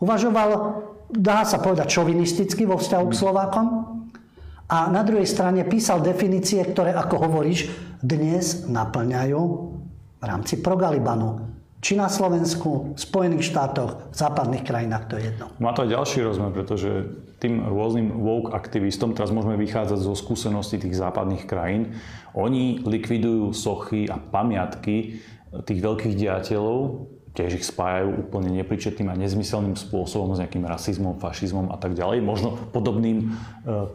uvažoval, 0.00 0.50
dá 1.12 1.44
sa 1.44 1.60
povedať, 1.60 2.00
šovinisticky 2.00 2.64
vo 2.64 2.80
vzťahu 2.80 3.06
k 3.12 3.18
Slovákom 3.18 3.66
a 4.70 4.88
na 4.88 5.02
druhej 5.04 5.28
strane 5.28 5.66
písal 5.68 6.00
definície, 6.00 6.62
ktoré, 6.64 6.96
ako 6.96 7.28
hovoríš, 7.28 7.68
dnes 8.00 8.64
naplňajú 8.70 9.42
v 10.20 10.24
rámci 10.24 10.64
progalibanu 10.64 11.50
či 11.80 11.96
na 11.96 12.12
Slovensku, 12.12 12.92
v 12.92 13.00
Spojených 13.00 13.56
štátoch, 13.56 14.12
v 14.12 14.16
západných 14.16 14.64
krajinách, 14.68 15.04
to 15.08 15.16
je 15.16 15.32
jedno. 15.32 15.48
Má 15.56 15.72
to 15.72 15.88
aj 15.88 15.96
ďalší 15.96 16.18
rozmer, 16.28 16.52
pretože 16.52 17.08
tým 17.40 17.64
rôznym 17.64 18.12
woke 18.20 18.52
aktivistom, 18.52 19.16
teraz 19.16 19.32
môžeme 19.32 19.56
vychádzať 19.56 19.98
zo 19.98 20.12
skúseností 20.12 20.76
tých 20.76 21.00
západných 21.00 21.48
krajín, 21.48 21.96
oni 22.36 22.84
likvidujú 22.84 23.56
sochy 23.56 24.06
a 24.06 24.20
pamiatky 24.20 25.18
tých 25.64 25.80
veľkých 25.80 26.14
diateľov, 26.14 27.10
tiež 27.30 27.62
ich 27.62 27.64
spájajú 27.66 28.26
úplne 28.26 28.50
nepričetným 28.58 29.06
a 29.06 29.14
nezmyselným 29.14 29.78
spôsobom 29.78 30.34
s 30.34 30.42
nejakým 30.42 30.66
rasizmom, 30.66 31.22
fašizmom 31.22 31.70
a 31.70 31.78
tak 31.78 31.94
ďalej. 31.94 32.26
Možno 32.26 32.58
podobným 32.74 33.18
e, 33.22 33.26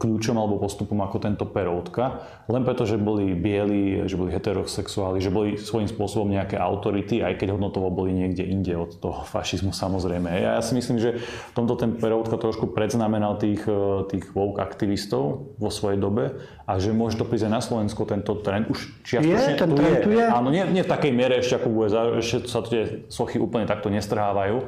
kľúčom 0.00 0.40
alebo 0.40 0.56
postupom 0.56 0.96
ako 1.04 1.20
tento 1.20 1.44
Peroutka. 1.44 2.24
Len 2.48 2.64
preto, 2.64 2.88
že 2.88 2.96
boli 2.96 3.36
bieli, 3.36 4.08
že 4.08 4.16
boli 4.16 4.32
heterosexuáli, 4.32 5.20
že 5.20 5.28
boli 5.28 5.60
svojím 5.60 5.84
spôsobom 5.84 6.32
nejaké 6.32 6.56
autority, 6.56 7.20
aj 7.20 7.36
keď 7.36 7.60
hodnotovo 7.60 7.92
boli 7.92 8.16
niekde 8.16 8.40
inde 8.40 8.72
od 8.72 8.96
toho 8.96 9.20
fašizmu 9.28 9.76
samozrejme. 9.76 10.32
Ja, 10.32 10.56
ja 10.56 10.62
si 10.64 10.72
myslím, 10.72 10.96
že 10.96 11.20
v 11.20 11.52
tomto 11.52 11.76
ten 11.76 11.92
Peroutka 12.00 12.40
trošku 12.40 12.72
predznamenal 12.72 13.36
tých, 13.36 13.68
e, 13.68 14.08
tých 14.08 14.32
woke 14.32 14.64
aktivistov 14.64 15.52
vo 15.60 15.68
svojej 15.68 16.00
dobe 16.00 16.40
a 16.64 16.80
že 16.80 16.96
môže 16.96 17.20
to 17.20 17.28
prísť 17.28 17.46
aj 17.46 17.52
na 17.52 17.60
Slovensko 17.60 18.02
tento 18.08 18.32
trend. 18.40 18.72
Už 18.72 19.04
čiastočne 19.04 19.52
je, 19.54 19.60
ten 19.60 19.68
tu 19.68 19.76
trend 19.76 19.92
je. 19.92 20.02
Tu 20.02 20.10
je. 20.16 20.24
Áno, 20.24 20.48
nie, 20.48 20.64
nie 20.72 20.82
v 20.82 20.88
takej 20.88 21.12
miere 21.12 21.38
ešte 21.38 21.60
ako 21.60 21.68
bude, 21.68 21.88
ešte 22.18 22.48
sa 22.48 22.64
tie 22.64 23.06
sochy 23.26 23.42
úplne 23.42 23.66
takto 23.66 23.90
nestrhávajú 23.90 24.56
e, 24.62 24.64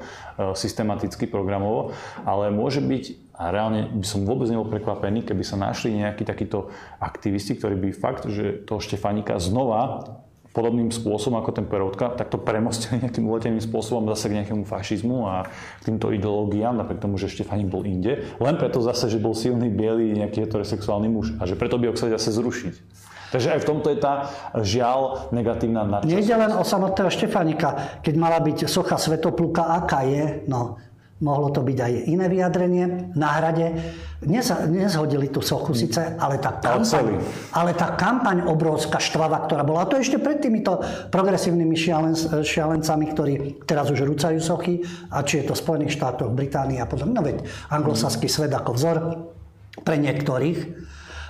systematicky 0.59 1.31
programovo, 1.31 1.95
ale 2.27 2.51
môže 2.51 2.83
byť 2.83 3.31
a 3.39 3.55
reálne 3.55 3.87
by 3.95 4.03
som 4.03 4.27
vôbec 4.27 4.51
nebol 4.51 4.67
prekvapený, 4.67 5.23
keby 5.23 5.47
sa 5.47 5.55
našli 5.55 5.95
nejakí 5.95 6.27
takíto 6.27 6.75
aktivisti, 6.99 7.55
ktorí 7.55 7.79
by 7.79 7.89
fakt, 7.95 8.27
že 8.27 8.67
toho 8.67 8.83
Štefanika 8.83 9.39
znova 9.39 10.11
podobným 10.51 10.91
spôsobom 10.91 11.39
ako 11.39 11.55
ten 11.55 11.71
Peroutka, 11.71 12.19
tak 12.19 12.35
to 12.35 12.43
premostili 12.43 12.99
nejakým 12.99 13.23
uleteným 13.31 13.63
spôsobom 13.63 14.11
zase 14.11 14.27
k 14.27 14.43
nejakému 14.43 14.67
fašizmu 14.67 15.31
a 15.31 15.47
k 15.79 15.83
týmto 15.87 16.11
ideológiám, 16.11 16.75
napriek 16.75 16.99
tomu, 16.99 17.15
že 17.15 17.31
Štefanik 17.31 17.71
bol 17.71 17.87
inde. 17.87 18.27
Len 18.43 18.59
preto 18.59 18.83
zase, 18.83 19.07
že 19.07 19.23
bol 19.23 19.39
silný, 19.39 19.71
biely, 19.71 20.19
nejaký 20.19 20.43
heterosexuálny 20.43 21.07
muž 21.07 21.39
a 21.39 21.47
že 21.47 21.55
preto 21.55 21.79
by 21.79 21.87
ho 21.87 21.95
chceli 21.95 22.11
zase 22.19 22.35
zrušiť. 22.35 22.75
Takže 23.29 23.49
aj 23.55 23.61
v 23.61 23.69
tomto 23.69 23.87
je 23.93 23.99
tá 24.01 24.33
žiaľ 24.57 25.29
negatívna 25.37 25.85
nadčasovosť. 25.85 26.17
Nejde 26.17 26.35
len 26.35 26.53
o 26.57 26.65
samotného 26.65 27.11
Štefanika. 27.13 28.01
Keď 28.01 28.15
mala 28.17 28.41
byť 28.41 28.65
socha 28.65 28.97
Svetopluka, 28.97 29.69
aká 29.69 30.05
je, 30.09 30.49
no, 30.49 30.81
mohlo 31.19 31.51
to 31.51 31.67
byť 31.67 31.79
aj 31.83 31.93
iné 32.09 32.27
vyjadrenie 32.31 33.11
na 33.19 33.29
hrade. 33.39 33.75
Nez, 34.23 34.51
nezhodili 34.71 35.31
tú 35.31 35.39
sochu 35.39 35.75
síce, 35.75 36.19
ale 36.19 36.43
tá 36.43 36.59
kampaň, 36.59 37.23
ale 37.55 37.71
tá 37.75 37.95
kampaň 37.95 38.47
obrovská 38.47 38.99
štvava, 38.99 39.47
ktorá 39.47 39.63
bola, 39.63 39.87
a 39.87 39.91
to 39.91 39.99
ešte 39.99 40.19
pred 40.19 40.43
týmito 40.43 40.79
progresívnymi 41.11 41.77
šialen, 41.79 42.15
šialencami, 42.43 43.05
ktorí 43.15 43.35
teraz 43.63 43.91
už 43.95 44.03
rúcajú 44.07 44.39
sochy, 44.43 44.83
a 45.15 45.23
či 45.23 45.43
je 45.43 45.51
to 45.51 45.55
v 45.55 45.63
Spojených 45.63 45.95
štátoch, 45.95 46.35
Británii 46.35 46.83
a 46.83 46.87
podobne, 46.91 47.15
no 47.15 47.23
veď 47.23 47.47
anglosaský 47.71 48.27
svet 48.27 48.51
ako 48.51 48.71
vzor 48.75 48.97
pre 49.87 49.99
niektorých. 50.03 50.59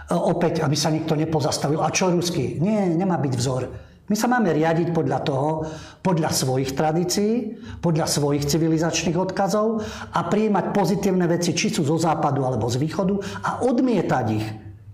Opäť, 0.09 0.65
aby 0.65 0.73
sa 0.73 0.89
nikto 0.89 1.13
nepozastavil. 1.13 1.85
A 1.85 1.93
čo 1.93 2.09
ruský? 2.09 2.57
Nie, 2.65 2.89
nemá 2.89 3.21
byť 3.21 3.35
vzor. 3.37 3.63
My 4.09 4.17
sa 4.17 4.25
máme 4.25 4.57
riadiť 4.57 4.97
podľa 4.97 5.21
toho, 5.21 5.69
podľa 6.01 6.33
svojich 6.33 6.73
tradícií, 6.73 7.61
podľa 7.85 8.09
svojich 8.09 8.49
civilizačných 8.49 9.21
odkazov 9.21 9.85
a 10.17 10.25
prijímať 10.25 10.73
pozitívne 10.73 11.29
veci, 11.29 11.53
či 11.53 11.69
sú 11.69 11.85
zo 11.85 12.01
západu 12.01 12.41
alebo 12.41 12.73
z 12.73 12.81
východu 12.81 13.15
a 13.45 13.51
odmietať 13.69 14.27
ich, 14.33 14.47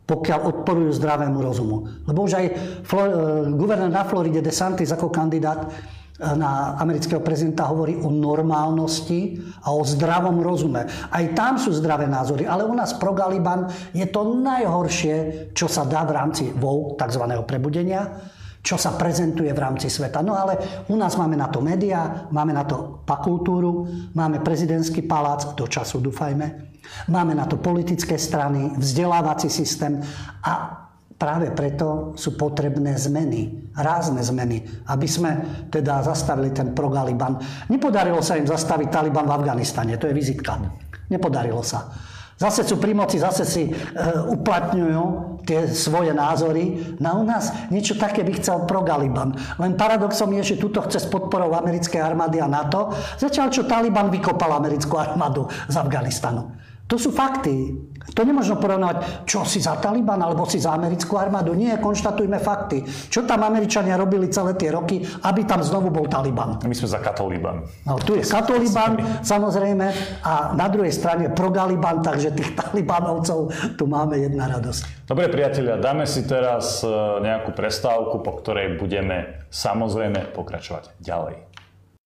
pokiaľ 0.02 0.40
odporujú 0.50 0.90
zdravému 0.98 1.38
rozumu. 1.38 1.86
Lebo 2.10 2.26
už 2.26 2.32
aj 2.42 2.46
Flor- 2.82 3.14
e, 3.14 3.18
guvernér 3.54 3.94
na 3.94 4.02
Floride 4.02 4.42
DeSantis 4.42 4.90
ako 4.90 5.14
kandidát 5.14 5.70
na 6.14 6.78
amerického 6.78 7.18
prezidenta 7.18 7.66
hovorí 7.66 7.98
o 7.98 8.06
normálnosti 8.06 9.34
a 9.66 9.74
o 9.74 9.82
zdravom 9.82 10.38
rozume. 10.38 10.86
Aj 11.10 11.24
tam 11.34 11.58
sú 11.58 11.74
zdravé 11.74 12.06
názory, 12.06 12.46
ale 12.46 12.62
u 12.62 12.70
nás 12.70 12.94
pro 12.94 13.10
Galiban 13.10 13.66
je 13.90 14.06
to 14.06 14.22
najhoršie, 14.38 15.50
čo 15.50 15.66
sa 15.66 15.82
dá 15.82 16.06
v 16.06 16.14
rámci 16.14 16.54
VOU, 16.54 16.94
tzv. 16.94 17.18
prebudenia, 17.42 18.30
čo 18.62 18.78
sa 18.78 18.94
prezentuje 18.94 19.50
v 19.50 19.58
rámci 19.58 19.90
sveta. 19.90 20.22
No 20.22 20.38
ale 20.38 20.86
u 20.86 20.94
nás 20.94 21.18
máme 21.18 21.34
na 21.34 21.50
to 21.50 21.58
médiá, 21.58 22.30
máme 22.30 22.54
na 22.54 22.62
to 22.62 23.02
pakultúru, 23.02 23.90
máme 24.14 24.38
prezidentský 24.38 25.02
palác, 25.02 25.58
do 25.58 25.66
času 25.66 25.98
dúfajme, 25.98 26.46
máme 27.10 27.34
na 27.34 27.50
to 27.50 27.58
politické 27.58 28.14
strany, 28.14 28.70
vzdelávací 28.78 29.50
systém 29.50 29.98
a 30.46 30.83
Práve 31.14 31.54
preto 31.54 32.12
sú 32.18 32.34
potrebné 32.34 32.98
zmeny, 32.98 33.70
rázne 33.78 34.18
zmeny, 34.18 34.66
aby 34.90 35.06
sme 35.06 35.30
teda 35.70 36.02
zastavili 36.02 36.50
ten 36.50 36.74
pro-Galiban. 36.74 37.38
Nepodarilo 37.70 38.18
sa 38.18 38.34
im 38.34 38.50
zastaviť 38.50 38.88
Taliban 38.90 39.30
v 39.30 39.34
Afganistane, 39.38 39.94
to 39.94 40.10
je 40.10 40.14
vizitka. 40.14 40.58
Nepodarilo 41.06 41.62
sa. 41.62 41.86
Zase 42.34 42.66
sú 42.66 42.82
pri 42.82 42.98
moci, 42.98 43.22
zase 43.22 43.46
si 43.46 43.70
e, 43.70 43.72
uplatňujú 44.26 45.02
tie 45.46 45.70
svoje 45.70 46.10
názory. 46.10 46.98
Na 46.98 47.14
u 47.14 47.22
nás 47.22 47.70
niečo 47.70 47.94
také 47.94 48.26
by 48.26 48.34
chcel 48.42 48.66
pro-Galiban. 48.66 49.38
Len 49.62 49.78
paradoxom 49.78 50.34
je, 50.42 50.54
že 50.54 50.60
tuto 50.60 50.82
chce 50.82 51.06
s 51.06 51.08
podporou 51.08 51.54
americkej 51.54 52.02
armády 52.02 52.42
a 52.42 52.50
NATO, 52.50 52.90
zatiaľ 53.22 53.54
čo 53.54 53.70
Taliban 53.70 54.10
vykopal 54.10 54.50
americkú 54.50 54.98
armádu 54.98 55.46
z 55.70 55.78
Afganistanu. 55.78 56.50
To 56.84 57.00
sú 57.00 57.16
fakty. 57.16 57.80
To 58.12 58.20
nemôžno 58.20 58.60
porovnať, 58.60 59.24
čo 59.24 59.48
si 59.48 59.64
za 59.64 59.80
Taliban 59.80 60.20
alebo 60.20 60.44
si 60.44 60.60
za 60.60 60.76
americkú 60.76 61.16
armádu. 61.16 61.56
Nie, 61.56 61.80
konštatujme 61.80 62.36
fakty. 62.36 62.84
Čo 63.08 63.24
tam 63.24 63.40
Američania 63.40 63.96
robili 63.96 64.28
celé 64.28 64.52
tie 64.60 64.68
roky, 64.68 65.00
aby 65.00 65.48
tam 65.48 65.64
znovu 65.64 65.88
bol 65.88 66.04
Taliban. 66.04 66.60
My 66.60 66.76
sme 66.76 66.88
za 66.92 67.00
katoliban. 67.00 67.64
No, 67.88 67.96
tu 67.96 68.12
je 68.12 68.22
katoliban, 68.28 69.00
samozrejme, 69.24 69.86
a 70.20 70.52
na 70.52 70.68
druhej 70.68 70.92
strane 70.92 71.32
pro-Galiban, 71.32 72.04
takže 72.04 72.36
tých 72.36 72.52
talibanovcov 72.52 73.48
tu 73.80 73.84
máme 73.88 74.20
jedna 74.20 74.52
radosť. 74.52 75.08
Dobre 75.08 75.32
priatelia, 75.32 75.80
dáme 75.80 76.04
si 76.04 76.28
teraz 76.28 76.84
e, 76.84 76.88
nejakú 77.24 77.56
prestávku, 77.56 78.20
po 78.20 78.36
ktorej 78.44 78.76
budeme 78.76 79.48
samozrejme 79.48 80.36
pokračovať 80.36 80.92
ďalej. 81.00 81.53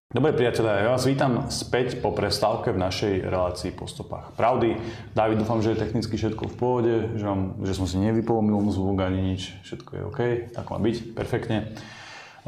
Dobre 0.09 0.33
priatelia, 0.33 0.89
ja 0.89 0.97
vás 0.97 1.05
vítam 1.05 1.53
späť 1.53 2.01
po 2.01 2.17
prestávke 2.17 2.73
v 2.73 2.81
našej 2.81 3.29
relácii 3.29 3.77
po 3.77 3.85
stopách 3.85 4.33
pravdy. 4.41 4.81
David, 5.13 5.45
dúfam, 5.45 5.61
že 5.61 5.77
je 5.77 5.85
technicky 5.85 6.17
všetko 6.17 6.49
v 6.49 6.57
pohode, 6.57 6.95
že, 7.21 7.29
vám, 7.29 7.61
že 7.61 7.77
som 7.77 7.85
si 7.85 8.01
nevypolomil 8.01 8.57
zvuk 8.73 9.05
ani 9.05 9.21
nič, 9.21 9.61
všetko 9.69 9.91
je 9.93 10.01
OK, 10.09 10.21
tak 10.57 10.65
má 10.73 10.81
byť, 10.81 11.13
perfektne. 11.13 11.77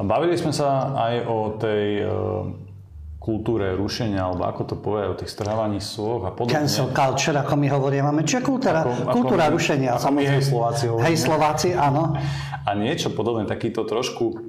Bavili 0.01 0.41
sme 0.41 0.57
sa 0.57 0.97
aj 1.05 1.15
o 1.29 1.61
tej 1.61 1.85
e, 2.01 2.05
kultúre 3.21 3.77
rušenia, 3.77 4.25
alebo 4.25 4.49
ako 4.49 4.63
to 4.65 4.77
povie, 4.81 5.13
o 5.13 5.21
tých 5.21 5.29
strhávaní 5.29 5.85
soch 5.85 6.25
a 6.25 6.33
podobne. 6.33 6.65
Cancel 6.65 6.89
culture, 6.97 7.45
ako 7.45 7.61
my 7.61 7.69
hovoríme. 7.77 8.09
Kultúra, 8.41 8.89
ako, 8.89 9.13
kultúra 9.13 9.53
ako 9.53 9.61
rušenia? 9.61 10.01
Ako 10.01 10.09
my 10.17 10.23
hej 10.25 10.49
Slováci 10.49 10.89
hovoríme. 10.89 11.13
Hej 11.13 11.17
Slováci, 11.29 11.69
áno. 11.77 12.17
A 12.65 12.73
niečo 12.73 13.13
podobné, 13.13 13.45
takýto 13.45 13.85
trošku 13.85 14.49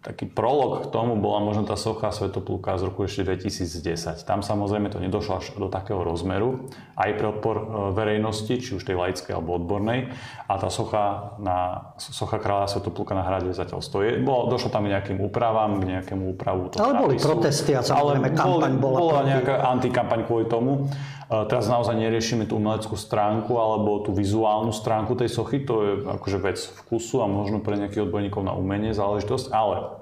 taký 0.00 0.32
prolog 0.32 0.80
k 0.80 0.86
tomu 0.88 1.12
bola 1.20 1.44
možno 1.44 1.68
tá 1.68 1.76
socha 1.76 2.08
Svetopluka 2.08 2.72
z 2.80 2.88
roku 2.88 3.04
ešte 3.04 3.20
2010. 3.36 4.24
Tam 4.24 4.40
samozrejme 4.40 4.88
to 4.88 4.96
nedošlo 4.96 5.32
až 5.36 5.52
do 5.60 5.68
takého 5.68 6.00
rozmeru, 6.00 6.72
aj 6.96 7.10
pre 7.20 7.26
odpor 7.28 7.56
e, 7.60 7.64
verejnosti, 7.92 8.48
či 8.48 8.80
už 8.80 8.82
tej 8.88 8.96
laickej 8.96 9.36
alebo 9.36 9.60
odbornej. 9.60 10.08
A 10.48 10.56
tá 10.56 10.72
socha, 10.72 11.36
na, 11.36 11.92
socha 12.00 12.40
kráľa 12.40 12.72
Svetopluka 12.72 13.12
na 13.12 13.28
hrade 13.28 13.52
zatiaľ 13.52 13.84
stojí. 13.84 14.24
Bolo, 14.24 14.48
došlo 14.48 14.72
tam 14.72 14.88
nejakým 14.88 15.20
úpravám, 15.20 15.76
k 15.76 16.00
nejakému 16.00 16.32
úpravu 16.32 16.72
Ale 16.80 16.96
boli 16.96 17.20
protesty 17.20 17.76
a 17.76 17.84
samozrejme 17.84 18.32
kampaň 18.32 18.72
bola. 18.80 18.96
Bola 18.96 19.22
nejaká 19.28 19.68
antikampaň 19.68 20.24
kvôli 20.24 20.48
tomu. 20.48 20.88
Teraz 21.30 21.70
naozaj 21.70 21.94
neriešime 21.94 22.50
tú 22.50 22.58
umeleckú 22.58 22.98
stránku 22.98 23.54
alebo 23.54 24.02
tú 24.02 24.10
vizuálnu 24.10 24.74
stránku 24.74 25.14
tej 25.14 25.30
sochy, 25.30 25.62
to 25.62 25.74
je 25.86 25.92
akože 26.18 26.38
vec 26.42 26.58
vkusu 26.58 27.22
a 27.22 27.30
možno 27.30 27.62
pre 27.62 27.78
nejakých 27.78 28.10
odborníkov 28.10 28.42
na 28.42 28.58
umenie 28.58 28.90
záležitosť, 28.90 29.54
ale 29.54 29.94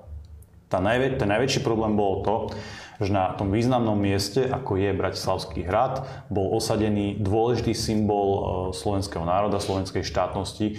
tá 0.72 0.80
najvä, 0.80 1.20
ten 1.20 1.28
najväčší 1.28 1.60
problém 1.60 2.00
bolo 2.00 2.16
to, 2.24 2.34
že 2.98 3.14
na 3.14 3.30
tom 3.38 3.54
významnom 3.54 3.94
mieste, 3.94 4.42
ako 4.42 4.74
je 4.74 4.90
Bratislavský 4.90 5.62
hrad, 5.62 6.02
bol 6.26 6.50
osadený 6.58 7.22
dôležitý 7.22 7.70
symbol 7.70 8.28
e, 8.28 8.40
slovenského 8.74 9.22
národa, 9.22 9.62
slovenskej 9.62 10.02
štátnosti. 10.02 10.74
E, 10.74 10.76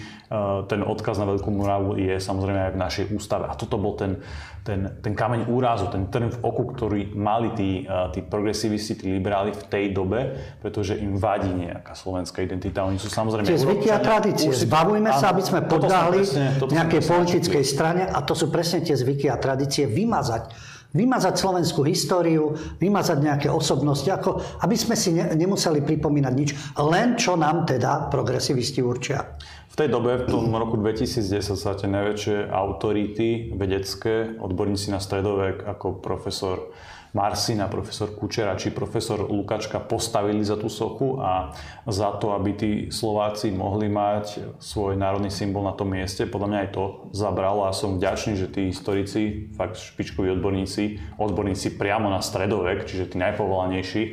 ten 0.67 0.83
odkaz 0.83 1.15
na 1.15 1.23
Veľkú 1.23 1.47
Moravu 1.47 1.95
je 1.95 2.19
samozrejme 2.19 2.59
aj 2.59 2.73
v 2.75 2.81
našej 2.83 3.05
ústave. 3.15 3.47
A 3.47 3.55
toto 3.55 3.79
bol 3.79 3.95
ten, 3.95 4.19
ten, 4.67 4.99
ten 4.99 5.15
kameň 5.15 5.47
úrazu, 5.47 5.87
ten 5.87 6.11
trn 6.11 6.27
v 6.27 6.39
oku, 6.43 6.75
ktorý 6.75 7.15
mali 7.15 7.55
tí, 7.55 7.87
e, 7.87 8.11
tí 8.11 8.19
progresivisti, 8.19 8.99
tí 8.99 9.07
liberáli 9.15 9.55
v 9.55 9.63
tej 9.71 9.95
dobe, 9.95 10.35
pretože 10.59 10.99
im 10.99 11.15
vadí 11.15 11.47
nejaká 11.47 11.95
slovenská 11.95 12.43
identita. 12.43 12.83
Oni 12.83 12.99
sú 12.99 13.07
samozrejme... 13.07 13.47
Tie 13.47 13.63
zvyky 13.63 13.95
a 13.95 13.99
tradície. 14.03 14.51
Zbavujme 14.51 15.15
sa, 15.15 15.31
aby 15.31 15.39
sme 15.39 15.63
podľahli 15.63 16.19
nejakej 16.67 16.99
politickej 16.99 17.63
strane 17.63 18.03
a 18.03 18.19
to 18.27 18.35
sú 18.35 18.51
presne 18.51 18.83
tie 18.83 18.99
zvyky 18.99 19.31
a 19.31 19.39
tradície 19.39 19.87
vymazať 19.87 20.77
Vymazať 20.89 21.37
slovenskú 21.37 21.85
históriu, 21.85 22.57
vymazať 22.81 23.17
nejaké 23.21 23.47
osobnosti, 23.51 24.09
ako 24.09 24.41
aby 24.65 24.73
sme 24.73 24.97
si 24.97 25.13
ne, 25.13 25.29
nemuseli 25.37 25.85
pripomínať 25.85 26.33
nič, 26.33 26.49
len 26.81 27.13
čo 27.13 27.37
nám 27.37 27.69
teda 27.69 28.09
progresivisti 28.09 28.81
určia. 28.81 29.37
V 29.69 29.75
tej 29.77 29.93
dobe, 29.93 30.25
v 30.25 30.27
tom 30.27 30.49
roku 30.49 30.81
2010 30.81 31.53
sa 31.53 31.77
tie 31.77 31.85
najväčšie 31.85 32.49
autority 32.49 33.53
vedecké, 33.53 34.33
odborníci 34.41 34.89
na 34.89 34.97
stredovek 34.97 35.61
ako 35.61 36.01
profesor 36.01 36.73
Marsina, 37.13 37.65
profesor 37.65 38.13
Kučera 38.13 38.53
či 38.53 38.69
profesor 38.69 39.25
Lukačka 39.25 39.81
postavili 39.81 40.45
za 40.45 40.55
tú 40.55 40.69
sochu 40.69 41.17
a 41.17 41.57
za 41.89 42.13
to, 42.21 42.37
aby 42.37 42.51
tí 42.53 42.71
Slováci 42.93 43.49
mohli 43.49 43.89
mať 43.89 44.57
svoj 44.61 44.93
národný 44.93 45.33
symbol 45.33 45.65
na 45.65 45.73
tom 45.73 45.89
mieste. 45.89 46.29
Podľa 46.29 46.47
mňa 46.47 46.59
aj 46.65 46.69
to 46.73 46.83
zabralo 47.17 47.65
a 47.65 47.73
som 47.73 47.97
vďačný, 47.97 48.37
že 48.37 48.51
tí 48.53 48.69
historici, 48.69 49.49
fakt 49.57 49.81
špičkoví 49.81 50.29
odborníci, 50.37 51.17
odborníci 51.17 51.77
priamo 51.81 52.13
na 52.13 52.21
stredovek, 52.21 52.85
čiže 52.85 53.13
tí 53.13 53.17
najpovolanejší, 53.17 54.03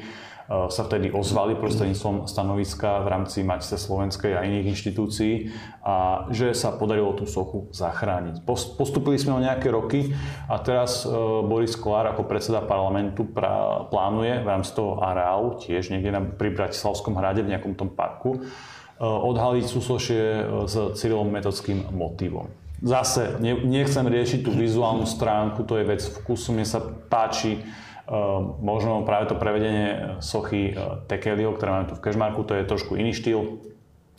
sa 0.47 0.83
vtedy 0.87 1.11
ozvali 1.11 1.59
prostredníctvom 1.59 2.31
stanoviska 2.31 3.03
v 3.03 3.09
rámci 3.11 3.43
Matice 3.43 3.75
Slovenskej 3.75 4.39
a 4.39 4.47
iných 4.47 4.71
inštitúcií 4.79 5.51
a 5.83 6.27
že 6.31 6.55
sa 6.55 6.71
podarilo 6.79 7.19
tú 7.19 7.27
sochu 7.27 7.67
zachrániť. 7.75 8.47
Postupili 8.79 9.19
sme 9.19 9.35
o 9.35 9.43
nejaké 9.43 9.75
roky 9.75 10.15
a 10.47 10.63
teraz 10.63 11.03
eh, 11.03 11.11
Boris 11.43 11.75
Kolár 11.75 12.15
ako 12.15 12.31
predseda 12.31 12.63
parlamentu 12.63 13.27
plánuje 13.91 14.43
v 14.43 14.47
rámci 14.47 14.71
toho 14.71 15.03
areálu, 15.03 15.59
tiež 15.59 15.91
niekde 15.91 16.15
na, 16.15 16.23
pri 16.23 16.55
Bratislavskom 16.55 17.19
hrade 17.19 17.43
v 17.43 17.51
nejakom 17.51 17.75
tom 17.75 17.91
parku, 17.91 18.39
eh, 18.39 18.47
odhaliť 19.03 19.67
súsošie 19.67 20.23
s 20.71 20.75
Cyrilom 20.95 21.27
metodským 21.27 21.91
motivom. 21.91 22.47
Zase 22.87 23.41
nechcem 23.43 24.05
riešiť 24.05 24.47
tú 24.47 24.53
vizuálnu 24.53 25.09
stránku, 25.09 25.65
to 25.65 25.81
je 25.81 25.89
vec 25.89 26.03
vkusu, 26.05 26.53
mne 26.53 26.69
sa 26.69 26.79
páči 26.85 27.65
možno 28.63 29.03
práve 29.03 29.27
to 29.27 29.35
prevedenie 29.35 30.19
sochy 30.23 30.71
e, 30.71 31.03
Tekelio, 31.11 31.51
ktoré 31.59 31.71
máme 31.75 31.91
tu 31.91 31.99
v 31.99 32.05
Kešmarku, 32.07 32.47
to 32.47 32.55
je 32.55 32.63
trošku 32.63 32.95
iný 32.95 33.11
štýl. 33.11 33.59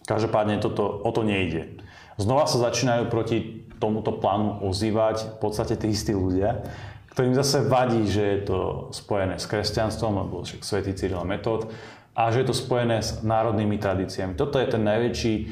Každopádne 0.03 0.59
toto, 0.59 0.87
o 0.87 1.11
to 1.11 1.23
nejde. 1.23 1.79
Znova 2.19 2.47
sa 2.47 2.59
začínajú 2.59 3.07
proti 3.07 3.67
tomuto 3.77 4.15
plánu 4.15 4.59
ozývať 4.65 5.37
v 5.37 5.37
podstate 5.39 5.79
tí 5.79 5.93
istí 5.93 6.11
ľudia, 6.11 6.65
ktorým 7.13 7.33
zase 7.33 7.65
vadí, 7.65 8.05
že 8.05 8.23
je 8.23 8.39
to 8.45 8.59
spojené 8.93 9.41
s 9.41 9.49
kresťanstvom, 9.49 10.13
lebo 10.27 10.45
však 10.45 10.61
svätý 10.61 10.93
Cyril 10.93 11.25
Metod, 11.25 11.71
a 12.17 12.33
že 12.33 12.41
je 12.41 12.49
to 12.49 12.57
spojené 12.57 12.97
s 12.97 13.21
národnými 13.21 13.77
tradíciami. 13.77 14.33
Toto 14.33 14.57
je 14.57 14.65
ten 14.65 14.81
najväčší 14.81 15.33
e, 15.37 15.43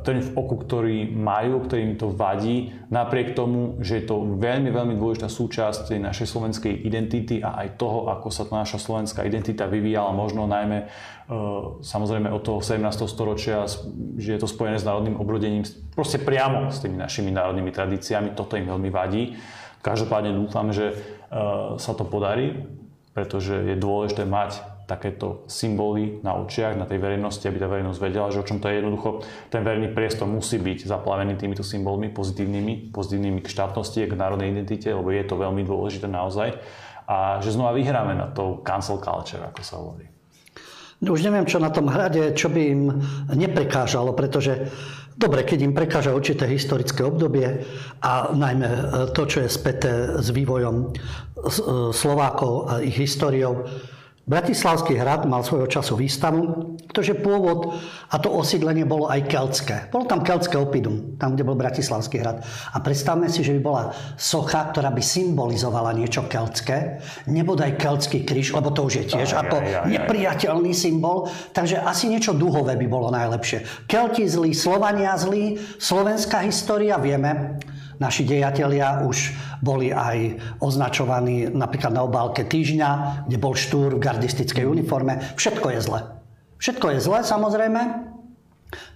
ten 0.00 0.24
v 0.24 0.30
oku, 0.32 0.56
ktorý 0.64 1.12
majú, 1.12 1.60
ktorým 1.68 2.00
to 2.00 2.08
vadí, 2.08 2.72
napriek 2.88 3.36
tomu, 3.36 3.76
že 3.84 4.00
je 4.00 4.04
to 4.08 4.24
veľmi, 4.40 4.72
veľmi 4.72 4.96
dôležitá 4.96 5.28
súčasť 5.28 5.92
tej 5.92 6.00
našej 6.00 6.24
slovenskej 6.24 6.72
identity 6.72 7.44
a 7.44 7.60
aj 7.60 7.76
toho, 7.76 8.08
ako 8.08 8.32
sa 8.32 8.48
tá 8.48 8.56
naša 8.64 8.80
slovenská 8.80 9.28
identita 9.28 9.68
vyvíjala, 9.68 10.16
možno 10.16 10.48
najmä 10.48 10.78
e, 10.80 10.86
samozrejme 11.84 12.32
od 12.32 12.40
toho 12.40 12.64
17. 12.64 12.80
storočia, 13.04 13.68
že 14.16 14.32
je 14.32 14.40
to 14.40 14.48
spojené 14.48 14.80
s 14.80 14.88
národným 14.88 15.20
obrodením, 15.20 15.68
proste 15.92 16.16
priamo 16.16 16.72
s 16.72 16.80
tými 16.80 16.96
našimi 16.96 17.28
národnými 17.28 17.68
tradíciami, 17.68 18.32
toto 18.32 18.56
im 18.56 18.64
veľmi 18.64 18.88
vadí. 18.88 19.36
Každopádne 19.84 20.32
dúfam, 20.32 20.72
že 20.72 20.86
e, 20.88 20.94
sa 21.76 21.92
to 21.92 22.08
podarí, 22.08 22.64
pretože 23.12 23.52
je 23.52 23.76
dôležité 23.76 24.24
mať 24.24 24.75
takéto 24.86 25.42
symboly 25.50 26.22
na 26.22 26.38
očiach, 26.38 26.78
na 26.78 26.86
tej 26.86 27.02
verejnosti, 27.02 27.42
aby 27.42 27.58
tá 27.58 27.66
verejnosť 27.66 27.98
vedela, 27.98 28.30
že 28.30 28.38
o 28.40 28.46
čom 28.46 28.62
to 28.62 28.70
je 28.70 28.78
jednoducho. 28.78 29.26
Ten 29.50 29.66
verejný 29.66 29.90
priestor 29.90 30.30
musí 30.30 30.62
byť 30.62 30.86
zaplavený 30.86 31.34
týmito 31.34 31.66
symbolmi 31.66 32.06
pozitívnymi, 32.14 32.94
pozitívnymi 32.94 33.42
k 33.42 33.50
štátnosti, 33.50 34.06
k 34.06 34.14
národnej 34.14 34.54
identite, 34.54 34.86
lebo 34.86 35.10
je 35.10 35.26
to 35.26 35.34
veľmi 35.34 35.66
dôležité 35.66 36.06
naozaj. 36.06 36.54
A 37.10 37.42
že 37.42 37.50
znova 37.50 37.74
vyhráme 37.74 38.14
na 38.14 38.30
to 38.30 38.62
cancel 38.62 39.02
culture, 39.02 39.42
ako 39.42 39.60
sa 39.62 39.74
hovorí. 39.82 40.06
No 41.02 41.12
už 41.12 41.28
neviem, 41.28 41.44
čo 41.44 41.60
na 41.60 41.68
tom 41.68 41.92
hrade, 41.92 42.32
čo 42.32 42.48
by 42.48 42.62
im 42.72 42.88
neprekážalo, 43.28 44.16
pretože 44.16 44.72
dobre, 45.12 45.44
keď 45.44 45.68
im 45.68 45.76
prekáža 45.76 46.16
určité 46.16 46.48
historické 46.48 47.04
obdobie 47.04 47.66
a 48.00 48.32
najmä 48.32 48.68
to, 49.12 49.28
čo 49.28 49.44
je 49.44 49.50
späté 49.50 50.16
s 50.16 50.32
vývojom 50.32 50.96
Slovákov 51.92 52.52
a 52.70 52.72
ich 52.80 52.96
históriou, 52.96 53.68
Bratislavský 54.26 54.98
hrad 54.98 55.22
mal 55.22 55.46
svojho 55.46 55.70
času 55.70 55.94
výstavu, 55.94 56.74
pretože 56.90 57.14
pôvod 57.14 57.78
a 58.10 58.18
to 58.18 58.34
osídlenie 58.34 58.82
bolo 58.82 59.06
aj 59.06 59.22
keltské. 59.30 59.86
Bolo 59.94 60.02
tam 60.10 60.26
keltské 60.26 60.58
opidum, 60.58 61.14
tam, 61.14 61.38
kde 61.38 61.46
bol 61.46 61.54
Bratislavský 61.54 62.18
hrad. 62.18 62.42
A 62.74 62.82
predstavme 62.82 63.30
si, 63.30 63.46
že 63.46 63.54
by 63.54 63.60
bola 63.62 63.94
socha, 64.18 64.66
ktorá 64.74 64.90
by 64.90 64.98
symbolizovala 64.98 65.94
niečo 65.94 66.26
keltské, 66.26 66.98
nebodaj 67.30 67.78
keltský 67.78 68.26
kríž, 68.26 68.50
lebo 68.50 68.74
to 68.74 68.90
už 68.90 69.06
je 69.06 69.14
tiež 69.14 69.30
aj, 69.30 69.46
ako 69.46 69.56
aj, 69.62 69.66
aj, 69.70 69.86
nepriateľný 69.94 70.74
symbol, 70.74 71.30
takže 71.54 71.78
asi 71.86 72.10
niečo 72.10 72.34
duhové 72.34 72.74
by 72.74 72.86
bolo 72.90 73.14
najlepšie. 73.14 73.86
Kelti 73.86 74.26
zlí, 74.26 74.50
Slovania 74.58 75.14
zlí, 75.14 75.54
slovenská 75.78 76.42
história, 76.42 76.98
vieme, 76.98 77.62
Naši 77.96 78.28
dejatelia 78.28 79.04
už 79.04 79.32
boli 79.64 79.88
aj 79.88 80.36
označovaní 80.60 81.48
napríklad 81.48 81.96
na 81.96 82.04
obálke 82.04 82.44
týždňa, 82.44 83.24
kde 83.24 83.36
bol 83.40 83.56
štúr 83.56 83.96
v 83.96 84.04
gardistickej 84.04 84.68
uniforme. 84.68 85.20
Všetko 85.40 85.66
je 85.72 85.80
zle. 85.80 86.00
Všetko 86.60 86.86
je 86.96 86.98
zle, 87.00 87.18
samozrejme. 87.24 87.80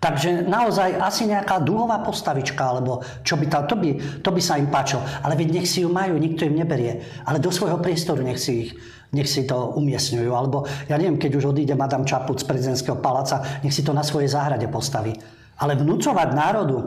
Takže 0.02 0.50
naozaj 0.50 0.98
asi 0.98 1.30
nejaká 1.30 1.62
dúhová 1.62 2.02
postavička, 2.02 2.60
alebo 2.60 3.00
čo 3.22 3.38
by 3.38 3.46
tam, 3.46 3.64
to 3.70 3.76
by, 3.78 3.90
to 4.20 4.30
by 4.34 4.40
sa 4.42 4.58
im 4.58 4.68
páčilo. 4.68 5.00
Ale 5.22 5.38
veď 5.38 5.48
nech 5.60 5.68
si 5.70 5.86
ju 5.86 5.88
majú, 5.88 6.18
nikto 6.18 6.44
im 6.44 6.58
neberie. 6.58 7.00
Ale 7.24 7.38
do 7.38 7.54
svojho 7.54 7.78
priestoru 7.78 8.20
nech 8.20 8.40
si 8.42 8.68
ich 8.68 8.72
nech 9.10 9.26
si 9.26 9.42
to 9.46 9.74
umiestňujú. 9.74 10.30
Alebo 10.30 10.66
ja 10.86 10.94
neviem, 10.94 11.18
keď 11.18 11.42
už 11.42 11.50
odíde 11.50 11.74
Madame 11.74 12.06
Čaput 12.06 12.38
z 12.38 12.46
prezidentského 12.46 12.98
paláca, 12.98 13.42
nech 13.62 13.74
si 13.74 13.82
to 13.82 13.90
na 13.90 14.06
svojej 14.06 14.30
záhrade 14.30 14.70
postaví. 14.70 15.14
Ale 15.60 15.74
vnúcovať 15.74 16.28
národu 16.30 16.78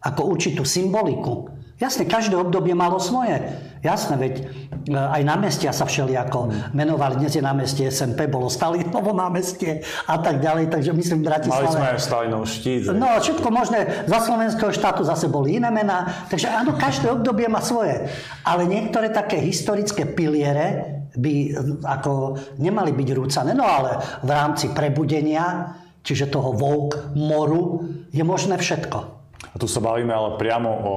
ako 0.00 0.22
určitú 0.32 0.64
symboliku, 0.64 1.52
Jasne, 1.76 2.08
každé 2.08 2.40
obdobie 2.40 2.72
malo 2.72 2.96
svoje. 2.96 3.36
Jasné, 3.84 4.16
veď 4.16 4.34
e, 4.40 4.44
aj 4.96 5.22
námestia 5.28 5.76
sa 5.76 5.84
všelijako 5.84 6.72
menovali. 6.72 7.20
Dnes 7.20 7.36
je 7.36 7.44
námestie 7.44 7.92
SMP, 7.92 8.24
bolo 8.32 8.48
Stalinovo 8.48 9.12
námestie 9.12 9.84
a 10.08 10.16
tak 10.16 10.40
ďalej. 10.40 10.72
Takže 10.72 10.96
myslím, 10.96 11.20
Bratislave... 11.20 11.68
Mali 11.68 11.76
sme 11.76 11.88
aj 11.92 12.00
Stalinov 12.00 12.48
štít. 12.48 12.88
No, 12.96 13.20
všetko 13.20 13.48
možné. 13.52 14.08
Za 14.08 14.24
slovenského 14.24 14.72
štátu 14.72 15.04
zase 15.04 15.28
boli 15.28 15.60
iné 15.60 15.68
mená. 15.68 16.26
Takže 16.32 16.48
áno, 16.48 16.80
každé 16.80 17.12
obdobie 17.12 17.44
má 17.52 17.60
svoje. 17.60 18.08
Ale 18.40 18.64
niektoré 18.64 19.12
také 19.12 19.36
historické 19.44 20.08
piliere 20.08 20.96
by 21.12 21.34
e, 21.44 21.48
ako 21.84 22.40
nemali 22.56 22.96
byť 22.96 23.08
rúcané. 23.12 23.52
No 23.52 23.68
ale 23.68 24.00
v 24.24 24.30
rámci 24.32 24.72
prebudenia, 24.72 25.76
čiže 26.00 26.32
toho 26.32 26.56
vouk 26.56 27.12
moru, 27.12 27.84
je 28.16 28.24
možné 28.24 28.56
všetko. 28.56 28.98
A 29.52 29.56
tu 29.60 29.68
sa 29.68 29.84
bavíme 29.84 30.16
ale 30.16 30.40
priamo 30.40 30.70
o 30.72 30.92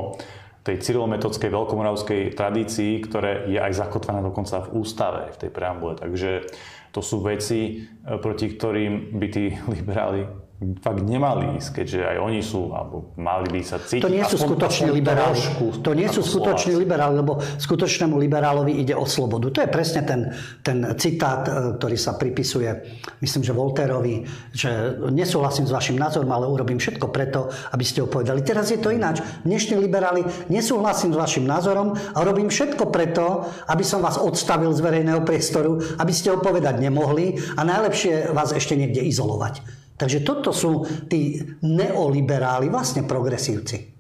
tej 0.70 0.86
cyrilometodskej 0.86 1.50
veľkomoravskej 1.50 2.38
tradícii, 2.38 3.02
ktoré 3.02 3.50
je 3.50 3.58
aj 3.58 3.74
zakotvené 3.74 4.22
dokonca 4.22 4.70
v 4.70 4.86
ústave, 4.86 5.34
v 5.34 5.40
tej 5.42 5.50
preambule. 5.50 5.98
Takže 5.98 6.46
to 6.94 7.02
sú 7.02 7.26
veci, 7.26 7.90
proti 8.06 8.54
ktorým 8.54 9.18
by 9.18 9.28
tí 9.34 9.58
liberáli 9.74 10.49
fakt 10.60 11.08
nemali 11.08 11.56
ísť, 11.56 11.70
keďže 11.72 12.00
aj 12.04 12.18
oni 12.20 12.42
sú, 12.44 12.76
alebo 12.76 13.16
mali 13.16 13.48
by 13.48 13.62
sa 13.64 13.80
cítiť. 13.80 14.04
To 14.04 14.12
nie 14.12 14.28
sú 14.28 14.36
skutoční 14.36 14.92
liberáli. 14.92 15.40
To 15.80 15.92
nie 15.96 16.10
sú 16.12 16.20
skutoční 16.20 16.76
liberáli, 16.76 17.16
lebo 17.24 17.40
skutočnému 17.40 18.20
liberálovi 18.20 18.76
ide 18.76 18.92
o 18.92 19.08
slobodu. 19.08 19.56
To 19.56 19.60
je 19.64 19.70
presne 19.72 20.04
ten, 20.04 20.36
ten 20.60 20.84
citát, 21.00 21.48
e, 21.48 21.80
ktorý 21.80 21.96
sa 21.96 22.20
pripisuje, 22.20 22.76
myslím, 23.24 23.42
že 23.48 23.56
Volterovi, 23.56 24.28
že 24.52 25.00
nesúhlasím 25.08 25.64
s 25.64 25.72
vašim 25.72 25.96
názorom, 25.96 26.28
ale 26.28 26.52
urobím 26.52 26.76
všetko 26.76 27.08
preto, 27.08 27.48
aby 27.72 27.84
ste 27.88 28.04
ho 28.04 28.12
povedali. 28.12 28.44
Teraz 28.44 28.68
je 28.68 28.84
to 28.84 28.92
ináč. 28.92 29.24
Dnešní 29.48 29.80
liberáli 29.80 30.28
nesúhlasím 30.52 31.16
s 31.16 31.22
vašim 31.24 31.48
názorom 31.48 31.96
a 31.96 32.20
robím 32.28 32.52
všetko 32.52 32.92
preto, 32.92 33.48
aby 33.72 33.88
som 33.88 34.04
vás 34.04 34.20
odstavil 34.20 34.76
z 34.76 34.84
verejného 34.84 35.24
priestoru, 35.24 35.80
aby 36.04 36.12
ste 36.12 36.36
ho 36.36 36.44
povedať 36.44 36.84
nemohli 36.84 37.40
a 37.56 37.64
najlepšie 37.64 38.36
vás 38.36 38.52
ešte 38.52 38.76
niekde 38.76 39.08
izolovať. 39.08 39.88
Takže 40.00 40.24
toto 40.24 40.56
sú 40.56 40.88
tí 41.12 41.44
neoliberáli, 41.60 42.72
vlastne 42.72 43.04
progresívci. 43.04 44.00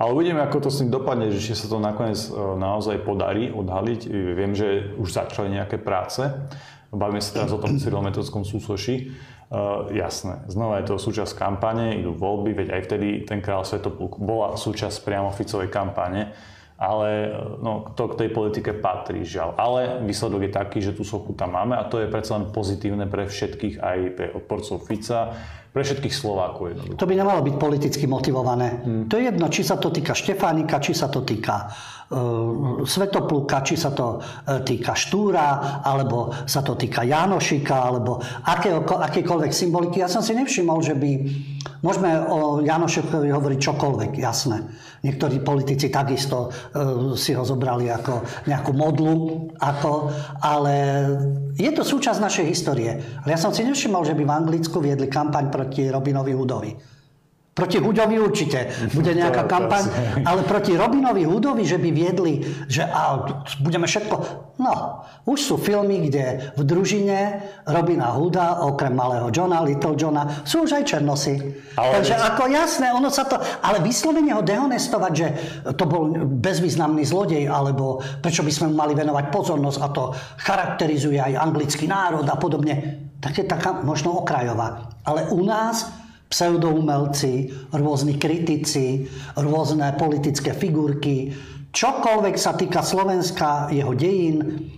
Ale 0.00 0.16
uvidíme, 0.16 0.40
ako 0.40 0.64
to 0.64 0.70
s 0.70 0.80
ním 0.80 0.94
dopadne, 0.94 1.28
že 1.28 1.42
či 1.42 1.52
sa 1.58 1.66
to 1.66 1.82
nakoniec 1.82 2.16
e, 2.16 2.32
naozaj 2.56 3.04
podarí 3.04 3.52
odhaliť. 3.52 4.00
Viem, 4.38 4.56
že 4.56 4.96
už 4.96 5.10
začali 5.10 5.52
nejaké 5.52 5.76
práce. 5.76 6.24
Bavíme 6.88 7.20
sa 7.20 7.42
teraz 7.42 7.50
o 7.52 7.60
tom 7.60 7.76
cyrilometodskom 7.76 8.46
súsoši. 8.46 9.12
Uh, 9.50 9.90
jasné, 9.90 10.46
znova 10.46 10.78
je 10.78 10.94
to 10.94 10.94
súčasť 10.94 11.34
kampane, 11.34 11.98
idú 11.98 12.14
voľby, 12.14 12.54
veď 12.54 12.68
aj 12.70 12.82
vtedy 12.86 13.26
ten 13.26 13.42
král 13.42 13.66
Svetopluk 13.66 14.22
bola 14.22 14.54
súčasť 14.54 15.02
priamo 15.02 15.34
Ficovej 15.34 15.66
kampane 15.66 16.30
ale 16.80 17.28
no, 17.60 17.92
to 17.92 18.08
k 18.08 18.24
tej 18.24 18.28
politike 18.32 18.72
patrí, 18.72 19.20
žiaľ. 19.20 19.52
Ale 19.60 20.00
výsledok 20.00 20.48
je 20.48 20.52
taký, 20.56 20.78
že 20.80 20.96
tú 20.96 21.04
sochu 21.04 21.36
tam 21.36 21.52
máme 21.52 21.76
a 21.76 21.84
to 21.84 22.00
je 22.00 22.08
predsa 22.08 22.40
len 22.40 22.48
pozitívne 22.48 23.04
pre 23.04 23.28
všetkých, 23.28 23.76
aj 23.76 23.98
pre 24.16 24.26
odporcov 24.32 24.88
Fica, 24.88 25.36
pre 25.70 25.84
všetkých 25.84 26.14
Slovákov 26.16 26.72
jednoducho. 26.72 26.98
To 26.98 27.06
by 27.06 27.14
nemalo 27.20 27.44
byť 27.44 27.54
politicky 27.60 28.08
motivované. 28.08 28.80
Hmm. 28.80 29.04
To 29.12 29.20
je 29.20 29.28
jedno, 29.28 29.46
či 29.52 29.62
sa 29.62 29.76
to 29.76 29.92
týka 29.92 30.16
Štefánika, 30.16 30.80
či 30.80 30.96
sa 30.96 31.12
to 31.12 31.20
týka 31.20 31.68
Svetopluka, 32.82 33.62
či 33.62 33.78
sa 33.78 33.94
to 33.94 34.18
uh, 34.18 34.66
týka 34.66 34.98
Štúra, 34.98 35.78
alebo 35.78 36.34
sa 36.42 36.58
to 36.58 36.74
týka 36.74 37.06
Janošika, 37.06 37.86
alebo 37.86 38.18
akékoľvek 38.98 39.52
symboliky. 39.54 40.02
Ja 40.02 40.10
som 40.10 40.18
si 40.18 40.34
nevšimol, 40.34 40.82
že 40.82 40.98
by... 40.98 41.10
Môžeme 41.86 42.18
o 42.26 42.60
Janošikovi 42.66 43.30
hovoriť 43.30 43.58
čokoľvek, 43.62 44.12
jasné 44.18 44.58
Niektorí 45.00 45.40
politici 45.40 45.88
takisto 45.88 46.52
e, 46.52 47.16
si 47.16 47.32
ho 47.32 47.40
zobrali 47.40 47.88
ako 47.88 48.44
nejakú 48.44 48.72
modlu, 48.76 49.48
ako, 49.56 50.12
ale 50.44 50.74
je 51.56 51.70
to 51.72 51.80
súčasť 51.80 52.20
našej 52.20 52.44
histórie. 52.44 53.00
Ale 53.24 53.32
ja 53.32 53.40
som 53.40 53.48
si 53.48 53.64
nevšimol, 53.64 54.04
že 54.04 54.12
by 54.12 54.28
v 54.28 54.36
Anglicku 54.44 54.76
viedli 54.76 55.08
kampaň 55.08 55.48
proti 55.48 55.88
Robinovi 55.88 56.36
Hudovi. 56.36 56.99
Proti 57.50 57.82
Hudovi 57.82 58.14
určite 58.14 58.70
bude 58.94 59.10
nejaká 59.20 59.50
kampaň, 59.50 59.90
ale 60.22 60.46
proti 60.46 60.78
Robinovi 60.78 61.26
Hudovi, 61.26 61.66
že 61.66 61.82
by 61.82 61.90
viedli, 61.90 62.46
že 62.70 62.86
a, 62.86 63.26
budeme 63.58 63.90
všetko... 63.90 64.14
No, 64.60 65.02
už 65.24 65.40
sú 65.40 65.54
filmy, 65.56 66.04
kde 66.06 66.52
v 66.52 66.62
družine 66.68 67.42
Robina 67.64 68.12
Huda, 68.12 68.60
okrem 68.60 68.92
malého 68.92 69.32
Johna, 69.32 69.64
Little 69.64 69.96
Johna, 69.96 70.44
sú 70.44 70.68
už 70.68 70.78
aj 70.78 70.84
černosy. 70.84 71.40
Ale 71.80 72.00
Takže 72.00 72.14
ako 72.14 72.42
jasné, 72.52 72.86
ono 72.92 73.08
sa 73.08 73.24
to... 73.24 73.40
Ale 73.40 73.80
vyslovene 73.80 74.36
ho 74.36 74.44
dehonestovať, 74.44 75.12
že 75.16 75.26
to 75.74 75.84
bol 75.88 76.12
bezvýznamný 76.44 77.08
zlodej, 77.08 77.48
alebo 77.48 78.04
prečo 78.20 78.44
by 78.44 78.52
sme 78.52 78.68
mu 78.68 78.84
mali 78.84 78.92
venovať 78.92 79.32
pozornosť 79.32 79.78
a 79.80 79.88
to 79.90 80.04
charakterizuje 80.44 81.16
aj 81.16 81.40
anglický 81.40 81.88
národ 81.88 82.28
a 82.28 82.36
podobne, 82.36 83.08
tak 83.16 83.40
je 83.40 83.48
taká 83.48 83.80
možno 83.80 84.20
okrajová. 84.20 84.92
Ale 85.08 85.24
u 85.32 85.40
nás 85.40 85.99
pseudoumelci, 86.30 87.50
rôzni 87.74 88.14
kritici, 88.14 89.10
rôzne 89.34 89.90
politické 89.98 90.54
figurky, 90.54 91.34
čokoľvek 91.74 92.36
sa 92.38 92.54
týka 92.54 92.86
Slovenska, 92.86 93.66
jeho 93.74 93.90
dejín, 93.98 94.70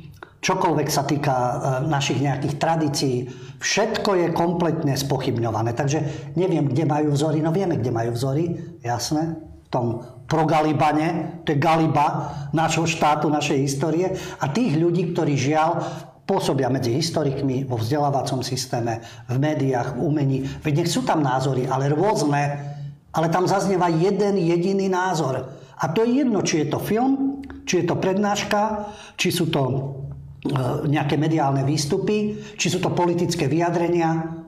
čokoľvek 0.42 0.88
sa 0.88 1.04
týka 1.04 1.36
e, 1.36 1.52
našich 1.86 2.18
nejakých 2.24 2.54
tradícií, 2.58 3.16
všetko 3.62 4.10
je 4.18 4.26
kompletne 4.34 4.96
spochybňované. 4.96 5.76
Takže 5.76 6.32
neviem, 6.34 6.66
kde 6.66 6.84
majú 6.88 7.14
vzory. 7.14 7.38
No 7.44 7.54
vieme, 7.54 7.78
kde 7.78 7.94
majú 7.94 8.10
vzory, 8.16 8.44
jasné. 8.82 9.38
V 9.38 9.68
tom 9.68 9.86
progalibane, 10.28 11.40
to 11.46 11.52
je 11.52 11.62
galiba 11.62 12.32
nášho 12.56 12.84
štátu, 12.84 13.28
našej 13.28 13.58
histórie. 13.60 14.08
A 14.40 14.48
tých 14.50 14.76
ľudí, 14.76 15.12
ktorí 15.14 15.38
žiaľ 15.38 15.84
pôsobia 16.22 16.70
medzi 16.70 16.94
historikmi, 16.94 17.66
vo 17.66 17.76
vzdelávacom 17.76 18.46
systéme, 18.46 19.02
v 19.26 19.36
médiách, 19.42 19.98
v 19.98 20.00
umení. 20.00 20.38
Veď 20.62 20.82
nech 20.82 20.90
sú 20.90 21.02
tam 21.02 21.20
názory, 21.20 21.66
ale 21.66 21.90
rôzne, 21.90 22.42
ale 23.12 23.26
tam 23.28 23.44
zaznieva 23.44 23.90
jeden 23.90 24.38
jediný 24.38 24.88
názor. 24.88 25.50
A 25.82 25.84
to 25.90 26.06
je 26.06 26.22
jedno, 26.22 26.40
či 26.46 26.62
je 26.64 26.66
to 26.70 26.78
film, 26.78 27.42
či 27.66 27.82
je 27.82 27.84
to 27.90 27.98
prednáška, 27.98 28.86
či 29.18 29.34
sú 29.34 29.50
to 29.50 29.62
e, 29.66 29.74
nejaké 30.86 31.18
mediálne 31.18 31.66
výstupy, 31.66 32.38
či 32.54 32.66
sú 32.70 32.78
to 32.78 32.94
politické 32.94 33.50
vyjadrenia. 33.50 34.38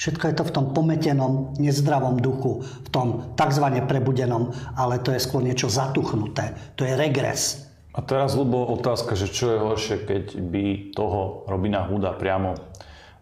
Všetko 0.00 0.24
je 0.32 0.34
to 0.40 0.44
v 0.48 0.54
tom 0.56 0.66
pometenom, 0.72 1.60
nezdravom 1.60 2.16
duchu, 2.24 2.64
v 2.64 2.88
tom 2.88 3.36
tzv. 3.36 3.66
prebudenom, 3.84 4.48
ale 4.72 5.04
to 5.04 5.12
je 5.12 5.20
skôr 5.20 5.44
niečo 5.44 5.68
zatuchnuté. 5.68 6.56
To 6.80 6.88
je 6.88 6.96
regres. 6.96 7.69
A 7.90 7.98
teraz, 8.06 8.38
Lubo, 8.38 8.62
otázka, 8.70 9.18
že 9.18 9.26
čo 9.26 9.50
je 9.50 9.58
horšie, 9.58 9.96
keď 10.06 10.24
by 10.38 10.64
toho 10.94 11.42
Robina 11.50 11.82
Huda 11.82 12.14
priamo 12.14 12.54
e, 12.54 12.58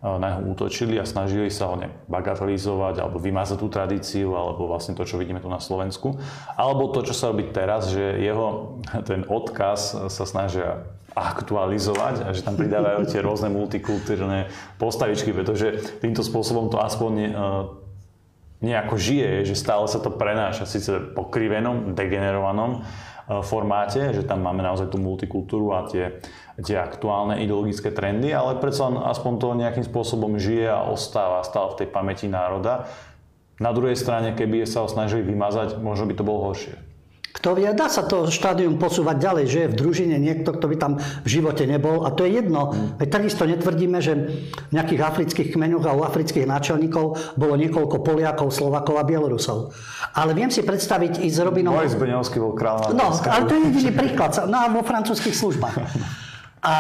na 0.04 0.36
neho 0.36 0.52
útočili 0.52 1.00
a 1.00 1.08
snažili 1.08 1.48
sa 1.48 1.72
ho 1.72 1.80
bagatelizovať 2.04 3.00
alebo 3.00 3.16
vymazať 3.16 3.56
tú 3.64 3.72
tradíciu 3.72 4.36
alebo 4.36 4.68
vlastne 4.68 4.92
to, 4.92 5.08
čo 5.08 5.16
vidíme 5.16 5.40
tu 5.40 5.48
na 5.48 5.56
Slovensku. 5.56 6.20
Alebo 6.52 6.92
to, 6.92 7.00
čo 7.00 7.16
sa 7.16 7.32
robí 7.32 7.48
teraz, 7.48 7.88
že 7.88 8.20
jeho 8.20 8.76
ten 9.08 9.24
odkaz 9.24 10.12
sa 10.12 10.24
snažia 10.28 10.84
aktualizovať 11.16 12.28
a 12.28 12.36
že 12.36 12.44
tam 12.44 12.60
pridávajú 12.60 13.08
tie 13.08 13.24
rôzne 13.24 13.48
multikultúrne 13.48 14.52
postavičky, 14.76 15.32
pretože 15.32 15.98
týmto 16.04 16.20
spôsobom 16.20 16.68
to 16.68 16.76
aspoň 16.76 17.12
e, 17.16 17.28
nejako 18.60 19.00
žije, 19.00 19.46
že 19.46 19.54
stále 19.54 19.86
sa 19.86 20.02
to 20.02 20.10
prenáša 20.10 20.66
síce 20.66 21.14
pokrivenom, 21.14 21.94
degenerovanom, 21.94 22.82
formáte, 23.44 24.16
že 24.16 24.24
tam 24.24 24.40
máme 24.40 24.64
naozaj 24.64 24.88
tú 24.88 24.96
multikultúru 24.96 25.76
a 25.76 25.84
tie, 25.84 26.16
tie 26.64 26.80
aktuálne 26.80 27.44
ideologické 27.44 27.92
trendy, 27.92 28.32
ale 28.32 28.56
predsa 28.56 28.88
aspoň 28.88 29.32
to 29.36 29.58
nejakým 29.60 29.84
spôsobom 29.84 30.40
žije 30.40 30.72
a 30.72 30.88
ostáva 30.88 31.44
stále 31.44 31.76
v 31.76 31.84
tej 31.84 31.88
pamäti 31.92 32.26
národa. 32.26 32.88
Na 33.60 33.74
druhej 33.76 33.98
strane, 33.98 34.32
keby 34.32 34.64
sa 34.64 34.86
ho 34.86 34.88
snažili 34.88 35.26
vymazať, 35.26 35.76
možno 35.82 36.08
by 36.08 36.14
to 36.16 36.24
bolo 36.24 36.48
horšie. 36.48 36.87
Kto 37.38 37.54
vie, 37.54 37.70
dá 37.70 37.86
sa 37.86 38.02
to 38.02 38.26
štádium 38.26 38.82
posúvať 38.82 39.22
ďalej, 39.22 39.44
že 39.46 39.58
je 39.62 39.70
v 39.70 39.78
družine 39.78 40.18
niekto, 40.18 40.58
kto 40.58 40.66
by 40.66 40.76
tam 40.76 40.92
v 40.98 41.28
živote 41.30 41.70
nebol. 41.70 42.02
A 42.02 42.10
to 42.10 42.26
je 42.26 42.42
jedno. 42.42 42.74
Mm. 42.74 42.98
Veď 42.98 43.08
takisto 43.14 43.46
netvrdíme, 43.46 44.02
že 44.02 44.12
v 44.50 44.72
nejakých 44.74 45.06
afrických 45.06 45.48
kmeňoch 45.54 45.86
a 45.86 45.94
u 45.94 46.02
afrických 46.02 46.50
náčelníkov 46.50 47.38
bolo 47.38 47.54
niekoľko 47.54 48.02
Poliakov, 48.02 48.50
Slovakov 48.50 48.98
a 48.98 49.06
Bielorusov. 49.06 49.70
Ale 50.18 50.34
viem 50.34 50.50
si 50.50 50.66
predstaviť 50.66 51.22
i 51.22 51.30
s 51.30 51.38
Robinom... 51.38 51.78
Boris 51.78 51.94
Beňovský 51.94 52.42
bol 52.42 52.58
kráľ. 52.58 52.90
No, 52.98 53.14
ale 53.14 53.46
to 53.46 53.54
je 53.54 53.70
jediný 53.70 53.94
príklad. 53.94 54.34
No 54.50 54.58
a 54.58 54.66
vo 54.74 54.82
francúzských 54.82 55.38
službách. 55.38 55.76
A, 56.58 56.74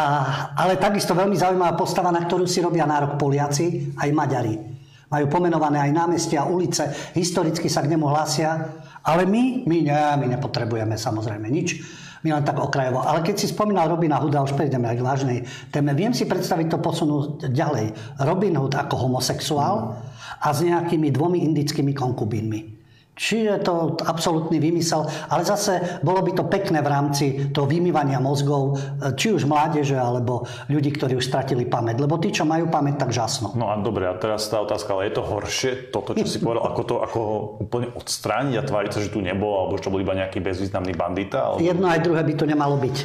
ale 0.58 0.74
takisto 0.74 1.14
veľmi 1.14 1.38
zaujímavá 1.38 1.78
postava, 1.78 2.10
na 2.10 2.26
ktorú 2.26 2.50
si 2.50 2.58
robia 2.58 2.82
nárok 2.82 3.14
Poliaci 3.14 3.94
aj 3.94 4.10
Maďari. 4.10 4.58
Majú 5.06 5.26
pomenované 5.30 5.86
aj 5.86 5.94
námestia, 5.94 6.50
ulice, 6.50 7.14
historicky 7.14 7.70
sa 7.70 7.80
k 7.86 7.94
nemu 7.94 8.10
hlásia 8.10 8.74
ale 9.02 9.26
my, 9.26 9.66
my 9.66 9.76
nie, 9.84 10.02
my 10.18 10.26
nepotrebujeme 10.38 10.94
samozrejme 10.94 11.46
nič. 11.50 11.82
My 12.26 12.34
len 12.34 12.42
tak 12.42 12.58
okrajovo. 12.58 13.06
Ale 13.06 13.22
keď 13.22 13.36
si 13.38 13.46
spomínal 13.46 13.86
Robina 13.86 14.18
Hooda, 14.18 14.42
už 14.42 14.58
prejdeme 14.58 14.90
k 14.90 15.06
vážnej 15.06 15.38
téme, 15.70 15.94
viem 15.94 16.10
si 16.10 16.26
predstaviť 16.26 16.74
to 16.74 16.78
posunúť 16.82 17.46
ďalej. 17.54 17.94
Robin 18.26 18.58
Hood 18.58 18.74
ako 18.74 19.06
homosexuál 19.06 19.94
a 20.42 20.48
s 20.50 20.66
nejakými 20.66 21.14
dvomi 21.14 21.46
indickými 21.46 21.94
konkubínmi. 21.94 22.77
Čiže 23.18 23.66
to 23.66 23.98
absolútny 24.06 24.62
vymysel, 24.62 25.02
ale 25.26 25.42
zase 25.42 25.98
bolo 26.06 26.22
by 26.22 26.38
to 26.38 26.44
pekné 26.46 26.78
v 26.78 26.88
rámci 26.88 27.24
toho 27.50 27.66
vymývania 27.66 28.22
mozgov, 28.22 28.78
či 29.18 29.34
už 29.34 29.42
mládeže, 29.42 29.98
alebo 29.98 30.46
ľudí, 30.70 30.94
ktorí 30.94 31.18
už 31.18 31.26
stratili 31.26 31.66
pamäť. 31.66 31.98
Lebo 31.98 32.14
tí, 32.22 32.30
čo 32.30 32.46
majú 32.46 32.70
pamäť, 32.70 33.02
tak 33.02 33.10
žasnú. 33.10 33.58
No 33.58 33.74
a 33.74 33.76
dobre, 33.82 34.06
a 34.06 34.14
teraz 34.14 34.46
tá 34.46 34.62
otázka, 34.62 34.94
ale 34.94 35.10
je 35.10 35.18
to 35.18 35.22
horšie, 35.26 35.90
toto, 35.90 36.14
čo 36.14 36.30
si 36.30 36.38
povedal, 36.46 36.62
ako 36.70 36.80
to 36.86 36.94
ako 37.02 37.18
ho 37.18 37.36
úplne 37.58 37.90
odstrániť 37.90 38.54
a 38.54 38.62
tváriť 38.62 38.90
sa, 38.94 39.00
že 39.02 39.10
tu 39.10 39.18
nebolo, 39.18 39.66
alebo 39.66 39.74
že 39.74 39.90
to 39.90 39.92
bol 39.92 39.98
iba 39.98 40.14
nejaký 40.14 40.38
bezvýznamný 40.38 40.94
bandita? 40.94 41.38
Alebo... 41.42 41.58
Jedno 41.58 41.90
aj 41.90 42.00
druhé 42.06 42.22
by 42.22 42.34
to 42.38 42.46
nemalo 42.46 42.78
byť. 42.78 42.96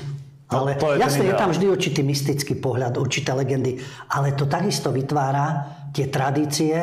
No, 0.53 0.69
ale 0.69 0.77
je 0.77 1.01
jasne, 1.01 1.25
je 1.25 1.33
tam 1.33 1.49
vždy 1.49 1.65
určitý 1.65 2.05
mystický 2.05 2.53
pohľad, 2.61 3.01
určité 3.01 3.33
legendy, 3.33 3.81
ale 4.13 4.37
to 4.37 4.45
takisto 4.45 4.93
vytvára 4.93 5.81
tie 5.93 6.09
tradície, 6.09 6.73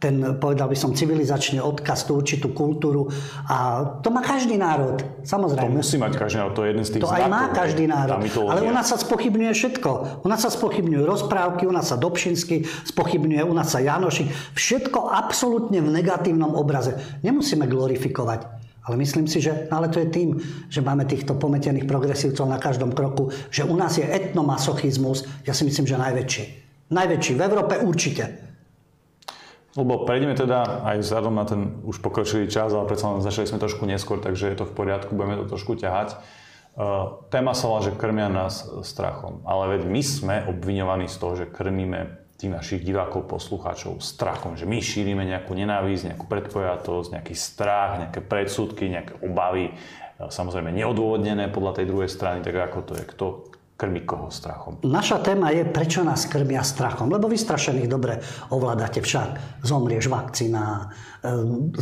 ten, 0.00 0.40
povedal 0.40 0.72
by 0.72 0.76
som, 0.76 0.96
civilizačný 0.96 1.60
odkaz, 1.60 2.08
tú 2.08 2.16
určitú 2.16 2.56
kultúru. 2.56 3.12
A 3.44 3.84
to 4.00 4.08
má 4.08 4.24
každý 4.24 4.56
národ, 4.56 5.04
samozrejme. 5.20 5.76
To 5.76 5.84
musí 5.84 6.00
mať 6.00 6.16
každý 6.16 6.40
národ, 6.40 6.54
to 6.56 6.62
je 6.64 6.68
jeden 6.72 6.84
z 6.84 6.90
tých 6.96 7.02
To 7.04 7.08
znakov, 7.12 7.24
aj 7.24 7.30
má 7.30 7.42
každý 7.52 7.84
národ. 7.84 8.18
Ale 8.48 8.60
u 8.64 8.72
nás 8.72 8.88
sa 8.88 8.96
spochybňuje 8.96 9.52
všetko. 9.52 9.90
U 10.24 10.26
nás 10.32 10.40
sa 10.40 10.48
spochybňujú 10.48 11.04
rozprávky, 11.04 11.68
u 11.68 11.74
nás 11.76 11.92
sa 11.92 12.00
Dobšinsky 12.00 12.64
spochybňuje, 12.88 13.44
u 13.44 13.52
nás 13.52 13.68
sa 13.68 13.84
Janošik. 13.84 14.32
Všetko 14.56 15.12
absolútne 15.12 15.84
v 15.84 15.92
negatívnom 16.00 16.56
obraze. 16.56 16.96
Nemusíme 17.20 17.68
glorifikovať. 17.68 18.64
Ale 18.84 19.00
myslím 19.00 19.24
si, 19.24 19.40
že 19.40 19.68
no 19.72 19.80
ale 19.80 19.88
to 19.88 19.96
je 20.00 20.12
tým, 20.12 20.36
že 20.68 20.84
máme 20.84 21.08
týchto 21.08 21.40
pometených 21.40 21.88
progresívcov 21.88 22.44
na 22.44 22.60
každom 22.60 22.92
kroku, 22.92 23.32
že 23.48 23.64
u 23.64 23.72
nás 23.76 23.96
je 23.96 24.04
etnomasochizmus, 24.04 25.24
ja 25.48 25.56
si 25.56 25.64
myslím, 25.64 25.88
že 25.88 25.96
najväčší. 25.96 26.44
Najväčší 26.92 27.32
v 27.32 27.44
Európe 27.48 27.80
určite. 27.80 28.53
Lebo 29.74 30.06
prejdeme 30.06 30.38
teda 30.38 30.86
aj 30.86 31.02
vzhľadom 31.02 31.34
na 31.34 31.44
ten 31.44 31.82
už 31.82 31.98
pokročilý 31.98 32.46
čas, 32.46 32.70
ale 32.70 32.86
predsa 32.86 33.18
začali 33.18 33.50
sme 33.50 33.58
trošku 33.58 33.82
neskôr, 33.90 34.22
takže 34.22 34.54
je 34.54 34.56
to 34.62 34.70
v 34.70 34.74
poriadku, 34.74 35.10
budeme 35.18 35.34
to 35.42 35.50
trošku 35.50 35.74
ťahať. 35.74 36.14
Uh, 36.74 37.22
téma 37.30 37.54
sa 37.54 37.70
volá, 37.70 37.82
že 37.82 37.94
krmia 37.94 38.30
nás 38.30 38.66
strachom. 38.86 39.42
Ale 39.46 39.78
veď 39.78 39.82
my 39.86 40.02
sme 40.02 40.36
obviňovaní 40.46 41.06
z 41.10 41.16
toho, 41.18 41.32
že 41.38 41.50
krmíme 41.50 42.24
tých 42.34 42.50
našich 42.50 42.82
divákov, 42.82 43.30
poslucháčov 43.30 44.02
strachom, 44.02 44.58
že 44.58 44.66
my 44.66 44.82
šírime 44.82 45.22
nejakú 45.22 45.54
nenávisť, 45.54 46.14
nejakú 46.14 46.26
predpojatosť, 46.26 47.08
nejaký 47.14 47.34
strach, 47.38 48.02
nejaké 48.02 48.20
predsudky, 48.26 48.90
nejaké 48.90 49.22
obavy, 49.22 49.70
samozrejme 50.18 50.74
neodôvodnené 50.74 51.50
podľa 51.50 51.82
tej 51.82 51.86
druhej 51.90 52.10
strany, 52.10 52.42
tak 52.42 52.54
ako 52.58 52.78
to 52.90 52.92
je, 52.98 53.04
kto 53.06 53.26
krmi 53.74 54.06
koho 54.06 54.30
strachom. 54.30 54.78
Naša 54.86 55.18
téma 55.18 55.50
je, 55.50 55.66
prečo 55.66 56.06
nás 56.06 56.30
krmia 56.30 56.62
strachom. 56.62 57.10
Lebo 57.10 57.26
vystrašených 57.26 57.90
dobre 57.90 58.22
ovládate 58.54 59.02
však. 59.02 59.60
Zomrieš 59.66 60.06
vakcína, 60.06 60.62
e, 60.70 61.28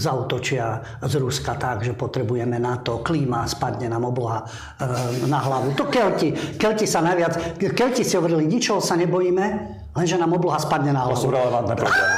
zautočia 0.01 0.81
z 1.05 1.15
Ruska 1.21 1.53
tak, 1.61 1.85
že 1.85 1.93
potrebujeme 1.93 2.57
NATO, 2.57 3.05
klíma, 3.05 3.45
spadne 3.45 3.93
nám 3.93 4.09
obloha 4.09 4.41
e, 4.41 5.29
na 5.29 5.37
hlavu. 5.45 5.77
To 5.77 5.93
Kelti, 5.93 6.33
Kelti 6.57 6.89
sa 6.89 7.05
najviac, 7.05 7.61
Kelti 7.77 8.09
si 8.09 8.17
hovorili, 8.17 8.49
ničoho 8.49 8.81
sa 8.81 8.97
nebojíme, 8.97 9.45
lenže 9.93 10.17
nám 10.17 10.33
obloha 10.33 10.57
spadne 10.57 10.97
na 10.97 11.05
hlavu. 11.05 11.21
To 11.21 11.25
sú 11.29 11.29
relevantné 11.29 11.75
problémy. 11.77 12.17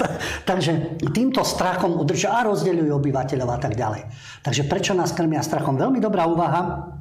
Takže 0.48 0.72
týmto 1.12 1.44
strachom 1.44 1.92
udržia 2.00 2.40
a 2.40 2.48
rozdeľujú 2.48 2.88
obyvateľov 2.96 3.48
a 3.52 3.58
tak 3.60 3.76
ďalej. 3.76 4.08
Takže 4.40 4.64
prečo 4.64 4.96
nás 4.96 5.12
krmia 5.12 5.44
strachom? 5.44 5.76
Veľmi 5.76 6.00
dobrá 6.00 6.24
úvaha 6.24 6.96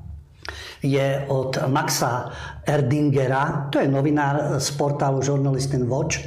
je 0.80 1.28
od 1.28 1.68
Maxa 1.68 2.32
Erdingera, 2.64 3.68
to 3.72 3.84
je 3.84 3.88
novinár 3.88 4.60
z 4.60 4.68
portálu 4.80 5.20
Journalistin 5.20 5.86
Watch, 5.86 6.24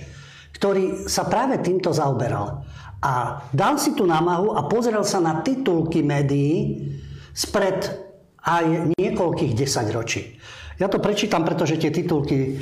ktorý 0.57 1.09
sa 1.09 1.25
práve 1.27 1.59
týmto 1.65 1.91
zaoberal. 1.91 2.63
A 3.03 3.43
dal 3.51 3.83
si 3.83 3.99
tú 3.99 4.07
námahu 4.07 4.55
a 4.55 4.71
pozrel 4.71 5.03
sa 5.03 5.19
na 5.19 5.43
titulky 5.43 6.07
médií 6.07 6.87
spred 7.35 7.91
aj 8.43 8.95
niekoľkých 8.95 9.53
desaťročí. 9.59 10.23
Ja 10.79 10.87
to 10.91 11.03
prečítam, 11.03 11.43
pretože 11.43 11.79
tie 11.79 11.95
titulky 11.95 12.39
e, 12.39 12.53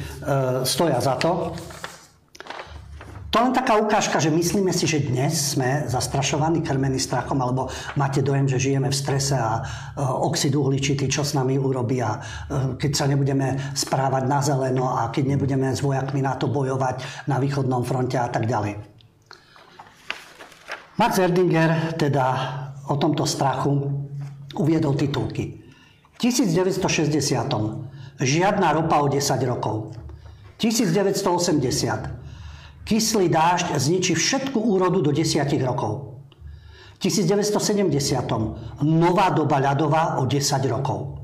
stoja 0.64 1.00
za 1.00 1.16
to. 1.16 1.56
To 3.30 3.38
len 3.38 3.54
taká 3.54 3.78
ukážka, 3.78 4.18
že 4.18 4.26
myslíme 4.26 4.74
si, 4.74 4.90
že 4.90 5.06
dnes 5.06 5.54
sme 5.54 5.86
zastrašovaní, 5.86 6.66
krmení 6.66 6.98
strachom, 6.98 7.38
alebo 7.38 7.70
máte 7.94 8.26
dojem, 8.26 8.50
že 8.50 8.58
žijeme 8.58 8.90
v 8.90 8.98
strese 8.98 9.38
a 9.38 9.62
e, 9.62 10.02
oxid 10.02 10.50
uhličitý, 10.50 11.06
čo 11.06 11.22
s 11.22 11.38
nami 11.38 11.54
urobí 11.54 12.02
a 12.02 12.18
e, 12.18 12.74
keď 12.74 12.90
sa 12.90 13.06
nebudeme 13.06 13.54
správať 13.70 14.26
na 14.26 14.42
zeleno 14.42 14.98
a 14.98 15.14
keď 15.14 15.38
nebudeme 15.38 15.70
s 15.70 15.78
vojakmi 15.78 16.26
na 16.26 16.34
to 16.34 16.50
bojovať 16.50 17.30
na 17.30 17.38
východnom 17.38 17.86
fronte 17.86 18.18
a 18.18 18.26
tak 18.26 18.50
ďalej. 18.50 18.82
Max 20.98 21.22
Erdinger 21.22 21.94
teda 21.94 22.26
o 22.90 22.98
tomto 22.98 23.22
strachu 23.30 23.94
uviedol 24.58 24.98
titulky. 24.98 25.54
V 26.12 26.16
1960. 26.18 27.14
Žiadna 28.18 28.68
ropa 28.74 28.98
o 28.98 29.06
10 29.06 29.22
rokov. 29.46 29.94
1980 30.58 32.19
Kyslý 32.90 33.30
dážď 33.30 33.78
zničí 33.78 34.18
všetku 34.18 34.58
úrodu 34.58 34.98
do 34.98 35.14
10 35.14 35.46
rokov. 35.62 36.18
V 36.98 37.06
1970. 37.06 37.86
Nová 38.82 39.30
doba 39.30 39.62
ľadová 39.62 40.18
o 40.18 40.26
10 40.26 40.42
rokov. 40.66 41.22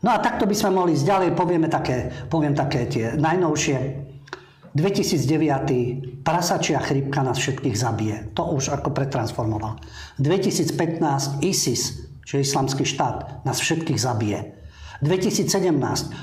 No 0.00 0.08
a 0.08 0.16
takto 0.16 0.48
by 0.48 0.56
sme 0.56 0.80
mohli 0.80 0.96
ísť 0.96 1.04
ďalej, 1.04 1.28
povieme 1.36 1.68
také, 1.68 2.08
poviem 2.32 2.56
také 2.56 2.88
tie 2.88 3.20
najnovšie. 3.20 4.08
2009. 4.72 6.24
prasačia 6.24 6.80
chrypka 6.80 7.20
nás 7.20 7.36
všetkých 7.36 7.76
zabije. 7.76 8.16
To 8.32 8.56
už 8.56 8.72
ako 8.80 8.96
pretransformoval. 8.96 9.76
2015. 10.24 11.44
ISIS, 11.44 12.00
čiže 12.24 12.48
islamský 12.48 12.88
štát, 12.88 13.44
nás 13.44 13.60
všetkých 13.60 14.00
zabije. 14.00 14.56
2017. 15.04 15.52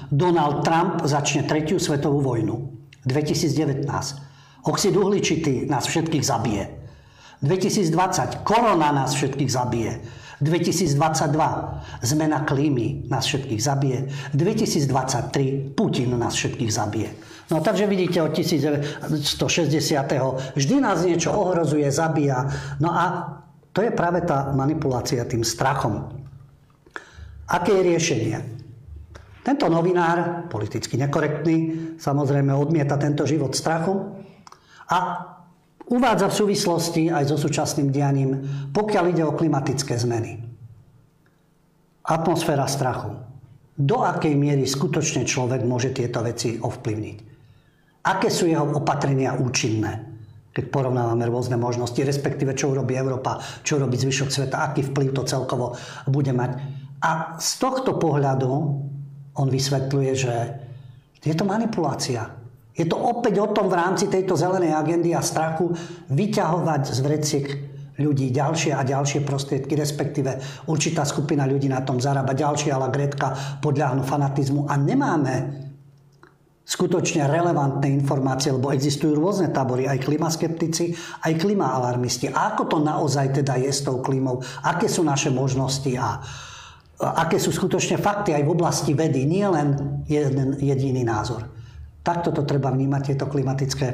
Donald 0.09 0.65
Trump 0.65 1.05
začne 1.05 1.45
tretiu 1.45 1.77
svetovú 1.77 2.25
vojnu. 2.25 2.76
2019. 3.07 3.87
Oxid 4.67 4.91
uhličitý 4.91 5.63
nás 5.65 5.87
všetkých 5.87 6.25
zabije. 6.27 6.77
2020. 7.41 8.43
Korona 8.43 8.91
nás 8.91 9.15
všetkých 9.15 9.51
zabije. 9.51 9.99
2022. 10.41 11.83
Zmena 12.01 12.39
klímy 12.45 13.03
nás 13.09 13.25
všetkých 13.25 13.63
zabije. 13.63 14.07
2023. 14.33 15.73
Putin 15.73 16.19
nás 16.19 16.35
všetkých 16.35 16.73
zabije. 16.73 17.09
No 17.49 17.61
takže 17.63 17.87
vidíte 17.87 18.21
od 18.21 18.35
1960. 18.35 20.13
vždy 20.55 20.81
nás 20.81 21.05
niečo 21.05 21.31
ohrozuje, 21.31 21.91
zabíja. 21.91 22.45
No 22.83 22.91
a 22.91 23.33
to 23.73 23.81
je 23.81 23.91
práve 23.93 24.21
tá 24.27 24.51
manipulácia 24.53 25.25
tým 25.25 25.43
strachom. 25.47 26.03
Aké 27.47 27.71
je 27.71 27.83
riešenie? 27.87 28.56
Tento 29.47 29.71
novinár, 29.71 30.51
politicky 30.51 30.99
nekorektný, 30.99 31.55
samozrejme 31.95 32.51
odmieta 32.51 32.99
tento 32.99 33.23
život 33.23 33.55
strachu 33.55 33.95
a 34.91 34.97
uvádza 35.87 36.27
v 36.27 36.37
súvislosti 36.43 37.03
aj 37.07 37.31
so 37.31 37.39
súčasným 37.39 37.87
dianím, 37.87 38.43
pokiaľ 38.75 39.05
ide 39.07 39.23
o 39.23 39.31
klimatické 39.31 39.95
zmeny. 39.95 40.43
Atmosféra 42.03 42.67
strachu. 42.67 43.15
Do 43.71 44.03
akej 44.03 44.35
miery 44.35 44.67
skutočne 44.67 45.23
človek 45.23 45.63
môže 45.63 45.95
tieto 45.95 46.19
veci 46.27 46.59
ovplyvniť? 46.59 47.17
Aké 48.03 48.27
sú 48.27 48.51
jeho 48.51 48.67
opatrenia 48.67 49.31
účinné? 49.39 50.11
Keď 50.51 50.67
porovnávame 50.67 51.23
rôzne 51.23 51.55
možnosti, 51.55 52.03
respektíve 52.03 52.51
čo 52.51 52.75
urobí 52.75 52.99
Európa, 52.99 53.39
čo 53.63 53.79
urobí 53.79 53.95
zvyšok 53.95 54.27
sveta, 54.27 54.59
aký 54.59 54.91
vplyv 54.91 55.15
to 55.15 55.23
celkovo 55.23 55.71
bude 56.03 56.35
mať. 56.35 56.51
A 56.99 57.39
z 57.39 57.51
tohto 57.61 57.95
pohľadu 57.95 58.51
on 59.37 59.47
vysvetľuje, 59.47 60.11
že 60.17 60.35
je 61.21 61.33
to 61.37 61.45
manipulácia. 61.45 62.33
Je 62.77 62.85
to 62.85 62.97
opäť 62.97 63.41
o 63.41 63.49
tom 63.49 63.69
v 63.69 63.77
rámci 63.77 64.05
tejto 64.05 64.37
zelenej 64.37 64.73
agendy 64.73 65.13
a 65.13 65.21
strachu 65.21 65.73
vyťahovať 66.13 66.81
z 66.93 66.99
vreciek 67.01 67.45
ľudí 67.97 68.29
ďalšie 68.29 68.77
a 68.77 68.85
ďalšie 68.85 69.25
prostriedky, 69.25 69.73
respektíve 69.73 70.37
určitá 70.69 71.01
skupina 71.01 71.49
ľudí 71.49 71.65
na 71.65 71.81
tom 71.81 71.97
zarába, 71.97 72.37
ďalšie 72.37 72.69
ale 72.69 72.93
Gretka 72.93 73.33
podľahnú 73.57 74.05
fanatizmu 74.05 74.69
a 74.69 74.77
nemáme 74.77 75.65
skutočne 76.67 77.25
relevantné 77.25 77.89
informácie, 77.89 78.53
lebo 78.53 78.69
existujú 78.69 79.17
rôzne 79.17 79.49
tábory, 79.49 79.87
aj 79.89 80.03
klimaskeptici, 80.03 80.93
aj 81.25 81.33
klimaalarmisti. 81.39 82.29
A 82.29 82.53
ako 82.53 82.63
to 82.69 82.77
naozaj 82.83 83.41
teda 83.41 83.57
je 83.57 83.71
s 83.71 83.81
tou 83.81 84.03
klímou, 84.03 84.43
aké 84.67 84.91
sú 84.91 85.01
naše 85.01 85.31
možnosti 85.31 85.89
a 85.95 86.21
aké 86.97 87.37
sú 87.37 87.53
skutočne 87.53 88.01
fakty 88.01 88.33
aj 88.33 88.43
v 88.43 88.53
oblasti 88.53 88.97
vedy, 88.97 89.29
nie 89.29 89.45
len 89.45 90.01
jeden 90.09 90.57
jediný 90.57 91.05
názor. 91.05 91.45
Takto 92.01 92.33
to 92.33 92.41
treba 92.47 92.73
vnímať, 92.73 93.13
tieto 93.13 93.29
klimatické, 93.29 93.87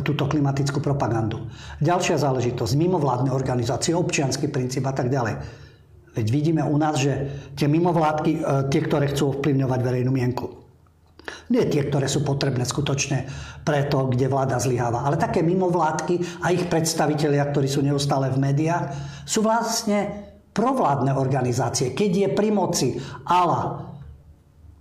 túto 0.00 0.24
klimatickú 0.24 0.80
propagandu. 0.80 1.50
Ďalšia 1.82 2.16
záležitosť, 2.16 2.72
mimovládne 2.78 3.34
organizácie, 3.34 3.92
občianský 3.92 4.48
princíp 4.48 4.86
a 4.88 4.94
tak 4.94 5.12
ďalej. 5.12 5.36
Veď 6.10 6.26
vidíme 6.30 6.62
u 6.64 6.74
nás, 6.78 6.98
že 6.98 7.12
tie 7.54 7.70
mimovládky, 7.70 8.32
e, 8.34 8.40
tie, 8.70 8.80
ktoré 8.82 9.10
chcú 9.10 9.36
ovplyvňovať 9.36 9.80
verejnú 9.82 10.10
mienku, 10.10 10.46
nie 11.50 11.62
tie, 11.70 11.86
ktoré 11.86 12.10
sú 12.10 12.26
potrebné 12.26 12.66
skutočne 12.66 13.26
pre 13.62 13.86
to, 13.86 14.10
kde 14.10 14.26
vláda 14.26 14.58
zlyháva, 14.58 15.06
ale 15.06 15.20
také 15.20 15.44
mimovládky 15.44 16.42
a 16.42 16.50
ich 16.50 16.66
predstavitelia, 16.66 17.46
ktorí 17.50 17.68
sú 17.70 17.84
neustále 17.84 18.30
v 18.30 18.42
médiách, 18.42 18.90
sú 19.26 19.44
vlastne 19.44 20.29
provládne 20.60 21.16
organizácie, 21.16 21.96
keď 21.96 22.10
je 22.12 22.28
pri 22.36 22.48
moci 22.52 22.88
ala 23.24 23.88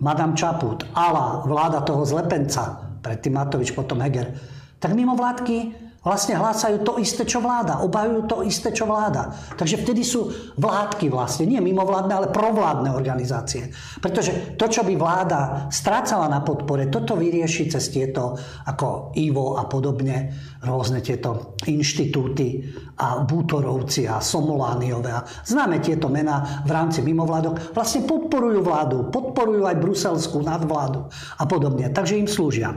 Madame 0.03 0.35
Čaput, 0.35 0.83
ala 0.91 1.47
vláda 1.47 1.79
toho 1.87 2.03
zlepenca, 2.03 2.99
predtým 2.99 3.39
Matovič, 3.39 3.71
potom 3.71 4.03
Heger, 4.03 4.35
tak 4.75 4.91
mimo 4.91 5.15
vládky 5.15 5.88
vlastne 5.99 6.39
hlásajú 6.39 6.81
to 6.87 6.95
isté, 6.95 7.27
čo 7.27 7.43
vláda. 7.43 7.83
Obhajujú 7.83 8.21
to 8.25 8.37
isté, 8.47 8.71
čo 8.71 8.87
vláda. 8.87 9.35
Takže 9.59 9.83
vtedy 9.83 10.01
sú 10.07 10.31
vládky 10.55 11.11
vlastne, 11.11 11.43
nie 11.47 11.59
mimovládne, 11.59 12.13
ale 12.15 12.27
provládne 12.31 12.95
organizácie. 12.95 13.71
Pretože 13.99 14.55
to, 14.55 14.65
čo 14.71 14.87
by 14.87 14.95
vláda 14.95 15.67
strácala 15.67 16.31
na 16.31 16.39
podpore, 16.39 16.87
toto 16.87 17.19
vyrieši 17.19 17.67
cez 17.67 17.91
tieto 17.91 18.39
ako 18.63 19.11
IVO 19.19 19.59
a 19.59 19.67
podobne, 19.67 20.31
rôzne 20.63 21.03
tieto 21.03 21.55
inštitúty 21.67 22.63
a 22.99 23.23
Bútorovci 23.23 24.07
a 24.07 24.23
Somolániové. 24.23 25.11
A 25.11 25.23
známe 25.23 25.83
tieto 25.83 26.07
mená 26.07 26.63
v 26.63 26.71
rámci 26.71 27.03
mimovládok. 27.03 27.75
Vlastne 27.75 28.07
podporujú 28.07 28.59
vládu, 28.63 28.97
podporujú 29.11 29.67
aj 29.67 29.79
bruselskú 29.79 30.43
nadvládu 30.43 31.11
a 31.39 31.43
podobne. 31.43 31.91
Takže 31.91 32.19
im 32.19 32.27
slúžia. 32.27 32.71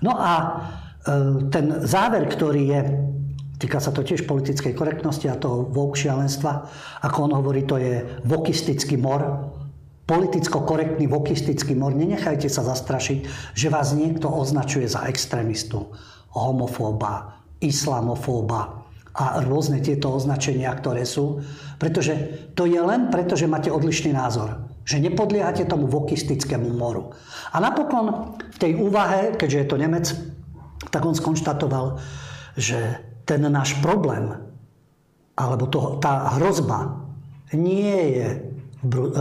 No 0.00 0.16
a 0.16 0.32
ten 1.48 1.66
záver, 1.88 2.28
ktorý 2.28 2.62
je, 2.68 2.80
týka 3.60 3.80
sa 3.80 3.92
to 3.92 4.04
tiež 4.04 4.24
politickej 4.24 4.72
korektnosti 4.72 5.28
a 5.28 5.40
toho 5.40 5.68
vouk 5.68 5.96
ako 6.00 7.18
on 7.24 7.32
hovorí, 7.36 7.64
to 7.64 7.76
je 7.80 8.04
vokistický 8.24 8.96
mor, 8.96 9.52
politicko-korektný 10.10 11.06
vokistický 11.06 11.78
mor. 11.78 11.94
Nenechajte 11.94 12.50
sa 12.50 12.66
zastrašiť, 12.66 13.18
že 13.54 13.70
vás 13.70 13.94
niekto 13.94 14.26
označuje 14.26 14.90
za 14.90 15.06
extrémistu, 15.06 15.86
homofóba, 16.34 17.38
islamofóba 17.62 18.82
a 19.14 19.42
rôzne 19.42 19.78
tieto 19.78 20.10
označenia, 20.10 20.70
ktoré 20.74 21.06
sú. 21.06 21.42
Pretože 21.78 22.14
to 22.58 22.66
je 22.66 22.78
len 22.78 23.10
preto, 23.10 23.38
že 23.38 23.50
máte 23.50 23.70
odlišný 23.70 24.10
názor. 24.10 24.66
Že 24.82 25.10
nepodliehate 25.10 25.68
tomu 25.70 25.86
vokistickému 25.86 26.74
moru. 26.74 27.14
A 27.54 27.62
napokon 27.62 28.34
v 28.38 28.58
tej 28.58 28.72
úvahe, 28.82 29.38
keďže 29.38 29.58
je 29.62 29.66
to 29.68 29.76
Nemec, 29.78 30.06
tak 30.88 31.04
on 31.04 31.12
skonštatoval, 31.12 32.00
že 32.56 33.04
ten 33.28 33.44
náš 33.44 33.76
problém, 33.84 34.32
alebo 35.36 35.68
to, 35.68 36.00
tá 36.00 36.40
hrozba 36.40 37.04
nie 37.52 38.16
je, 38.16 38.28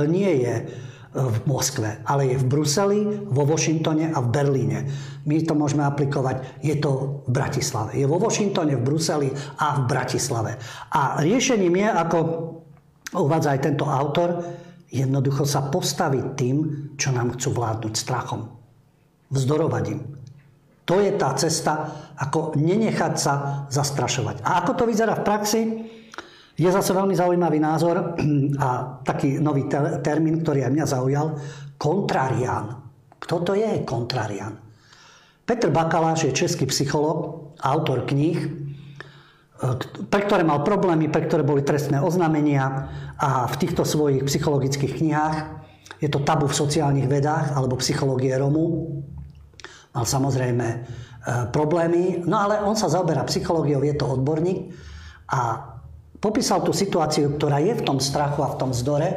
nie 0.07 0.32
je 0.47 0.55
v 1.10 1.38
Moskve, 1.49 2.05
ale 2.05 2.30
je 2.30 2.38
v 2.38 2.45
Bruseli, 2.45 3.01
vo 3.34 3.41
Washingtone 3.41 4.14
a 4.14 4.22
v 4.22 4.30
Berlíne. 4.30 4.80
My 5.26 5.41
to 5.41 5.57
môžeme 5.57 5.82
aplikovať, 5.82 6.62
je 6.62 6.78
to 6.78 7.22
v 7.26 7.30
Bratislave. 7.34 7.97
Je 7.97 8.05
vo 8.05 8.22
Washingtone, 8.22 8.78
v 8.78 8.86
Bruseli 8.86 9.30
a 9.57 9.82
v 9.82 9.89
Bratislave. 9.89 10.62
A 10.93 11.18
riešením 11.26 11.82
je, 11.82 11.88
ako 11.89 12.18
uvádza 13.18 13.57
aj 13.57 13.62
tento 13.66 13.89
autor, 13.89 14.38
jednoducho 14.93 15.49
sa 15.49 15.66
postaviť 15.66 16.26
tým, 16.38 16.57
čo 16.93 17.10
nám 17.10 17.34
chcú 17.38 17.57
vládnuť 17.57 17.93
strachom. 17.97 18.45
Vzdorovať 19.34 19.84
im. 19.89 20.01
To 20.90 20.98
je 20.98 21.14
tá 21.14 21.38
cesta, 21.38 21.86
ako 22.18 22.58
nenechať 22.58 23.14
sa 23.14 23.34
zastrašovať. 23.70 24.42
A 24.42 24.66
ako 24.66 24.74
to 24.74 24.84
vyzerá 24.90 25.14
v 25.22 25.26
praxi? 25.26 25.62
Je 26.58 26.68
zase 26.68 26.92
veľmi 26.92 27.14
zaujímavý 27.14 27.62
názor 27.62 28.18
a 28.66 29.00
taký 29.06 29.38
nový 29.38 29.70
termín, 30.02 30.42
ktorý 30.42 30.66
aj 30.66 30.74
mňa 30.74 30.86
zaujal. 30.90 31.28
Kontrarián. 31.78 32.90
Kto 33.22 33.36
to 33.46 33.54
je 33.54 33.86
kontrarián? 33.86 34.58
Petr 35.46 35.70
Bakaláš 35.70 36.30
je 36.30 36.34
český 36.34 36.66
psycholog, 36.70 37.54
autor 37.62 38.06
kníh, 38.06 38.38
e, 38.38 38.50
pre 40.10 40.22
ktoré 40.26 40.42
mal 40.46 40.66
problémy, 40.66 41.10
pre 41.10 41.26
ktoré 41.26 41.42
boli 41.46 41.66
trestné 41.66 42.02
oznámenia 42.02 42.90
a 43.18 43.46
v 43.46 43.56
týchto 43.62 43.86
svojich 43.86 44.26
psychologických 44.26 44.94
knihách 45.00 45.38
je 46.00 46.08
to 46.08 46.24
tabu 46.24 46.48
v 46.48 46.60
sociálnych 46.60 47.10
vedách 47.12 47.58
alebo 47.58 47.82
psychológie 47.82 48.32
Romu. 48.38 49.00
Mal 49.90 50.06
samozrejme 50.06 50.68
e, 50.70 50.78
problémy, 51.50 52.24
no 52.30 52.36
ale 52.38 52.62
on 52.62 52.78
sa 52.78 52.92
zaoberá 52.92 53.26
psychológiou, 53.26 53.82
je 53.82 53.96
to 53.98 54.06
odborník 54.06 54.70
a 55.34 55.70
popísal 56.20 56.62
tú 56.62 56.76
situáciu, 56.76 57.40
ktorá 57.40 57.58
je 57.64 57.74
v 57.80 57.86
tom 57.86 57.98
strachu 57.98 58.44
a 58.44 58.54
v 58.54 58.60
tom 58.60 58.72
zdore 58.76 59.10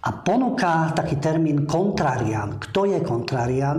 a 0.00 0.10
ponúka 0.16 0.96
taký 0.96 1.20
termín 1.20 1.68
kontrarian. 1.68 2.56
Kto 2.56 2.88
je 2.88 2.98
kontrarian? 3.04 3.78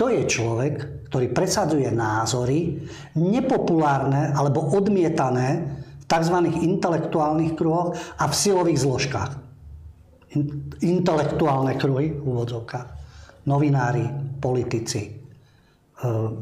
To 0.00 0.08
je 0.08 0.24
človek, 0.24 1.06
ktorý 1.12 1.32
presadzuje 1.32 1.88
názory 1.92 2.88
nepopulárne 3.16 4.32
alebo 4.32 4.64
odmietané 4.76 5.48
v 6.00 6.04
tzv. 6.08 6.36
intelektuálnych 6.64 7.52
kruhoch 7.56 7.96
a 8.16 8.24
v 8.28 8.34
silových 8.34 8.80
zložkách. 8.84 9.32
Intelektuálne 10.84 11.76
kruhy, 11.80 12.12
úvodzovka, 12.12 12.94
novinári, 13.48 14.04
politici, 14.38 15.17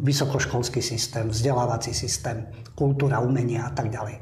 vysokoškolský 0.05 0.85
systém, 0.85 1.29
vzdelávací 1.33 1.95
systém, 1.97 2.47
kultúra, 2.77 3.25
umenia 3.25 3.67
a 3.67 3.73
tak 3.73 3.89
ďalej 3.89 4.21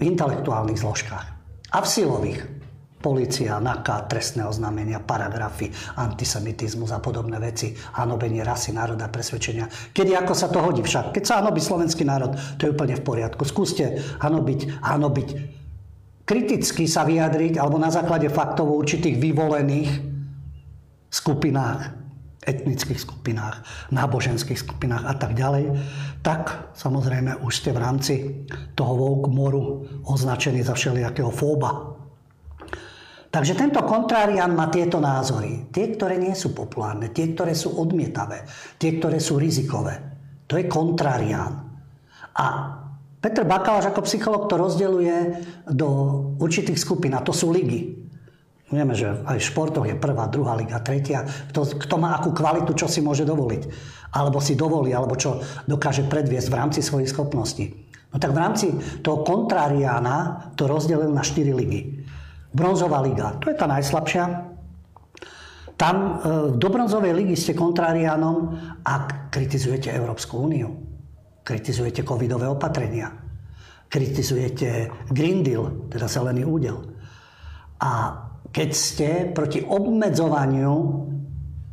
v 0.00 0.02
intelektuálnych 0.02 0.80
zložkách 0.80 1.26
a 1.70 1.78
v 1.78 1.86
silových. 1.86 2.42
Polícia, 3.00 3.56
NAKA, 3.56 4.12
trestné 4.12 4.44
oznámenia, 4.44 5.00
paragrafy, 5.00 5.72
antisemitizmus 5.96 6.92
a 6.92 7.00
podobné 7.00 7.40
veci, 7.40 7.72
hanobenie 7.96 8.44
rasy, 8.44 8.76
národa, 8.76 9.08
presvedčenia. 9.08 9.72
Kedy 9.96 10.12
ako 10.20 10.36
sa 10.36 10.52
to 10.52 10.60
hodí 10.60 10.84
však? 10.84 11.16
Keď 11.16 11.24
sa 11.24 11.40
hanobí 11.40 11.64
slovenský 11.64 12.04
národ, 12.04 12.36
to 12.60 12.68
je 12.68 12.76
úplne 12.76 13.00
v 13.00 13.00
poriadku. 13.00 13.48
Skúste 13.48 14.04
hanobiť, 14.20 14.84
hanobiť 14.84 15.28
kriticky 16.28 16.84
sa 16.84 17.08
vyjadriť 17.08 17.56
alebo 17.56 17.80
na 17.80 17.88
základe 17.88 18.28
faktov 18.28 18.68
určitých 18.68 19.16
vyvolených 19.16 19.90
skupinách 21.08 21.99
etnických 22.40 22.96
skupinách, 22.96 23.60
náboženských 23.92 24.56
skupinách 24.56 25.04
a 25.04 25.14
tak 25.20 25.36
ďalej, 25.36 25.76
tak 26.24 26.72
samozrejme 26.72 27.44
už 27.44 27.52
ste 27.52 27.70
v 27.76 27.82
rámci 27.82 28.14
toho 28.72 28.96
woke 28.96 29.28
moru 29.28 29.84
označení 30.08 30.64
za 30.64 30.72
všelijakého 30.72 31.28
fóba. 31.28 32.00
Takže 33.30 33.54
tento 33.54 33.78
kontrárian 33.86 34.50
má 34.56 34.66
tieto 34.72 34.98
názory. 34.98 35.70
Tie, 35.70 35.94
ktoré 35.94 36.18
nie 36.18 36.34
sú 36.34 36.50
populárne, 36.50 37.14
tie, 37.14 37.30
ktoré 37.30 37.54
sú 37.54 37.78
odmietavé, 37.78 38.42
tie, 38.74 38.98
ktoré 38.98 39.22
sú 39.22 39.38
rizikové. 39.38 40.02
To 40.50 40.58
je 40.58 40.66
kontrárian. 40.66 41.70
A 42.34 42.46
Petr 43.20 43.44
Bakaláš 43.44 43.92
ako 43.92 44.08
psycholog 44.08 44.48
to 44.48 44.56
rozdeluje 44.56 45.44
do 45.68 45.88
určitých 46.40 46.80
skupín 46.80 47.12
a 47.12 47.22
to 47.22 47.36
sú 47.36 47.52
ligy. 47.52 47.99
Vieme, 48.70 48.94
že 48.94 49.10
aj 49.26 49.42
v 49.42 49.48
športoch 49.50 49.86
je 49.90 49.98
prvá, 49.98 50.30
druhá 50.30 50.54
liga, 50.54 50.78
tretia. 50.78 51.26
Kto, 51.26 51.74
kto 51.74 51.94
má 51.98 52.14
akú 52.14 52.30
kvalitu, 52.30 52.70
čo 52.78 52.86
si 52.86 53.02
môže 53.02 53.26
dovoliť. 53.26 53.66
Alebo 54.14 54.38
si 54.38 54.54
dovolí, 54.54 54.94
alebo 54.94 55.18
čo 55.18 55.42
dokáže 55.66 56.06
predviesť 56.06 56.46
v 56.46 56.58
rámci 56.58 56.80
svojich 56.80 57.10
schopností. 57.10 57.66
No 58.14 58.22
tak 58.22 58.30
v 58.30 58.38
rámci 58.38 58.66
toho 59.02 59.26
kontráriána 59.26 60.50
to 60.54 60.70
rozdelil 60.70 61.10
na 61.10 61.22
4 61.22 61.50
ligy. 61.50 62.06
Bronzová 62.50 63.02
liga, 63.02 63.38
to 63.42 63.50
je 63.50 63.58
tá 63.58 63.66
najslabšia. 63.66 64.50
Tam 65.74 65.96
e, 65.96 66.10
do 66.54 66.68
bronzovej 66.70 67.14
ligy 67.14 67.34
ste 67.38 67.58
kontráriánom, 67.58 68.54
ak 68.86 69.34
kritizujete 69.34 69.90
Európsku 69.90 70.46
úniu. 70.46 70.78
Kritizujete 71.42 72.06
covidové 72.06 72.46
opatrenia. 72.46 73.10
Kritizujete 73.90 74.90
Green 75.10 75.42
Deal, 75.42 75.90
teda 75.90 76.06
zelený 76.06 76.46
údel. 76.46 76.78
A 77.82 77.90
keď 78.50 78.68
ste 78.74 79.08
proti 79.30 79.62
obmedzovaniu 79.62 81.06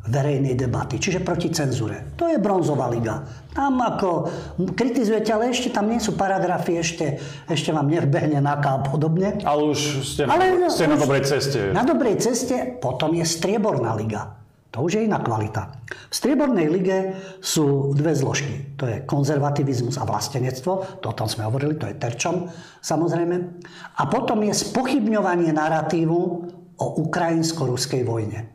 verejnej 0.08 0.56
debaty, 0.56 0.96
čiže 0.96 1.20
proti 1.20 1.52
cenzúre. 1.52 2.16
To 2.16 2.32
je 2.32 2.40
bronzová 2.40 2.88
liga. 2.88 3.28
Tam 3.52 3.76
ako 3.76 4.30
kritizujete, 4.72 5.36
ale 5.36 5.52
ešte 5.52 5.68
tam 5.68 5.92
nie 5.92 6.00
sú 6.00 6.16
paragrafy, 6.16 6.80
ešte, 6.80 7.20
ešte 7.44 7.70
vám 7.76 7.92
nevbehne 7.92 8.40
náka 8.40 8.80
a 8.80 8.82
podobne. 8.82 9.36
Ale 9.44 9.68
už 9.68 10.00
ste, 10.00 10.24
ale, 10.24 10.72
ste 10.72 10.88
už 10.88 10.96
na 10.96 10.98
dobrej 10.98 11.22
ceste. 11.28 11.58
Na 11.76 11.84
dobrej 11.84 12.16
ceste, 12.24 12.56
potom 12.80 13.12
je 13.12 13.24
strieborná 13.28 13.92
liga. 13.92 14.38
To 14.72 14.84
už 14.84 15.00
je 15.00 15.08
iná 15.08 15.16
kvalita. 15.16 15.80
V 16.12 16.14
striebornej 16.14 16.68
lige 16.68 17.16
sú 17.40 17.96
dve 17.96 18.12
zložky. 18.12 18.76
To 18.76 18.84
je 18.84 19.00
konzervativizmus 19.00 19.96
a 19.96 20.04
vlastenectvo. 20.04 21.00
To 21.00 21.06
o 21.08 21.16
tom 21.16 21.24
sme 21.24 21.48
hovorili, 21.48 21.80
to 21.80 21.88
je 21.88 21.96
terčom 21.96 22.52
samozrejme. 22.84 23.36
A 23.96 24.02
potom 24.12 24.44
je 24.44 24.52
spochybňovanie 24.52 25.56
narratívu 25.56 26.20
o 26.78 26.86
ukrajinsko-ruskej 27.04 28.06
vojne. 28.06 28.48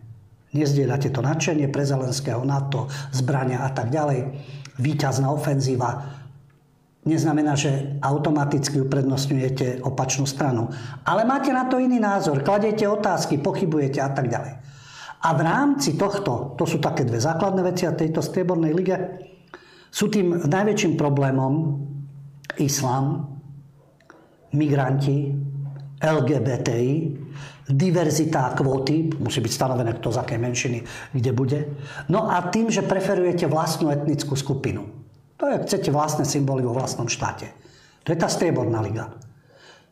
Nezdieľate 0.54 1.10
to 1.10 1.20
nadšenie 1.26 1.68
pre 1.68 1.84
Zelenského 1.84 2.46
NATO, 2.46 2.88
zbrania 3.10 3.66
a 3.66 3.70
tak 3.74 3.90
ďalej. 3.90 4.32
Výťazná 4.78 5.28
ofenzíva 5.34 6.22
neznamená, 7.04 7.58
že 7.58 8.00
automaticky 8.00 8.80
uprednostňujete 8.86 9.84
opačnú 9.84 10.24
stranu. 10.24 10.72
Ale 11.04 11.28
máte 11.28 11.52
na 11.52 11.68
to 11.68 11.82
iný 11.82 12.00
názor, 12.00 12.46
kladete 12.46 12.88
otázky, 12.88 13.42
pochybujete 13.42 14.00
a 14.00 14.10
tak 14.14 14.32
ďalej. 14.32 14.54
A 15.24 15.30
v 15.36 15.42
rámci 15.42 15.96
tohto, 15.96 16.56
to 16.60 16.68
sú 16.68 16.84
také 16.84 17.08
dve 17.08 17.20
základné 17.20 17.62
veci 17.64 17.88
a 17.88 17.96
tejto 17.96 18.20
striebornej 18.20 18.72
lige, 18.76 18.96
sú 19.94 20.10
tým 20.10 20.50
najväčším 20.50 20.94
problémom 20.98 21.80
islám, 22.60 23.30
migranti, 24.54 25.34
LGBTI, 25.98 27.23
diverzita 27.70 28.52
kvóty, 28.52 29.16
musí 29.24 29.40
byť 29.40 29.54
stanovené 29.56 29.96
kto 29.96 30.12
z 30.12 30.18
akej 30.20 30.40
menšiny, 30.40 30.80
kde 31.16 31.32
bude. 31.32 31.60
No 32.12 32.28
a 32.28 32.44
tým, 32.52 32.68
že 32.68 32.84
preferujete 32.84 33.48
vlastnú 33.48 33.88
etnickú 33.92 34.36
skupinu. 34.36 34.84
To 35.40 35.48
je, 35.48 35.64
chcete 35.68 35.90
vlastné 35.92 36.28
symboly 36.28 36.64
vo 36.64 36.76
vlastnom 36.76 37.08
štáte. 37.08 37.52
To 38.04 38.12
je 38.12 38.20
tá 38.20 38.28
strieborná 38.28 38.84
liga. 38.84 39.16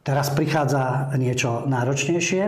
Teraz 0.03 0.33
prichádza 0.33 1.13
niečo 1.15 1.63
náročnejšie 1.69 2.43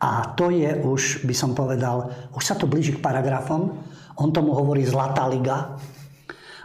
a 0.00 0.32
to 0.32 0.48
je 0.48 0.70
už, 0.80 1.28
by 1.28 1.34
som 1.36 1.52
povedal, 1.52 2.10
už 2.32 2.42
sa 2.42 2.56
to 2.56 2.64
blíži 2.64 2.96
k 2.96 3.04
paragrafom. 3.04 3.76
On 4.16 4.32
tomu 4.32 4.56
hovorí 4.56 4.82
Zlatá 4.82 5.28
liga. 5.28 5.76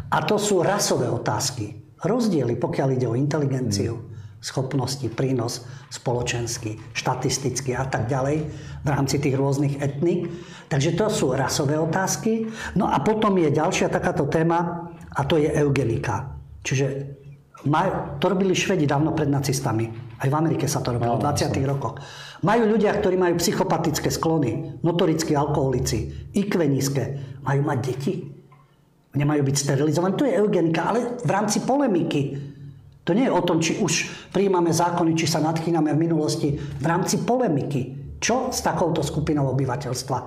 A 0.09 0.17
to 0.23 0.39
sú 0.39 0.63
rasové 0.63 1.11
otázky. 1.11 1.97
Rozdiely, 1.99 2.55
pokiaľ 2.55 2.87
ide 2.95 3.07
o 3.09 3.17
inteligenciu, 3.17 4.14
schopnosti, 4.45 5.09
prínos 5.09 5.65
spoločenský, 5.89 6.77
štatistický 6.93 7.73
a 7.73 7.89
tak 7.89 8.05
ďalej 8.05 8.45
v 8.85 8.87
rámci 8.87 9.17
tých 9.17 9.33
rôznych 9.33 9.81
etník. 9.81 10.29
Takže 10.69 10.93
to 10.93 11.09
sú 11.09 11.33
rasové 11.33 11.81
otázky. 11.81 12.45
No 12.77 12.85
a 12.85 13.01
potom 13.01 13.33
je 13.41 13.49
ďalšia 13.49 13.89
takáto 13.89 14.29
téma 14.29 14.85
a 15.09 15.21
to 15.25 15.41
je 15.41 15.49
eugenika. 15.49 16.37
Čiže 16.61 16.85
maj, 17.65 18.21
to 18.21 18.29
robili 18.29 18.53
Švedi 18.53 18.85
dávno 18.85 19.17
pred 19.17 19.33
nacistami. 19.33 19.89
Aj 20.21 20.29
v 20.29 20.37
Amerike 20.37 20.69
sa 20.69 20.85
to 20.85 20.93
robilo 20.93 21.17
v 21.17 21.25
20. 21.25 21.49
rokoch. 21.65 21.97
Majú 22.45 22.69
ľudia, 22.69 22.93
ktorí 22.93 23.17
majú 23.17 23.41
psychopatické 23.41 24.13
sklony, 24.13 24.77
notorickí 24.85 25.33
alkoholici, 25.33 26.29
IQ 26.37 26.61
nízke, 26.69 27.03
majú 27.41 27.65
mať 27.65 27.79
deti. 27.81 28.13
Nemajú 29.17 29.41
byť 29.41 29.55
sterilizovaní. 29.57 30.13
To 30.21 30.27
je 30.29 30.37
eugenika, 30.37 30.93
ale 30.93 31.17
v 31.17 31.31
rámci 31.31 31.63
polemiky 31.65 32.53
to 33.05 33.13
nie 33.13 33.29
je 33.29 33.37
o 33.37 33.45
tom, 33.45 33.61
či 33.61 33.77
už 33.77 34.09
príjmame 34.33 34.73
zákony, 34.73 35.13
či 35.13 35.29
sa 35.29 35.37
nadchýname 35.37 35.93
v 35.93 36.01
minulosti 36.09 36.57
v 36.57 36.85
rámci 36.85 37.21
polemiky. 37.21 38.17
Čo 38.17 38.49
s 38.49 38.65
takouto 38.65 39.05
skupinou 39.05 39.53
obyvateľstva? 39.53 40.17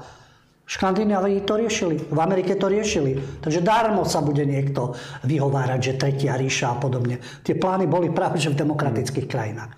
Škandinávii 0.69 1.43
to 1.43 1.59
riešili, 1.59 1.97
v 1.97 2.19
Amerike 2.21 2.55
to 2.55 2.71
riešili. 2.71 3.41
Takže 3.43 3.65
darmo 3.65 4.07
sa 4.07 4.23
bude 4.23 4.45
niekto 4.47 4.95
vyhovárať, 5.27 5.81
že 5.81 5.99
Tretia 5.99 6.39
ríša 6.39 6.77
a 6.77 6.79
podobne. 6.79 7.19
Tie 7.43 7.59
plány 7.59 7.91
boli 7.91 8.15
práve 8.15 8.39
že 8.39 8.55
v 8.55 8.63
demokratických 8.63 9.27
krajinách. 9.27 9.73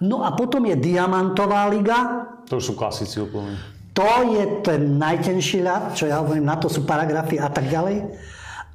No 0.00 0.22
a 0.22 0.32
potom 0.32 0.62
je 0.64 0.78
Diamantová 0.78 1.66
liga. 1.68 2.30
To 2.48 2.62
už 2.62 2.70
sú 2.70 2.74
klasici 2.78 3.18
úplne. 3.18 3.58
To 3.98 4.30
je 4.30 4.62
ten 4.62 4.94
najtenší 4.94 5.58
ľad, 5.66 5.98
čo 5.98 6.06
ja 6.06 6.22
hovorím, 6.22 6.46
na 6.46 6.54
to 6.54 6.70
sú 6.70 6.86
paragrafy 6.86 7.42
a 7.42 7.50
tak 7.50 7.66
ďalej. 7.66 8.06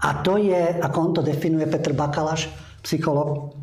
A 0.03 0.19
to 0.19 0.35
je, 0.35 0.77
ako 0.83 0.97
on 0.99 1.11
to 1.15 1.21
definuje 1.23 1.63
Petr 1.71 1.95
Bakaláš, 1.95 2.51
psycholog, 2.83 3.55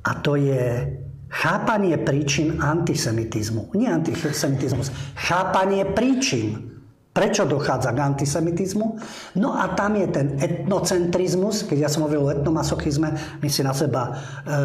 a 0.00 0.10
to 0.20 0.36
je 0.36 0.88
chápanie 1.30 1.94
príčin 2.00 2.58
antisemitizmu. 2.58 3.76
Nie 3.78 3.94
antisemitizmus, 3.94 4.90
chápanie 5.14 5.86
príčin. 5.86 6.70
Prečo 7.10 7.42
dochádza 7.42 7.90
k 7.90 8.06
antisemitizmu? 8.06 8.86
No 9.42 9.58
a 9.58 9.74
tam 9.74 9.98
je 9.98 10.06
ten 10.14 10.38
etnocentrizmus, 10.38 11.66
keď 11.66 11.78
ja 11.86 11.90
som 11.90 12.06
hovoril 12.06 12.22
o 12.22 12.30
etnomasochizme, 12.30 13.08
my 13.42 13.48
si 13.50 13.66
na 13.66 13.74
seba 13.74 14.02
e, 14.06 14.10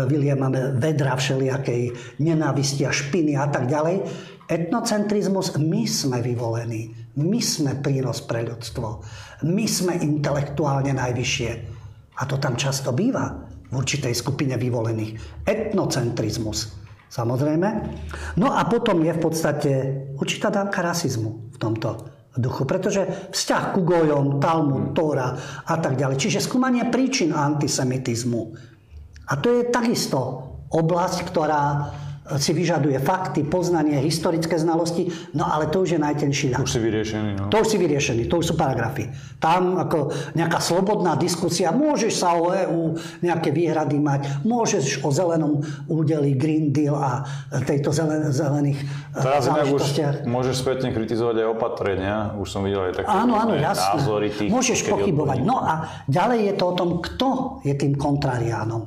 vyliemame 0.06 0.78
vedra 0.78 1.18
všelijakej 1.18 1.98
nenávisti 2.22 2.86
a 2.86 2.94
špiny 2.94 3.34
a 3.34 3.50
tak 3.50 3.66
ďalej. 3.66 4.06
Etnocentrizmus, 4.46 5.58
my 5.58 5.90
sme 5.90 6.22
vyvolení, 6.22 6.94
my 7.18 7.42
sme 7.42 7.82
prínos 7.82 8.22
pre 8.22 8.46
ľudstvo, 8.46 9.02
my 9.42 9.66
sme 9.66 9.98
intelektuálne 9.98 10.94
najvyššie. 10.94 11.52
A 12.14 12.30
to 12.30 12.38
tam 12.38 12.54
často 12.62 12.94
býva 12.94 13.45
určitej 13.76 14.16
skupine 14.16 14.56
vyvolených. 14.56 15.44
Etnocentrizmus, 15.44 16.72
samozrejme. 17.12 17.70
No 18.40 18.56
a 18.56 18.64
potom 18.66 19.04
je 19.04 19.12
v 19.12 19.22
podstate 19.22 19.72
určitá 20.16 20.50
dávka 20.50 20.80
rasizmu 20.80 21.52
v 21.52 21.58
tomto 21.60 22.16
duchu. 22.36 22.68
Pretože 22.68 23.32
vzťah 23.32 23.64
ku 23.72 23.82
Gojom, 23.84 24.40
Talmud, 24.40 24.92
Tóra 24.92 25.36
a 25.64 25.76
tak 25.80 25.96
ďalej. 25.96 26.20
Čiže 26.20 26.44
skúmanie 26.44 26.88
príčin 26.92 27.32
antisemitizmu. 27.32 28.42
A 29.26 29.34
to 29.40 29.48
je 29.50 29.72
takisto 29.72 30.20
oblasť, 30.70 31.18
ktorá 31.32 31.64
si 32.26 32.58
vyžaduje 32.58 32.98
fakty, 32.98 33.46
poznanie, 33.46 34.02
historické 34.02 34.58
znalosti, 34.58 35.14
no 35.38 35.46
ale 35.46 35.70
to 35.70 35.86
už 35.86 35.94
je 35.94 36.00
najtenší 36.02 36.58
ľad. 36.58 36.66
už 36.66 36.74
si 36.74 36.82
vyriešený, 36.82 37.32
no. 37.38 37.44
To 37.54 37.62
už 37.62 37.68
si 37.70 37.78
vyriešený, 37.78 38.26
to 38.26 38.42
už 38.42 38.46
sú 38.50 38.54
paragrafy. 38.58 39.14
Tam 39.38 39.78
ako 39.78 40.10
nejaká 40.34 40.58
slobodná 40.58 41.14
diskusia, 41.22 41.70
môžeš 41.70 42.14
sa 42.18 42.34
o 42.34 42.50
EU 42.50 42.98
nejaké 43.22 43.54
výhrady 43.54 44.02
mať, 44.02 44.42
môžeš 44.42 45.06
o 45.06 45.14
zelenom 45.14 45.62
údeli 45.86 46.34
Green 46.34 46.74
Deal 46.74 46.98
a 46.98 47.30
tejto 47.62 47.94
zelen, 47.94 48.34
zelených 48.34 48.82
e, 48.82 49.22
Teraz 49.22 49.46
už 49.46 49.86
môžeš 50.26 50.66
spätne 50.66 50.90
kritizovať 50.98 51.46
aj 51.46 51.48
opatrenia, 51.54 52.34
už 52.42 52.48
som 52.50 52.66
videl 52.66 52.90
aj 52.90 53.06
také 53.06 53.08
áno, 53.14 53.38
áno, 53.38 53.54
jasné. 53.54 54.02
názory 54.02 54.28
tých... 54.34 54.50
Môžeš 54.50 54.82
pochybovať. 54.90 55.46
No 55.46 55.62
a 55.62 56.04
ďalej 56.10 56.40
je 56.50 56.54
to 56.58 56.66
o 56.66 56.74
tom, 56.74 56.90
kto 57.06 57.62
je 57.62 57.74
tým 57.78 57.94
kontrariánom. 57.94 58.82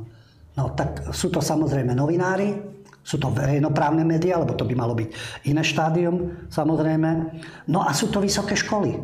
No 0.59 0.75
tak 0.75 1.15
sú 1.15 1.31
to 1.31 1.39
samozrejme 1.39 1.95
novinári, 1.95 2.68
sú 3.09 3.17
to 3.17 3.33
verejnoprávne 3.33 4.05
médiá, 4.05 4.37
lebo 4.37 4.53
to 4.53 4.69
by 4.69 4.77
malo 4.77 4.93
byť 4.93 5.09
iné 5.49 5.65
štádium, 5.65 6.45
samozrejme. 6.53 7.41
No 7.73 7.81
a 7.81 7.97
sú 7.97 8.13
to 8.13 8.21
vysoké 8.21 8.53
školy. 8.53 9.01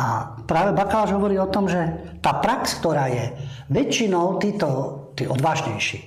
A 0.00 0.40
práve 0.48 0.72
Bakaláš 0.72 1.12
hovorí 1.12 1.36
o 1.36 1.52
tom, 1.52 1.68
že 1.68 1.84
tá 2.24 2.40
prax, 2.40 2.80
ktorá 2.80 3.12
je 3.12 3.36
väčšinou 3.68 4.40
títo, 4.40 4.68
tí 5.12 5.28
odvážnejší, 5.28 6.00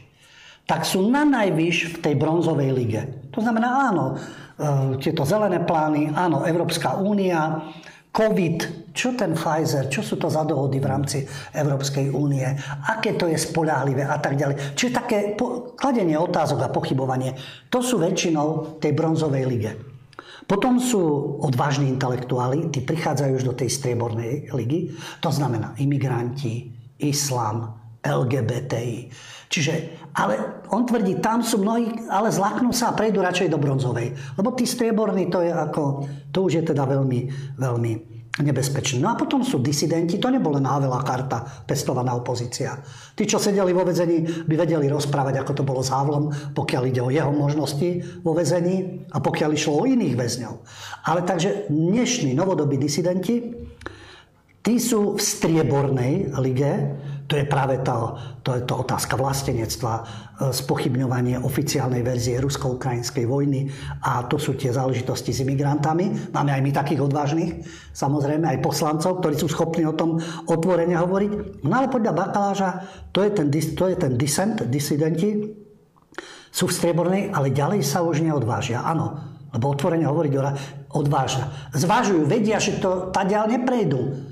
tak 0.66 0.90
sú 0.90 1.06
na 1.06 1.22
najvyš 1.22 1.96
v 1.96 1.98
tej 2.02 2.14
bronzovej 2.18 2.74
lige. 2.74 3.02
To 3.32 3.46
znamená, 3.46 3.94
áno, 3.94 4.06
e, 4.12 5.00
tieto 5.00 5.22
zelené 5.22 5.62
plány, 5.64 6.12
áno, 6.12 6.44
Európska 6.44 6.98
únia, 6.98 7.62
COVID, 8.18 8.90
čo 8.98 9.14
ten 9.14 9.38
Pfizer, 9.38 9.86
čo 9.94 10.02
sú 10.02 10.18
to 10.18 10.26
za 10.26 10.42
dohody 10.42 10.82
v 10.82 10.90
rámci 10.90 11.22
Európskej 11.54 12.10
únie, 12.10 12.50
aké 12.90 13.14
to 13.14 13.30
je 13.30 13.38
spolahlivé 13.38 14.02
a 14.10 14.18
tak 14.18 14.34
ďalej. 14.34 14.74
Čiže 14.74 14.98
také 14.98 15.38
po, 15.38 15.78
kladenie 15.78 16.18
otázok 16.18 16.66
a 16.66 16.74
pochybovanie, 16.74 17.38
to 17.70 17.86
sú 17.86 18.02
väčšinou 18.02 18.82
tej 18.82 18.98
bronzovej 18.98 19.46
lige. 19.46 19.72
Potom 20.50 20.82
sú 20.82 20.98
odvážni 21.46 21.94
intelektuáli, 21.94 22.74
tí 22.74 22.82
prichádzajú 22.82 23.32
už 23.38 23.46
do 23.46 23.54
tej 23.54 23.70
striebornej 23.70 24.50
ligy, 24.50 24.98
to 25.22 25.30
znamená 25.30 25.78
imigranti, 25.78 26.74
islám, 26.98 27.78
LGBTI. 28.02 29.14
Čiže, 29.46 29.97
ale 30.14 30.64
on 30.70 30.86
tvrdí, 30.86 31.20
tam 31.20 31.44
sú 31.44 31.60
mnohí, 31.60 32.08
ale 32.08 32.32
zlaknú 32.32 32.72
sa 32.72 32.92
a 32.92 32.98
prejdú 32.98 33.20
radšej 33.22 33.52
do 33.52 33.60
bronzovej. 33.60 34.16
Lebo 34.40 34.56
tí 34.56 34.64
strieborní, 34.64 35.28
to 35.28 35.44
je 35.44 35.52
ako, 35.52 36.08
to 36.32 36.48
už 36.48 36.62
je 36.62 36.64
teda 36.74 36.88
veľmi, 36.88 37.20
veľmi 37.60 38.18
nebezpečné. 38.42 39.02
No 39.02 39.14
a 39.14 39.20
potom 39.20 39.42
sú 39.42 39.58
disidenti, 39.58 40.22
to 40.22 40.30
nebola 40.30 40.62
návelá 40.62 41.02
karta 41.02 41.66
pestovaná 41.66 42.14
opozícia. 42.14 42.78
Tí, 43.18 43.26
čo 43.26 43.42
sedeli 43.42 43.74
vo 43.74 43.82
vezení, 43.82 44.46
by 44.46 44.56
vedeli 44.58 44.86
rozprávať, 44.90 45.42
ako 45.42 45.52
to 45.58 45.64
bolo 45.66 45.82
s 45.82 45.90
Havlom, 45.90 46.54
pokiaľ 46.54 46.84
ide 46.86 47.02
o 47.02 47.14
jeho 47.14 47.34
možnosti 47.34 48.22
vo 48.22 48.38
vezení 48.38 49.06
a 49.10 49.18
pokiaľ 49.18 49.50
išlo 49.58 49.82
o 49.82 49.88
iných 49.90 50.16
väzňov. 50.18 50.54
Ale 51.10 51.26
takže 51.26 51.70
dnešní 51.74 52.38
novodobí 52.38 52.78
disidenti, 52.78 53.42
tí 54.62 54.76
sú 54.78 55.18
v 55.18 55.22
striebornej 55.22 56.38
lige, 56.38 56.74
to 57.28 57.36
je 57.36 57.44
práve 57.44 57.84
tá, 57.84 58.16
to 58.40 58.56
je 58.56 58.64
to 58.64 58.88
otázka 58.88 59.20
vlastenectva, 59.20 59.94
e, 60.00 60.04
spochybňovanie 60.56 61.36
oficiálnej 61.44 62.00
verzie 62.00 62.40
rusko-ukrajinskej 62.40 63.28
vojny 63.28 63.68
a 64.08 64.24
to 64.32 64.40
sú 64.40 64.56
tie 64.56 64.72
záležitosti 64.72 65.36
s 65.36 65.44
imigrantami. 65.44 66.32
Máme 66.32 66.56
aj 66.56 66.62
my 66.64 66.72
takých 66.72 67.04
odvážnych, 67.04 67.68
samozrejme 67.92 68.48
aj 68.48 68.64
poslancov, 68.64 69.20
ktorí 69.20 69.36
sú 69.36 69.52
schopní 69.52 69.84
o 69.84 69.94
tom 69.94 70.24
otvorene 70.48 70.96
hovoriť. 70.96 71.32
No 71.68 71.74
ale 71.84 71.92
podľa 71.92 72.16
bakaláža 72.16 72.70
to 73.12 73.20
je 73.20 73.32
ten, 73.36 73.52
to 73.52 73.84
je 73.92 73.96
ten 74.00 74.16
dissent, 74.16 74.64
disidenti 74.64 75.52
sú 76.48 76.72
v 76.72 76.76
striebornej, 76.80 77.36
ale 77.36 77.52
ďalej 77.52 77.84
sa 77.84 78.08
už 78.08 78.24
neodvážia. 78.24 78.88
Áno, 78.88 79.20
lebo 79.52 79.76
otvorene 79.76 80.08
hovoriť 80.08 80.34
odvážia. 80.96 81.52
Zvážujú, 81.76 82.24
vedia, 82.24 82.56
že 82.56 82.80
to 82.80 83.12
ďal 83.12 83.52
neprejdú 83.52 84.27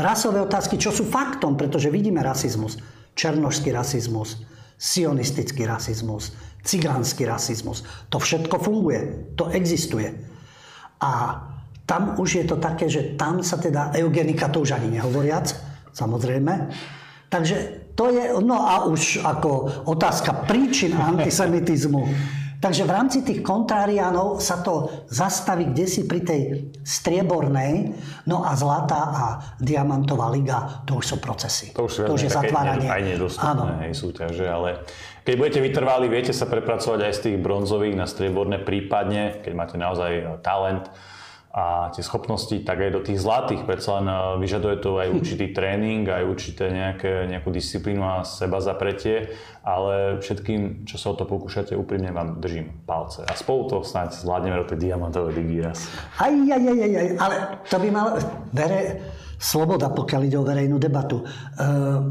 rasové 0.00 0.40
otázky, 0.40 0.80
čo 0.80 0.90
sú 0.90 1.06
faktom, 1.06 1.54
pretože 1.54 1.92
vidíme 1.92 2.24
rasizmus. 2.24 2.80
Černožský 3.14 3.70
rasizmus, 3.74 4.42
sionistický 4.80 5.68
rasizmus, 5.68 6.32
cigánsky 6.64 7.28
rasizmus. 7.28 7.84
To 8.08 8.16
všetko 8.16 8.56
funguje, 8.58 9.32
to 9.36 9.52
existuje. 9.52 10.08
A 11.00 11.42
tam 11.84 12.16
už 12.22 12.28
je 12.42 12.44
to 12.46 12.56
také, 12.56 12.86
že 12.86 13.18
tam 13.18 13.42
sa 13.42 13.58
teda 13.58 13.90
eugenika, 13.98 14.52
to 14.52 14.62
už 14.62 14.78
ani 14.78 14.94
nehovoriac, 15.00 15.50
samozrejme. 15.90 16.70
Takže 17.30 17.56
to 17.98 18.14
je, 18.14 18.24
no 18.40 18.56
a 18.62 18.86
už 18.86 19.26
ako 19.26 19.50
otázka 19.90 20.46
príčin 20.46 20.94
antisemitizmu 20.94 22.02
Takže 22.60 22.84
v 22.84 22.92
rámci 22.92 23.18
tých 23.24 23.40
kontráriánov 23.40 24.36
sa 24.36 24.60
to 24.60 24.92
zastaví 25.08 25.72
kde 25.72 25.88
si 25.88 26.04
pri 26.04 26.20
tej 26.20 26.42
striebornej, 26.84 27.96
no 28.28 28.44
a 28.44 28.52
zlatá 28.52 29.00
a 29.00 29.24
diamantová 29.56 30.28
liga, 30.28 30.84
to 30.84 31.00
už 31.00 31.04
sú 31.08 31.16
procesy. 31.24 31.72
To 31.72 31.88
už, 31.88 32.04
to 32.04 32.12
už 32.12 32.28
je 32.28 32.30
zatváranie. 32.30 32.84
Aj 32.84 33.00
nedostupné 33.00 33.88
hej, 33.88 33.96
súťaže, 33.96 34.44
ale 34.44 34.84
keď 35.24 35.34
budete 35.40 35.60
vytrvali, 35.64 36.12
viete 36.12 36.36
sa 36.36 36.44
prepracovať 36.44 37.00
aj 37.08 37.12
z 37.16 37.20
tých 37.32 37.36
bronzových 37.40 37.96
na 37.96 38.04
strieborné, 38.04 38.60
prípadne, 38.60 39.40
keď 39.40 39.52
máte 39.56 39.76
naozaj 39.80 40.44
talent, 40.44 40.92
a 41.50 41.90
tie 41.90 42.06
schopnosti, 42.06 42.54
tak 42.62 42.78
aj 42.78 42.90
do 42.94 43.02
tých 43.02 43.18
zlatých. 43.18 43.66
Predsa 43.66 43.98
len 43.98 44.06
eh, 44.06 44.18
vyžaduje 44.38 44.76
to 44.78 45.02
aj 45.02 45.08
určitý 45.18 45.50
tréning, 45.50 46.06
aj 46.06 46.22
určité 46.22 46.70
nejaké, 46.70 47.26
nejakú 47.26 47.50
disciplínu 47.50 48.02
a 48.06 48.22
seba 48.22 48.62
zapretie, 48.62 49.34
ale 49.66 50.22
všetkým, 50.22 50.86
čo 50.86 50.96
sa 50.96 51.10
o 51.10 51.18
to 51.18 51.26
pokúšate, 51.26 51.74
úprimne 51.74 52.14
vám 52.14 52.38
držím 52.38 52.86
palce. 52.86 53.26
A 53.26 53.34
spolu 53.34 53.66
to 53.66 53.76
snáď 53.82 54.14
zvládneme 54.14 54.62
do 54.62 54.66
tej 54.70 54.78
diamantovej 54.78 55.34
ligy 55.42 55.58
raz. 55.58 55.90
Aj, 56.22 56.30
aj, 56.30 56.62
aj, 56.62 56.78
aj, 56.86 57.08
ale 57.18 57.34
to 57.66 57.76
by 57.82 57.88
mal... 57.90 58.06
Vere, 58.54 58.80
sloboda, 59.40 59.88
pokiaľ 59.88 60.20
ide 60.28 60.36
o 60.36 60.44
verejnú 60.44 60.76
debatu. 60.76 61.24
E, 61.24 61.24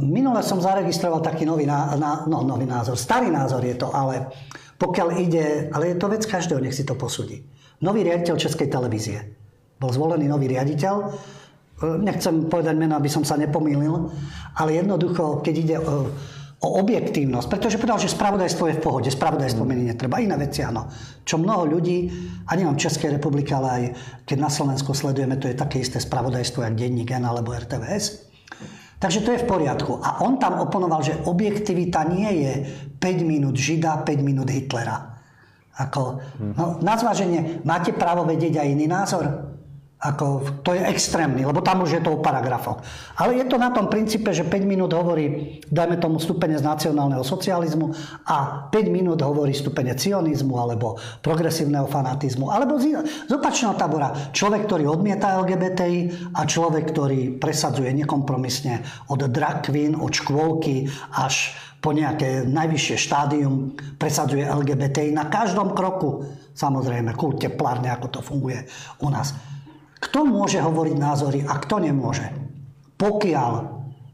minule 0.01 0.41
som 0.41 0.57
zaregistroval 0.57 1.21
taký 1.21 1.45
nový, 1.45 1.69
ná, 1.69 1.93
no, 2.25 2.41
nový 2.41 2.65
názor. 2.65 2.97
Starý 2.97 3.29
názor 3.29 3.61
je 3.61 3.77
to, 3.77 3.93
ale 3.93 4.33
pokiaľ 4.81 5.07
ide... 5.21 5.69
Ale 5.69 5.93
je 5.93 5.97
to 6.01 6.09
vec 6.09 6.25
každého, 6.25 6.57
nech 6.57 6.73
si 6.73 6.81
to 6.81 6.97
posúdi 6.97 7.45
nový 7.84 8.03
riaditeľ 8.03 8.36
Českej 8.36 8.67
televízie. 8.67 9.19
Bol 9.80 9.91
zvolený 9.95 10.27
nový 10.27 10.51
riaditeľ. 10.51 10.95
E, 10.99 11.05
nechcem 12.03 12.51
povedať 12.51 12.75
meno, 12.75 12.99
aby 12.99 13.07
som 13.07 13.23
sa 13.23 13.39
nepomýlil, 13.39 14.11
ale 14.59 14.75
jednoducho, 14.75 15.39
keď 15.39 15.55
ide 15.55 15.77
o, 15.80 16.11
o 16.59 16.67
objektívnosť, 16.84 17.47
pretože 17.47 17.80
povedal, 17.80 18.03
že 18.03 18.11
spravodajstvo 18.11 18.65
je 18.67 18.77
v 18.77 18.84
pohode, 18.84 19.09
spravodajstvo 19.09 19.63
meniť 19.63 19.86
netreba, 19.95 20.19
iné 20.19 20.36
veci 20.36 20.59
áno. 20.59 20.91
Čo 21.23 21.39
mnoho 21.39 21.63
ľudí, 21.71 22.11
a 22.43 22.59
nielen 22.59 22.75
v 22.75 22.84
Českej 22.84 23.15
republike, 23.15 23.55
ale 23.55 23.67
aj 23.71 23.84
keď 24.27 24.38
na 24.43 24.51
Slovensku 24.51 24.91
sledujeme, 24.91 25.39
to 25.39 25.47
je 25.47 25.55
také 25.55 25.80
isté 25.80 26.03
spravodajstvo, 26.03 26.67
jak 26.67 26.75
Denník 26.75 27.15
N 27.15 27.23
alebo 27.23 27.55
RTVS. 27.55 28.27
Takže 28.99 29.23
to 29.23 29.32
je 29.32 29.39
v 29.39 29.47
poriadku. 29.47 30.03
A 30.03 30.19
on 30.27 30.36
tam 30.36 30.59
oponoval, 30.59 30.99
že 30.99 31.15
objektivita 31.23 32.03
nie 32.11 32.43
je 32.43 32.53
5 32.99 33.23
minút 33.23 33.55
Žida, 33.55 34.03
5 34.03 34.19
minút 34.19 34.51
Hitlera 34.51 35.09
Ako, 35.80 36.19
no, 36.59 36.75
na 36.84 36.99
zváženie, 36.99 37.63
máte 37.63 37.95
právo 37.95 38.27
vedieť 38.27 38.59
aj 38.59 38.67
iný 38.67 38.86
názor? 38.91 39.49
Ako, 39.99 40.63
to 40.63 40.71
je 40.71 40.80
extrémny, 40.88 41.43
lebo 41.43 41.59
tam 41.59 41.84
už 41.84 41.99
je 41.99 42.01
to 42.03 42.15
o 42.15 42.23
paragrafoch. 42.23 42.80
Ale 43.19 43.36
je 43.36 43.43
to 43.51 43.59
na 43.59 43.67
tom 43.67 43.91
princípe, 43.91 44.32
že 44.32 44.47
5 44.47 44.63
minút 44.63 44.95
hovorí, 44.95 45.59
dajme 45.67 45.99
tomu 45.99 46.23
stupene 46.23 46.55
z 46.55 46.63
nacionálneho 46.63 47.19
socializmu 47.19 47.91
a 48.23 48.71
5 48.71 48.95
minút 48.95 49.19
hovorí 49.19 49.51
stupene 49.51 49.91
cionizmu 49.99 50.55
alebo 50.55 50.95
progresívneho 51.19 51.84
fanatizmu. 51.84 52.47
Alebo 52.47 52.80
z, 52.80 52.95
z 53.27 53.32
opačného 53.36 53.75
tabora. 53.75 54.32
Človek, 54.32 54.71
ktorý 54.71 54.88
odmieta 54.88 55.36
LGBTI 55.36 56.32
a 56.32 56.47
človek, 56.47 56.95
ktorý 56.95 57.36
presadzuje 57.36 57.91
nekompromisne 57.91 58.80
od 59.11 59.27
drag 59.27 59.67
queen, 59.67 59.99
od 59.99 60.15
škôlky 60.15 60.88
až 61.11 61.59
po 61.80 61.95
nejaké 61.95 62.43
najvyššie 62.43 62.97
štádium 62.99 63.75
presadzuje 63.95 64.43
LGBTI 64.43 65.15
na 65.15 65.32
každom 65.32 65.71
kroku. 65.71 66.27
Samozrejme, 66.51 67.15
kult 67.15 67.39
teplárne, 67.39 67.88
ako 67.88 68.07
to 68.11 68.19
funguje 68.19 68.67
u 68.99 69.07
nás. 69.07 69.32
Kto 69.99 70.27
môže 70.27 70.59
hovoriť 70.59 70.95
názory 70.95 71.39
a 71.47 71.55
kto 71.59 71.80
nemôže? 71.80 72.27
Pokiaľ 72.99 73.51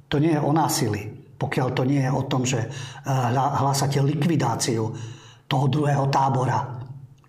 to 0.09 0.17
nie 0.21 0.33
je 0.37 0.41
o 0.41 0.53
násilí, 0.53 1.09
pokiaľ 1.41 1.67
to 1.73 1.83
nie 1.89 2.01
je 2.05 2.11
o 2.13 2.23
tom, 2.29 2.45
že 2.45 2.61
eh, 2.61 2.69
hlásate 3.33 3.97
likvidáciu 4.01 4.93
toho 5.45 5.65
druhého 5.69 6.09
tábora, 6.09 6.85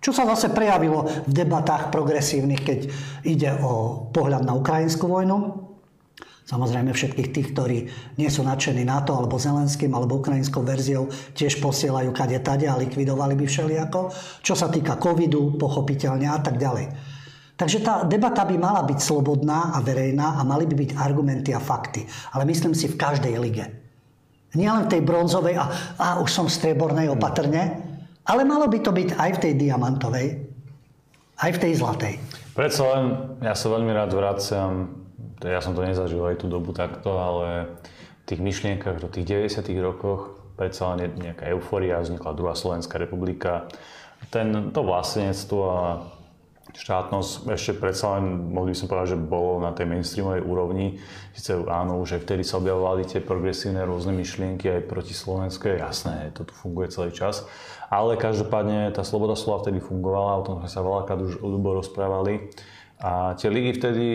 čo 0.07 0.15
sa 0.15 0.23
zase 0.23 0.53
prejavilo 0.53 1.03
v 1.03 1.31
debatách 1.35 1.91
progresívnych, 1.91 2.61
keď 2.63 2.79
ide 3.27 3.51
o 3.59 4.07
pohľad 4.13 4.45
na 4.45 4.55
ukrajinskú 4.55 5.09
vojnu. 5.09 5.66
Samozrejme 6.47 6.95
všetkých 6.95 7.29
tých, 7.35 7.47
ktorí 7.51 7.77
nie 8.15 8.31
sú 8.31 8.39
nadšení 8.47 8.87
NATO 8.87 9.11
alebo 9.11 9.35
Zelenským 9.35 9.91
alebo 9.91 10.23
ukrajinskou 10.23 10.63
verziou, 10.63 11.11
tiež 11.35 11.59
posielajú 11.59 12.15
kade 12.15 12.39
tade 12.39 12.63
a 12.71 12.79
likvidovali 12.79 13.35
by 13.35 13.45
všelijako. 13.51 14.15
Čo 14.39 14.55
sa 14.55 14.71
týka 14.71 14.95
covidu, 14.95 15.59
pochopiteľne 15.59 16.31
a 16.31 16.39
tak 16.39 16.55
ďalej. 16.55 16.87
Takže 17.59 17.83
tá 17.83 18.07
debata 18.07 18.47
by 18.47 18.55
mala 18.55 18.85
byť 18.87 18.99
slobodná 19.01 19.75
a 19.75 19.83
verejná 19.83 20.39
a 20.39 20.41
mali 20.47 20.63
by 20.69 20.87
byť 20.87 20.91
argumenty 20.95 21.51
a 21.51 21.59
fakty. 21.59 22.07
Ale 22.31 22.47
myslím 22.47 22.71
si 22.71 22.87
v 22.87 22.95
každej 22.95 23.35
lige. 23.43 23.67
Nie 24.55 24.71
len 24.71 24.87
v 24.87 24.91
tej 24.95 25.01
bronzovej 25.03 25.59
a, 25.59 25.65
a 25.99 26.07
už 26.23 26.31
som 26.31 26.45
v 26.47 26.55
striebornej 26.55 27.11
opatrne, 27.11 27.83
ale 28.23 28.47
malo 28.47 28.71
by 28.71 28.79
to 28.79 28.95
byť 28.95 29.19
aj 29.19 29.29
v 29.35 29.41
tej 29.43 29.53
diamantovej, 29.59 30.27
aj 31.43 31.51
v 31.51 31.59
tej 31.59 31.73
zlatej. 31.75 32.13
Predsa 32.55 32.81
len, 32.95 33.03
ja 33.43 33.51
sa 33.51 33.67
veľmi 33.67 33.91
rád 33.91 34.15
vraciam, 34.15 34.71
ja 35.41 35.61
som 35.61 35.73
to 35.73 35.81
nezažil 35.81 36.21
aj 36.25 36.41
tú 36.41 36.47
dobu 36.49 36.73
takto, 36.73 37.17
ale 37.17 37.77
v 38.21 38.35
tých 38.35 38.41
myšlienkach 38.41 39.01
do 39.01 39.09
tých 39.09 39.25
90 39.49 39.65
rokoch 39.81 40.37
predsa 40.57 40.93
len 40.93 41.13
nejaká 41.17 41.45
euforia, 41.53 42.01
vznikla 42.01 42.33
druhá 42.33 42.57
Slovenská 42.57 42.97
republika. 42.97 43.69
Ten, 44.33 44.73
to 44.73 44.81
vlastnectvo 44.81 45.59
a 45.69 45.81
štátnosť 46.77 47.49
ešte 47.49 47.73
predsa 47.79 48.17
len, 48.17 48.53
mohli 48.53 48.73
by 48.73 48.77
som 48.77 48.89
povedať, 48.89 49.15
že 49.15 49.19
bolo 49.21 49.57
na 49.63 49.71
tej 49.73 49.89
mainstreamovej 49.89 50.43
úrovni. 50.43 51.01
Sice 51.33 51.57
áno, 51.65 52.01
už 52.01 52.19
aj 52.19 52.21
vtedy 52.27 52.43
sa 52.45 52.61
objavovali 52.61 53.07
tie 53.07 53.23
progresívne 53.23 53.81
rôzne 53.81 54.13
myšlienky 54.13 54.69
aj 54.69 54.89
proti 54.89 55.13
slovenské, 55.15 55.79
jasné, 55.79 56.33
to 56.37 56.45
tu 56.45 56.53
funguje 56.53 56.93
celý 56.93 57.13
čas. 57.15 57.47
Ale 57.87 58.19
každopádne 58.19 58.91
tá 58.91 59.01
sloboda 59.01 59.39
slova 59.39 59.63
vtedy 59.63 59.79
fungovala, 59.79 60.43
o 60.43 60.45
tom 60.45 60.55
sme 60.59 60.69
sa 60.69 60.83
veľakrát 60.83 61.19
už 61.23 61.39
ľubo 61.39 61.79
rozprávali. 61.79 62.51
A 62.97 63.37
tie 63.37 63.53
ligy 63.53 63.77
vtedy, 63.77 64.05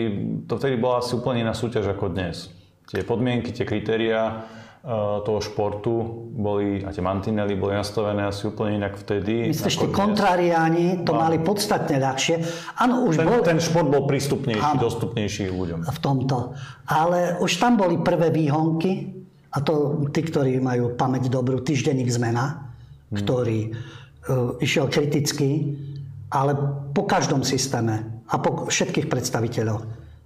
to 0.43 0.59
vtedy 0.59 0.75
bola 0.75 0.99
asi 0.99 1.15
úplne 1.15 1.47
iná 1.47 1.55
súťaž 1.55 1.95
ako 1.95 2.11
dnes. 2.11 2.51
Tie 2.91 2.99
podmienky, 3.07 3.55
tie 3.55 3.63
kritériá, 3.63 4.43
Eh, 4.83 5.19
toho 5.23 5.39
športu 5.39 6.27
boli, 6.35 6.83
a 6.83 6.91
tie 6.91 6.99
mantinely 6.99 7.55
boli 7.55 7.71
nastavené 7.71 8.27
asi 8.27 8.51
úplne 8.51 8.83
inak 8.83 8.99
vtedy. 8.99 9.47
Myslíš, 9.47 9.79
tí 9.79 9.87
kontrariáni 9.87 11.07
to 11.07 11.15
mali 11.15 11.39
podstatne 11.39 12.03
ľahšie. 12.03 12.43
Áno, 12.83 13.07
už 13.07 13.15
ten, 13.15 13.23
bol... 13.23 13.39
ten 13.47 13.59
šport 13.63 13.87
bol 13.87 14.03
prístupnejší, 14.11 14.59
áno, 14.59 14.83
dostupnejší 14.83 15.55
ľuďom. 15.55 15.87
V 15.87 15.99
tomto. 16.03 16.51
Ale 16.91 17.39
už 17.39 17.63
tam 17.63 17.79
boli 17.79 17.95
prvé 18.03 18.27
výhonky, 18.27 19.23
a 19.55 19.63
to 19.63 20.03
tí, 20.11 20.19
ktorí 20.19 20.59
majú 20.59 20.99
pamäť 20.99 21.31
dobrú, 21.31 21.63
týždenník 21.63 22.11
zmena, 22.11 22.75
hmm. 23.07 23.23
ktorý 23.23 23.71
uh, 23.71 24.59
išiel 24.59 24.91
kriticky, 24.91 25.79
ale 26.27 26.59
po 26.91 27.07
každom 27.07 27.47
systéme 27.47 28.12
a 28.33 28.35
po 28.41 28.65
všetkých 28.65 29.07
predstaviteľoch. 29.07 29.83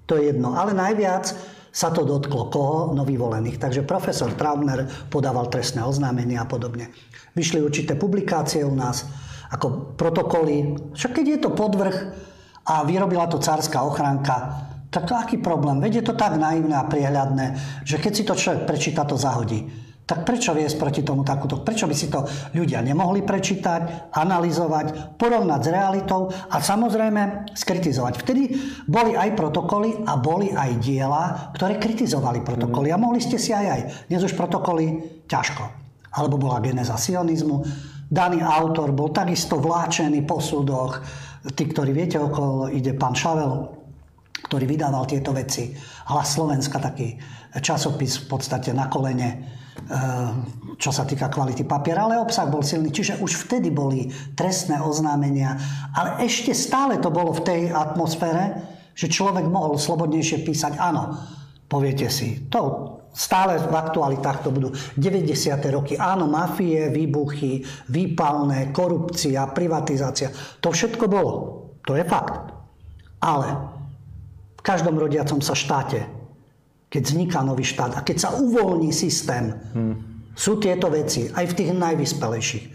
To 0.08 0.16
je 0.16 0.32
jedno. 0.32 0.56
Ale 0.56 0.72
najviac 0.72 1.36
sa 1.68 1.92
to 1.92 2.08
dotklo 2.08 2.48
koho? 2.48 2.96
Novyvolených. 2.96 3.60
Takže 3.60 3.84
profesor 3.84 4.32
Traubner 4.34 4.88
podával 5.12 5.52
trestné 5.52 5.84
oznámenia 5.84 6.48
a 6.48 6.50
podobne. 6.50 6.96
Vyšli 7.36 7.60
určité 7.60 8.00
publikácie 8.00 8.64
u 8.64 8.72
nás, 8.72 9.04
ako 9.52 9.94
protokoly. 10.00 10.80
Však 10.96 11.22
keď 11.22 11.26
je 11.28 11.40
to 11.44 11.52
podvrh 11.52 11.98
a 12.64 12.88
vyrobila 12.88 13.28
to 13.28 13.44
cárska 13.44 13.84
ochránka, 13.84 14.66
tak 14.88 15.12
aký 15.12 15.44
problém? 15.44 15.84
Veď 15.84 16.02
je 16.02 16.06
to 16.08 16.16
tak 16.16 16.40
naivné 16.40 16.74
a 16.80 16.88
priehľadné, 16.88 17.46
že 17.84 18.00
keď 18.00 18.12
si 18.16 18.24
to 18.24 18.40
človek 18.40 18.64
prečíta, 18.64 19.04
to 19.04 19.20
zahodí. 19.20 19.68
Tak 20.08 20.24
prečo 20.24 20.56
viesť 20.56 20.80
proti 20.80 21.02
tomu 21.04 21.28
takúto? 21.28 21.60
Prečo 21.68 21.84
by 21.84 21.92
si 21.92 22.08
to 22.08 22.24
ľudia 22.56 22.80
nemohli 22.80 23.28
prečítať, 23.28 24.16
analyzovať, 24.16 25.20
porovnať 25.20 25.60
s 25.60 25.68
realitou 25.68 26.32
a 26.32 26.64
samozrejme 26.64 27.52
skritizovať? 27.52 28.24
Vtedy 28.24 28.44
boli 28.88 29.20
aj 29.20 29.36
protokoly 29.36 30.08
a 30.08 30.16
boli 30.16 30.56
aj 30.56 30.80
diela, 30.80 31.52
ktoré 31.52 31.76
kritizovali 31.76 32.40
protokoly. 32.40 32.88
A 32.88 32.96
mohli 32.96 33.20
ste 33.20 33.36
si 33.36 33.52
aj 33.52 33.68
aj. 33.68 33.82
Dnes 34.08 34.24
už 34.24 34.32
protokoly 34.40 35.04
ťažko. 35.28 35.64
Alebo 36.16 36.40
bola 36.40 36.64
geneza 36.64 36.96
sionizmu. 36.96 37.68
Daný 38.08 38.40
autor 38.40 38.96
bol 38.96 39.12
takisto 39.12 39.60
vláčený 39.60 40.24
po 40.24 40.40
súdoch. 40.40 41.04
Tí, 41.52 41.68
ktorí 41.68 41.92
viete, 41.92 42.16
okolo 42.16 42.72
ide 42.72 42.96
pán 42.96 43.12
Šavel, 43.12 43.76
ktorý 44.48 44.72
vydával 44.72 45.04
tieto 45.04 45.36
veci. 45.36 45.76
Hlas 46.08 46.32
Slovenska, 46.32 46.80
taký 46.80 47.20
časopis 47.60 48.24
v 48.24 48.26
podstate 48.32 48.72
na 48.72 48.88
kolene 48.88 49.57
čo 50.78 50.92
sa 50.92 51.04
týka 51.08 51.32
kvality 51.32 51.64
papiera, 51.64 52.06
ale 52.06 52.20
obsah 52.20 52.48
bol 52.48 52.62
silný. 52.62 52.92
Čiže 52.92 53.24
už 53.24 53.48
vtedy 53.48 53.72
boli 53.72 54.12
trestné 54.36 54.84
oznámenia, 54.84 55.58
ale 55.96 56.24
ešte 56.28 56.52
stále 56.52 57.00
to 57.00 57.10
bolo 57.10 57.32
v 57.32 57.44
tej 57.44 57.62
atmosfére, 57.72 58.62
že 58.98 59.08
človek 59.10 59.48
mohol 59.48 59.80
slobodnejšie 59.80 60.44
písať. 60.44 60.78
Áno, 60.78 61.16
poviete 61.70 62.10
si, 62.12 62.50
to 62.52 62.94
stále 63.18 63.58
v 63.58 63.74
aktualitách 63.74 64.46
to 64.46 64.54
budú 64.54 64.70
90. 64.94 65.58
roky. 65.74 65.98
Áno, 65.98 66.30
mafie, 66.30 66.94
výbuchy, 66.94 67.66
výpalné, 67.90 68.70
korupcia, 68.70 69.50
privatizácia. 69.50 70.30
To 70.62 70.70
všetko 70.70 71.10
bolo. 71.10 71.34
To 71.90 71.98
je 71.98 72.06
fakt. 72.06 72.54
Ale 73.18 73.48
v 74.54 74.62
každom 74.62 75.02
rodiacom 75.02 75.42
sa 75.42 75.58
štáte 75.58 76.17
keď 76.88 77.02
vzniká 77.04 77.40
nový 77.44 77.68
štát 77.68 78.00
a 78.00 78.02
keď 78.04 78.18
sa 78.18 78.30
uvoľní 78.40 78.96
systém, 78.96 79.52
hmm. 79.52 79.96
sú 80.34 80.56
tieto 80.60 80.88
veci 80.88 81.28
aj 81.28 81.46
v 81.52 81.56
tých 81.56 81.72
najvyspelejších. 81.76 82.66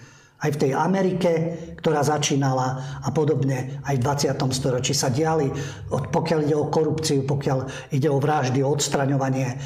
Aj 0.42 0.50
v 0.50 0.58
tej 0.58 0.72
Amerike, 0.74 1.30
ktorá 1.78 2.02
začínala 2.02 2.98
a 2.98 3.08
podobne, 3.14 3.78
aj 3.86 3.94
v 3.94 4.02
20. 4.34 4.42
storočí 4.50 4.90
sa 4.90 5.06
diali, 5.06 5.46
pokiaľ 5.86 6.38
ide 6.42 6.58
o 6.58 6.66
korupciu, 6.66 7.22
pokiaľ 7.22 7.58
ide 7.94 8.10
o 8.10 8.18
vraždy, 8.18 8.58
o 8.58 8.74
odstraňovanie 8.74 9.46
e, 9.46 9.56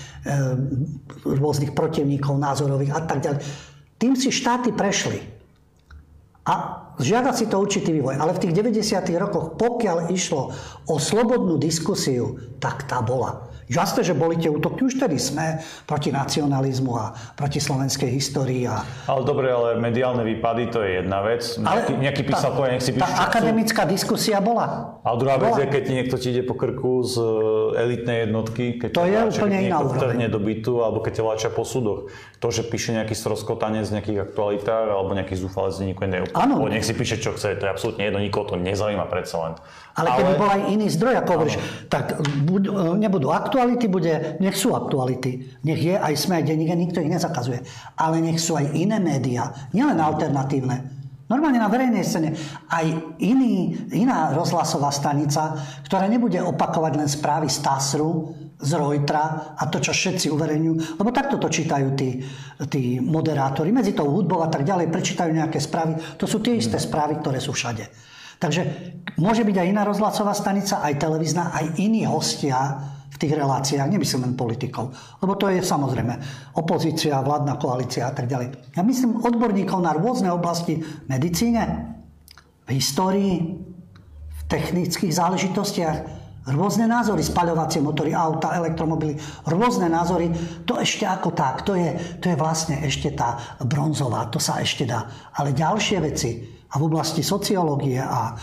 rôznych 1.25 1.73
protivníkov 1.73 2.37
názorových 2.37 2.93
a 2.93 3.01
tak 3.09 3.25
ďalej. 3.25 3.41
Tým 3.97 4.21
si 4.21 4.29
štáty 4.29 4.77
prešli. 4.77 5.17
A 6.45 6.55
žiada 7.01 7.33
si 7.33 7.49
to 7.49 7.57
určitý 7.57 7.97
vývoj. 7.97 8.21
Ale 8.21 8.37
v 8.37 8.45
tých 8.45 8.55
90. 8.55 9.01
rokoch, 9.17 9.57
pokiaľ 9.57 10.13
išlo 10.13 10.53
o 10.93 10.95
slobodnú 11.01 11.57
diskusiu, 11.57 12.37
tak 12.61 12.85
tá 12.85 13.01
bola. 13.01 13.49
Jasné, 13.67 14.07
že 14.07 14.15
boli 14.15 14.39
tie 14.39 14.47
útoky, 14.47 14.87
už 14.87 15.03
tedy 15.03 15.19
sme 15.19 15.59
proti 15.91 16.15
nacionalizmu 16.15 16.93
a 16.95 17.11
proti 17.35 17.59
slovenskej 17.59 18.07
histórii. 18.15 18.63
A... 18.71 18.87
Ale 19.11 19.27
dobre, 19.27 19.51
ale 19.51 19.75
mediálne 19.83 20.23
výpady 20.23 20.71
to 20.71 20.87
je 20.87 21.03
jedna 21.03 21.19
vec. 21.27 21.43
Nejaký, 21.59 21.93
ale 21.93 22.03
nejaký 22.07 22.23
písal 22.23 22.51
povie, 22.55 22.79
nech 22.79 22.85
si 22.87 22.95
píš, 22.95 23.03
Tá 23.03 23.27
akademická 23.27 23.83
chcú. 23.83 23.93
diskusia 23.93 24.39
bola. 24.39 24.99
A 25.03 25.19
druhá 25.19 25.35
bola. 25.35 25.51
vec 25.51 25.55
je, 25.63 25.67
keď 25.67 25.85
niekto 25.91 26.15
ti 26.15 26.31
ide 26.31 26.47
po 26.47 26.55
krku 26.55 27.03
z 27.03 27.19
e, 27.19 27.27
elitnej 27.83 28.31
jednotky, 28.31 28.65
keď 28.79 28.91
to 28.95 29.03
je 29.03 29.19
vláča, 29.19 29.41
úplne 29.43 29.59
iná 29.67 29.79
úroveň. 29.83 30.31
do 30.31 30.41
bytu, 30.41 30.73
alebo 30.87 30.99
keď 31.03 31.13
ťa 31.19 31.23
vláčia 31.27 31.51
po 31.51 31.67
súdoch. 31.67 32.07
To, 32.39 32.49
že 32.55 32.63
píše 32.63 32.95
nejaký 32.95 33.19
stroskotanec 33.19 33.83
z 33.89 33.99
nejakých 33.99 34.31
aktualitách, 34.31 34.87
alebo 34.95 35.11
nejaký 35.17 35.35
zúfalec 35.35 35.75
denníku, 35.75 36.07
Áno. 36.39 36.63
Nech 36.71 36.87
si 36.87 36.95
píše, 36.95 37.19
čo 37.19 37.35
chce, 37.35 37.59
to 37.59 37.67
je 37.67 37.71
absolútne 37.73 38.07
jedno, 38.07 38.23
nikoho 38.23 38.47
to 38.47 38.55
nezaujíma 38.55 39.11
predsa 39.11 39.37
len. 39.43 39.53
Ale, 39.97 40.13
ale 40.13 40.19
keby 40.21 40.33
bol 40.37 40.51
aj 40.53 40.63
iný 40.69 40.87
zdroj, 40.93 41.15
ako 41.25 41.31
hovoríš, 41.35 41.57
tak 41.89 42.21
buď, 42.21 42.63
e, 42.69 42.71
nebudú 43.01 43.33
aktuality, 43.57 43.89
bude, 43.89 44.37
nech 44.37 44.53
sú 44.53 44.77
aktuality. 44.77 45.49
Nech 45.65 45.81
je 45.81 45.97
aj 45.97 46.13
SME, 46.13 46.45
aj 46.45 46.53
denník, 46.53 46.77
nikto 46.77 47.01
ich 47.01 47.09
nezakazuje. 47.09 47.65
Ale 47.97 48.21
nech 48.21 48.37
sú 48.37 48.53
aj 48.53 48.77
iné 48.77 49.01
médiá, 49.01 49.49
nielen 49.73 49.97
alternatívne. 49.97 50.93
Normálne 51.27 51.57
na 51.57 51.73
verejnej 51.73 52.05
scéne 52.05 52.37
aj 52.69 53.17
iný, 53.19 53.75
iná 53.97 54.37
rozhlasová 54.37 54.93
stanica, 54.93 55.57
ktorá 55.89 56.05
nebude 56.05 56.37
opakovať 56.39 56.93
len 57.01 57.09
správy 57.09 57.49
z 57.49 57.65
TASRu, 57.65 58.37
z 58.61 58.71
Reutera 58.77 59.57
a 59.57 59.65
to, 59.73 59.81
čo 59.81 59.97
všetci 59.97 60.29
uverejňujú, 60.33 61.01
lebo 61.01 61.11
takto 61.17 61.41
to 61.41 61.49
čítajú 61.49 61.97
tí, 61.97 62.21
tí 62.69 63.01
moderátori. 63.01 63.73
Medzi 63.73 63.97
tou 63.97 64.13
hudbou 64.13 64.45
a 64.45 64.53
tak 64.53 64.69
ďalej 64.69 64.93
prečítajú 64.93 65.33
nejaké 65.33 65.59
správy. 65.65 65.97
To 66.21 66.29
sú 66.29 66.45
tie 66.45 66.61
isté 66.61 66.77
správy, 66.77 67.25
ktoré 67.25 67.41
sú 67.41 67.57
všade. 67.57 67.89
Takže 68.37 68.63
môže 69.17 69.49
byť 69.49 69.57
aj 69.57 69.67
iná 69.73 69.83
rozhlasová 69.89 70.37
stanica, 70.37 70.85
aj 70.85 71.01
televízna, 71.01 71.57
aj 71.57 71.81
iní 71.81 72.05
hostia 72.05 72.96
v 73.11 73.17
tých 73.17 73.33
reláciách, 73.33 73.89
nemyslím 73.89 74.29
len 74.29 74.35
politikov. 74.37 74.93
Lebo 75.23 75.39
to 75.41 75.49
je 75.49 75.65
samozrejme 75.65 76.15
opozícia, 76.61 77.23
vládna 77.23 77.57
koalícia 77.57 78.11
a 78.11 78.13
tak 78.13 78.29
ďalej. 78.29 78.77
Ja 78.77 78.83
myslím 78.85 79.25
odborníkov 79.25 79.81
na 79.81 79.97
rôzne 79.97 80.29
oblasti 80.29 80.81
v 80.81 81.05
medicíne, 81.09 81.97
v 82.67 82.71
histórii, 82.77 83.57
v 84.31 84.41
technických 84.51 85.13
záležitostiach, 85.17 86.27
Rôzne 86.47 86.87
názory, 86.87 87.27
spaľovacie 87.27 87.83
motory, 87.83 88.15
auta, 88.15 88.55
elektromobily, 88.55 89.19
rôzne 89.51 89.91
názory, 89.91 90.31
to 90.63 90.79
ešte 90.79 91.03
ako 91.03 91.35
tak, 91.35 91.67
to 91.67 91.75
je, 91.75 91.91
to 92.23 92.31
je 92.31 92.39
vlastne 92.39 92.79
ešte 92.87 93.19
tá 93.19 93.59
bronzová, 93.67 94.31
to 94.31 94.39
sa 94.39 94.63
ešte 94.63 94.87
dá. 94.87 95.11
Ale 95.35 95.51
ďalšie 95.51 95.99
veci, 95.99 96.31
a 96.67 96.79
v 96.79 96.87
oblasti 96.87 97.23
sociológie 97.23 97.99
a 98.03 98.35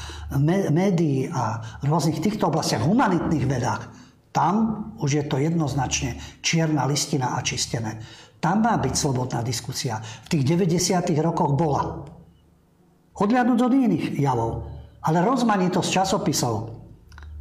médií 0.72 1.28
a 1.28 1.60
rôznych 1.84 2.24
týchto 2.24 2.48
oblastiach, 2.48 2.84
humanitných 2.84 3.46
vedách, 3.48 3.84
tam 4.34 4.90
už 4.98 5.10
je 5.14 5.24
to 5.30 5.38
jednoznačne 5.38 6.18
čierna 6.42 6.90
listina 6.90 7.38
a 7.38 7.46
čistené. 7.46 8.02
Tam 8.42 8.66
má 8.66 8.76
byť 8.76 8.94
slobodná 8.98 9.46
diskusia. 9.46 10.02
V 10.28 10.36
tých 10.36 10.44
90. 10.44 11.14
rokoch 11.22 11.54
bola. 11.56 12.04
Odliadnúť 13.14 13.60
od 13.62 13.72
iných 13.72 14.06
javov. 14.20 14.68
Ale 15.06 15.22
rozmanitosť 15.22 15.88
časopisov, 15.88 16.76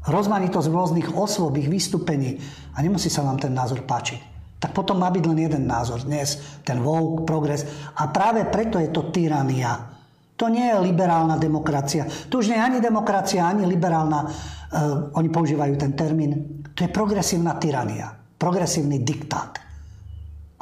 rozmanitosť 0.07 0.69
rôznych 0.69 1.09
osôb, 1.17 1.59
ich 1.59 1.67
vystúpení 1.67 2.39
a 2.77 2.85
nemusí 2.85 3.09
sa 3.09 3.25
vám 3.25 3.41
ten 3.41 3.57
názor 3.57 3.83
páčiť. 3.83 4.31
Tak 4.63 4.71
potom 4.71 5.03
má 5.03 5.11
byť 5.11 5.25
len 5.27 5.43
jeden 5.43 5.65
názor 5.67 6.07
dnes, 6.07 6.39
ten 6.63 6.79
woke, 6.79 7.27
progres. 7.27 7.67
A 7.99 8.07
práve 8.15 8.47
preto 8.47 8.79
je 8.79 8.95
to 8.95 9.11
tyrania. 9.11 9.91
To 10.39 10.47
nie 10.47 10.71
je 10.71 10.79
liberálna 10.79 11.35
demokracia. 11.35 12.07
To 12.31 12.39
už 12.39 12.55
nie 12.55 12.59
je 12.59 12.67
ani 12.67 12.79
demokracia, 12.79 13.43
ani 13.43 13.67
liberálna, 13.67 14.23
uh, 14.23 15.19
oni 15.19 15.29
používajú 15.35 15.75
ten 15.75 15.99
termín, 15.99 16.62
to 16.75 16.85
je 16.85 16.91
progresívna 16.91 17.57
tyrania, 17.61 18.17
progresívny 18.37 19.01
diktát. 19.03 19.61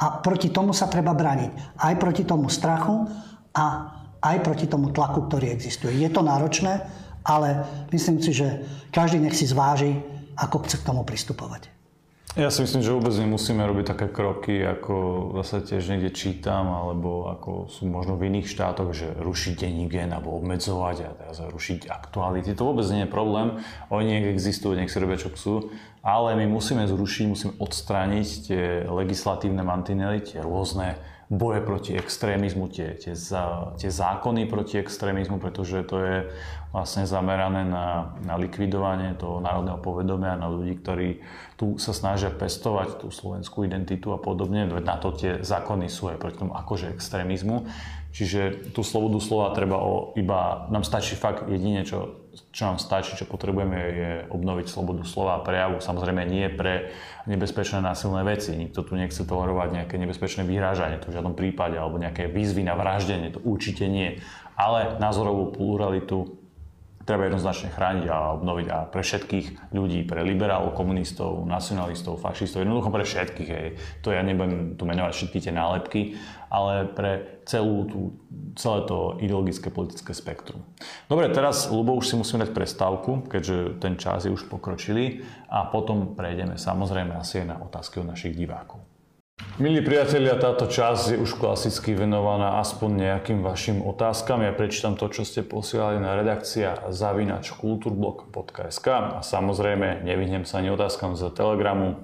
A 0.01 0.17
proti 0.19 0.49
tomu 0.49 0.73
sa 0.73 0.89
treba 0.89 1.13
brániť. 1.13 1.77
Aj 1.77 1.93
proti 1.95 2.25
tomu 2.25 2.49
strachu 2.49 3.05
a 3.53 3.65
aj 4.21 4.37
proti 4.41 4.65
tomu 4.65 4.89
tlaku, 4.89 5.29
ktorý 5.29 5.53
existuje. 5.53 5.93
Je 5.97 6.09
to 6.09 6.25
náročné, 6.25 6.81
ale 7.21 7.65
myslím 7.93 8.17
si, 8.17 8.33
že 8.33 8.65
každý 8.89 9.21
nech 9.21 9.37
si 9.37 9.45
zváži, 9.45 10.01
ako 10.37 10.65
chce 10.65 10.81
k 10.81 10.87
tomu 10.89 11.05
pristupovať. 11.05 11.69
Ja 12.39 12.47
si 12.47 12.63
myslím, 12.63 12.79
že 12.79 12.95
vôbec 12.95 13.11
nemusíme 13.11 13.59
robiť 13.59 13.91
také 13.91 14.07
kroky, 14.07 14.63
ako 14.63 14.95
zase 15.43 15.67
tiež 15.67 15.91
niekde 15.91 16.15
čítam, 16.15 16.71
alebo 16.71 17.27
ako 17.27 17.67
sú 17.67 17.83
možno 17.91 18.15
v 18.15 18.31
iných 18.31 18.47
štátoch, 18.47 18.95
že 18.95 19.11
rušiť 19.19 19.67
denní 19.67 19.91
alebo 20.07 20.39
obmedzovať 20.39 20.97
a 21.03 21.09
teraz 21.11 21.43
rušiť 21.43 21.91
aktuality. 21.91 22.55
To 22.55 22.71
vôbec 22.71 22.87
nie 22.87 23.03
je 23.03 23.11
problém. 23.11 23.59
Oni 23.91 24.15
nech 24.15 24.31
existujú, 24.31 24.79
nech 24.79 24.87
si 24.87 25.03
robia 25.03 25.19
čo 25.19 25.27
chcú, 25.35 25.75
ale 26.01 26.33
my 26.33 26.49
musíme 26.49 26.85
zrušiť, 26.89 27.25
musíme 27.29 27.53
odstrániť 27.61 28.27
tie 28.49 28.63
legislatívne 28.89 29.61
mantinely, 29.61 30.25
tie 30.25 30.41
rôzne 30.41 30.97
boje 31.31 31.63
proti 31.63 31.95
extrémizmu, 31.95 32.67
tie, 32.67 32.99
tie, 32.99 33.15
tie 33.79 33.89
zákony 33.89 34.51
proti 34.51 34.83
extrémizmu, 34.83 35.39
pretože 35.39 35.79
to 35.87 35.95
je 36.03 36.17
vlastne 36.75 37.07
zamerané 37.07 37.63
na, 37.63 38.19
na 38.27 38.35
likvidovanie 38.35 39.15
toho 39.15 39.39
národného 39.39 39.79
povedomia 39.79 40.35
na 40.35 40.51
ľudí, 40.51 40.75
ktorí 40.83 41.23
tu 41.55 41.79
sa 41.79 41.95
snažia 41.95 42.35
pestovať 42.35 42.99
tú 42.99 43.07
slovenskú 43.15 43.63
identitu 43.63 44.11
a 44.11 44.19
podobne. 44.19 44.67
Na 44.83 44.99
to 44.99 45.15
tie 45.15 45.39
zákony 45.39 45.87
sú 45.87 46.11
aj 46.11 46.19
proti 46.19 46.43
tomu 46.43 46.51
akože 46.51 46.91
extrémizmu. 46.91 47.63
Čiže 48.11 48.75
tú 48.75 48.83
slobodu 48.83 49.23
slova 49.23 49.55
treba 49.55 49.79
o, 49.79 50.11
iba, 50.19 50.67
nám 50.67 50.83
stačí 50.83 51.15
fakt 51.15 51.47
jedine, 51.47 51.87
čo, 51.87 52.20
čo 52.51 52.63
nám 52.67 52.77
stačí, 52.79 53.13
čo 53.13 53.29
potrebujeme 53.29 53.77
je 53.77 54.11
obnoviť 54.31 54.65
slobodu 54.67 55.03
slova 55.05 55.39
a 55.39 55.43
prejavu. 55.43 55.83
Samozrejme 55.83 56.23
nie 56.25 56.47
pre 56.49 56.91
nebezpečné 57.29 57.83
násilné 57.83 58.25
veci. 58.25 58.57
Nikto 58.57 58.81
tu 58.87 58.97
nechce 58.97 59.21
tolerovať 59.21 59.69
nejaké 59.83 59.95
nebezpečné 60.01 60.47
vyhrážanie, 60.47 60.97
to 60.97 61.11
v 61.11 61.21
žiadnom 61.21 61.35
prípade, 61.37 61.77
alebo 61.77 62.01
nejaké 62.01 62.31
výzvy 62.31 62.65
na 62.65 62.73
vraždenie, 62.73 63.35
to 63.35 63.43
určite 63.43 63.85
nie. 63.85 64.17
Ale 64.57 64.97
názorovú 64.97 65.53
pluralitu 65.53 66.40
treba 67.05 67.27
jednoznačne 67.27 67.73
chrániť 67.73 68.05
a 68.09 68.35
obnoviť 68.37 68.67
a 68.69 68.77
pre 68.89 69.01
všetkých 69.01 69.73
ľudí, 69.73 70.05
pre 70.05 70.21
liberálov, 70.21 70.77
komunistov, 70.77 71.45
nacionalistov, 71.47 72.21
fašistov, 72.21 72.61
jednoducho 72.61 72.89
pre 72.93 73.05
všetkých. 73.05 73.49
Hej. 73.49 73.67
To 74.05 74.13
ja 74.13 74.21
nebudem 74.21 74.77
tu 74.77 74.83
menovať 74.85 75.13
všetky 75.15 75.37
tie 75.41 75.53
nálepky, 75.53 76.01
ale 76.51 76.85
pre 76.91 77.41
celú 77.47 77.87
tú, 77.87 77.99
celé 78.59 78.83
to 78.85 79.17
ideologické 79.23 79.71
politické 79.71 80.11
spektrum. 80.11 80.61
Dobre, 81.07 81.31
teraz, 81.31 81.71
Lubo, 81.71 81.95
už 81.95 82.11
si 82.11 82.15
musíme 82.19 82.43
dať 82.43 82.51
prestávku, 82.51 83.25
keďže 83.31 83.79
ten 83.79 83.95
čas 83.95 84.27
je 84.27 84.31
už 84.31 84.51
pokročilý 84.51 85.23
a 85.47 85.65
potom 85.71 86.13
prejdeme 86.13 86.59
samozrejme 86.59 87.15
asi 87.15 87.41
aj 87.43 87.47
na 87.47 87.57
otázky 87.63 88.03
od 88.03 88.11
našich 88.11 88.35
divákov. 88.35 88.90
Milí 89.61 89.77
priatelia, 89.85 90.41
táto 90.41 90.65
časť 90.65 91.13
je 91.13 91.17
už 91.21 91.37
klasicky 91.37 91.93
venovaná 91.93 92.57
aspoň 92.65 92.97
nejakým 92.97 93.45
vašim 93.45 93.85
otázkam. 93.85 94.41
Ja 94.41 94.57
prečítam 94.57 94.97
to, 94.97 95.05
čo 95.05 95.21
ste 95.21 95.45
posielali 95.45 96.01
na 96.01 96.17
redakcia 96.17 96.89
zavinač 96.89 97.53
kulturblog.sk 97.53 98.87
a 98.89 99.21
samozrejme 99.21 100.01
nevyhnem 100.01 100.49
sa 100.49 100.65
ani 100.65 100.73
otázkam 100.73 101.13
z 101.13 101.29
Telegramu. 101.37 102.01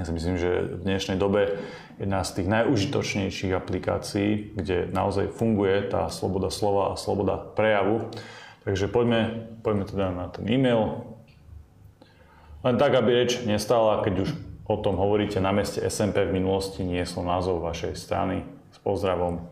Ja 0.00 0.08
si 0.08 0.16
myslím, 0.16 0.40
že 0.40 0.80
v 0.80 0.88
dnešnej 0.88 1.20
dobe 1.20 1.60
jedna 2.00 2.24
z 2.24 2.40
tých 2.40 2.48
najužitočnejších 2.56 3.52
aplikácií, 3.52 4.56
kde 4.56 4.88
naozaj 4.88 5.28
funguje 5.36 5.92
tá 5.92 6.08
sloboda 6.08 6.48
slova 6.48 6.96
a 6.96 6.96
sloboda 6.96 7.36
prejavu. 7.52 8.08
Takže 8.64 8.88
poďme, 8.88 9.44
poďme 9.60 9.84
teda 9.84 10.06
na 10.08 10.32
ten 10.32 10.48
e-mail. 10.48 11.04
Len 12.64 12.80
tak, 12.80 12.96
aby 12.96 13.12
reč 13.12 13.44
nestala, 13.44 14.00
keď 14.00 14.24
už 14.24 14.47
o 14.68 14.76
tom 14.76 15.00
hovoríte 15.00 15.40
na 15.40 15.50
meste 15.50 15.80
SMP 15.80 16.28
v 16.28 16.36
minulosti, 16.36 16.84
nie 16.84 17.02
som 17.08 17.24
názov 17.24 17.64
vašej 17.64 17.96
strany. 17.96 18.44
S 18.68 18.76
pozdravom. 18.84 19.48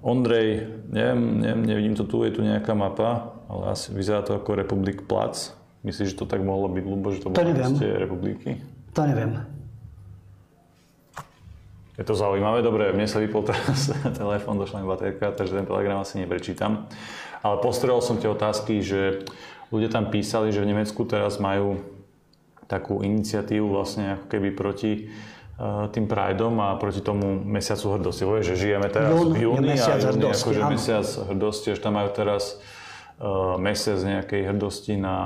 Ondrej, 0.00 0.64
neviem, 0.88 1.20
neviem, 1.44 1.62
nevidím 1.62 1.94
to 1.94 2.08
tu, 2.08 2.24
je 2.24 2.32
tu 2.32 2.40
nejaká 2.40 2.72
mapa, 2.72 3.36
ale 3.46 3.76
asi 3.76 3.92
vyzerá 3.92 4.24
to 4.24 4.34
ako 4.34 4.56
Republik 4.56 5.04
Plac. 5.04 5.52
Myslíš, 5.84 6.16
že 6.16 6.18
to 6.18 6.26
tak 6.26 6.42
mohlo 6.42 6.72
byť, 6.72 6.84
Lubo, 6.88 7.12
že 7.12 7.22
to, 7.22 7.30
to 7.30 7.36
bolo 7.36 7.52
meste 7.52 7.86
republiky? 7.86 8.58
To 8.96 9.06
neviem. 9.06 9.44
Je 11.96 12.04
to 12.04 12.12
zaujímavé, 12.12 12.60
dobre, 12.60 12.92
mne 12.92 13.08
sa 13.08 13.20
vypol 13.20 13.44
teraz 13.44 13.92
telefón, 14.20 14.58
došla 14.58 14.82
mi 14.82 14.88
baterka, 14.88 15.32
takže 15.36 15.52
ten 15.52 15.68
telegram 15.68 16.00
asi 16.00 16.18
neprečítam. 16.18 16.88
Ale 17.44 17.60
postrel 17.60 18.00
som 18.00 18.16
tie 18.18 18.28
otázky, 18.28 18.82
že 18.82 19.24
ľudia 19.70 19.92
tam 19.92 20.08
písali, 20.08 20.50
že 20.50 20.64
v 20.64 20.74
Nemecku 20.74 21.06
teraz 21.06 21.38
majú 21.38 21.80
takú 22.66 23.02
iniciatívu 23.02 23.66
vlastne 23.66 24.18
ako 24.18 24.26
keby 24.26 24.48
proti 24.52 25.06
uh, 25.06 25.86
tým 25.90 26.10
Prideom 26.10 26.58
a 26.62 26.74
proti 26.76 27.00
tomu 27.00 27.38
mesiacu 27.42 27.98
hrdosti. 27.98 28.26
Vieš, 28.26 28.46
že 28.54 28.56
žijeme 28.68 28.90
teraz 28.90 29.14
Jún, 29.14 29.32
v 29.32 29.36
júni 29.46 29.74
a 29.78 29.96
júni 29.98 30.30
akože 30.30 30.62
mesiac 30.66 31.06
hrdosti, 31.06 31.74
až 31.74 31.80
tam 31.80 31.94
majú 31.96 32.10
teraz 32.10 32.58
uh, 33.22 33.54
mesiac 33.56 34.02
nejakej 34.02 34.52
hrdosti 34.52 34.98
na, 34.98 35.16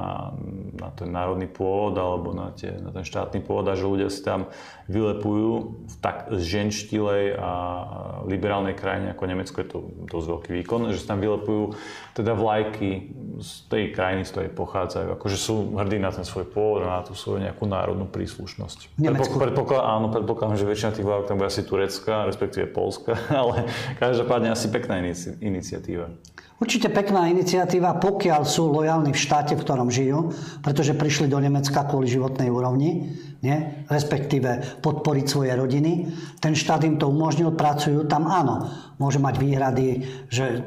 na 0.77 0.89
ten 0.95 1.09
národný 1.11 1.49
pôvod 1.51 1.97
alebo 1.97 2.31
na, 2.37 2.53
tie, 2.55 2.77
na 2.77 2.93
ten 2.95 3.03
štátny 3.03 3.43
pôvod 3.43 3.67
a 3.67 3.75
že 3.75 3.89
ľudia 3.89 4.13
si 4.13 4.21
tam 4.23 4.47
vylepujú 4.87 5.51
v 5.89 5.95
tak 5.99 6.31
ženštilej 6.31 7.41
a 7.41 7.53
liberálnej 8.27 8.77
krajine 8.77 9.17
ako 9.17 9.25
Nemecko 9.27 9.57
je 9.63 9.69
to 9.69 9.79
dosť 10.07 10.27
veľký 10.29 10.51
výkon, 10.63 10.93
že 10.93 11.03
si 11.03 11.07
tam 11.09 11.19
vylepujú 11.23 11.63
teda 12.15 12.35
vlajky 12.35 13.15
z 13.41 13.51
tej 13.73 13.85
krajiny, 13.97 14.23
z 14.27 14.31
ktorej 14.37 14.51
pochádzajú, 14.53 15.09
akože 15.17 15.37
sú 15.41 15.73
hrdí 15.81 15.97
na 15.97 16.13
ten 16.13 16.27
svoj 16.29 16.45
pôvod, 16.51 16.85
na 16.85 17.01
tú 17.01 17.17
svoju 17.17 17.41
nejakú 17.41 17.65
národnú 17.65 18.05
príslušnosť. 18.05 19.01
Predpokladám, 19.01 19.87
áno, 19.87 20.07
predpokladám, 20.13 20.61
že 20.61 20.69
väčšina 20.69 20.91
tých 20.93 21.07
vlajok 21.09 21.25
tam 21.31 21.41
bude 21.41 21.49
asi 21.49 21.65
turecká, 21.65 22.29
respektíve 22.29 22.69
polská, 22.69 23.17
ale 23.41 23.65
každopádne 23.97 24.53
asi 24.53 24.69
pekná 24.69 25.01
iniciatíva. 25.41 26.13
Určite 26.61 26.93
pekná 26.93 27.25
iniciatíva, 27.33 27.97
pokiaľ 27.97 28.45
sú 28.45 28.69
lojálni 28.69 29.17
v 29.17 29.23
štáte, 29.25 29.57
v 29.57 29.65
ktorom 29.65 29.89
žijú, 29.89 30.37
pretože 30.61 30.93
prišli 30.93 31.33
do 31.33 31.41
Nemecka 31.41 31.89
kvôli 31.89 32.05
životnej 32.05 32.53
úrovni, 32.53 33.17
nie? 33.41 33.57
respektíve 33.89 34.81
podporiť 34.85 35.25
svoje 35.25 35.57
rodiny. 35.57 36.13
Ten 36.37 36.53
štát 36.53 36.85
im 36.85 37.01
to 37.01 37.09
umožnil, 37.09 37.57
pracujú 37.57 38.05
tam, 38.05 38.29
áno. 38.29 38.69
Môže 39.01 39.17
mať 39.17 39.41
výhrady, 39.41 40.05
že 40.29 40.61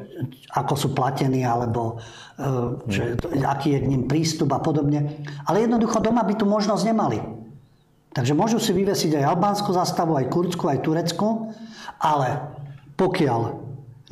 ako 0.50 0.74
sú 0.74 0.88
platení, 0.98 1.33
alebo 1.42 1.98
e, 2.38 2.86
že, 2.86 3.18
aký 3.42 3.74
je 3.74 3.82
k 3.82 3.90
ním 3.90 4.06
prístup 4.06 4.54
a 4.54 4.62
podobne. 4.62 5.26
Ale 5.50 5.66
jednoducho 5.66 5.98
doma 5.98 6.22
by 6.22 6.38
tu 6.38 6.46
možnosť 6.46 6.84
nemali. 6.86 7.18
Takže 8.14 8.38
môžu 8.38 8.62
si 8.62 8.70
vyvesiť 8.70 9.18
aj 9.18 9.34
albánsku 9.34 9.74
zastavu, 9.74 10.14
aj 10.14 10.30
kurdsku, 10.30 10.70
aj 10.70 10.86
turecku, 10.86 11.50
ale 11.98 12.46
pokiaľ 12.94 13.40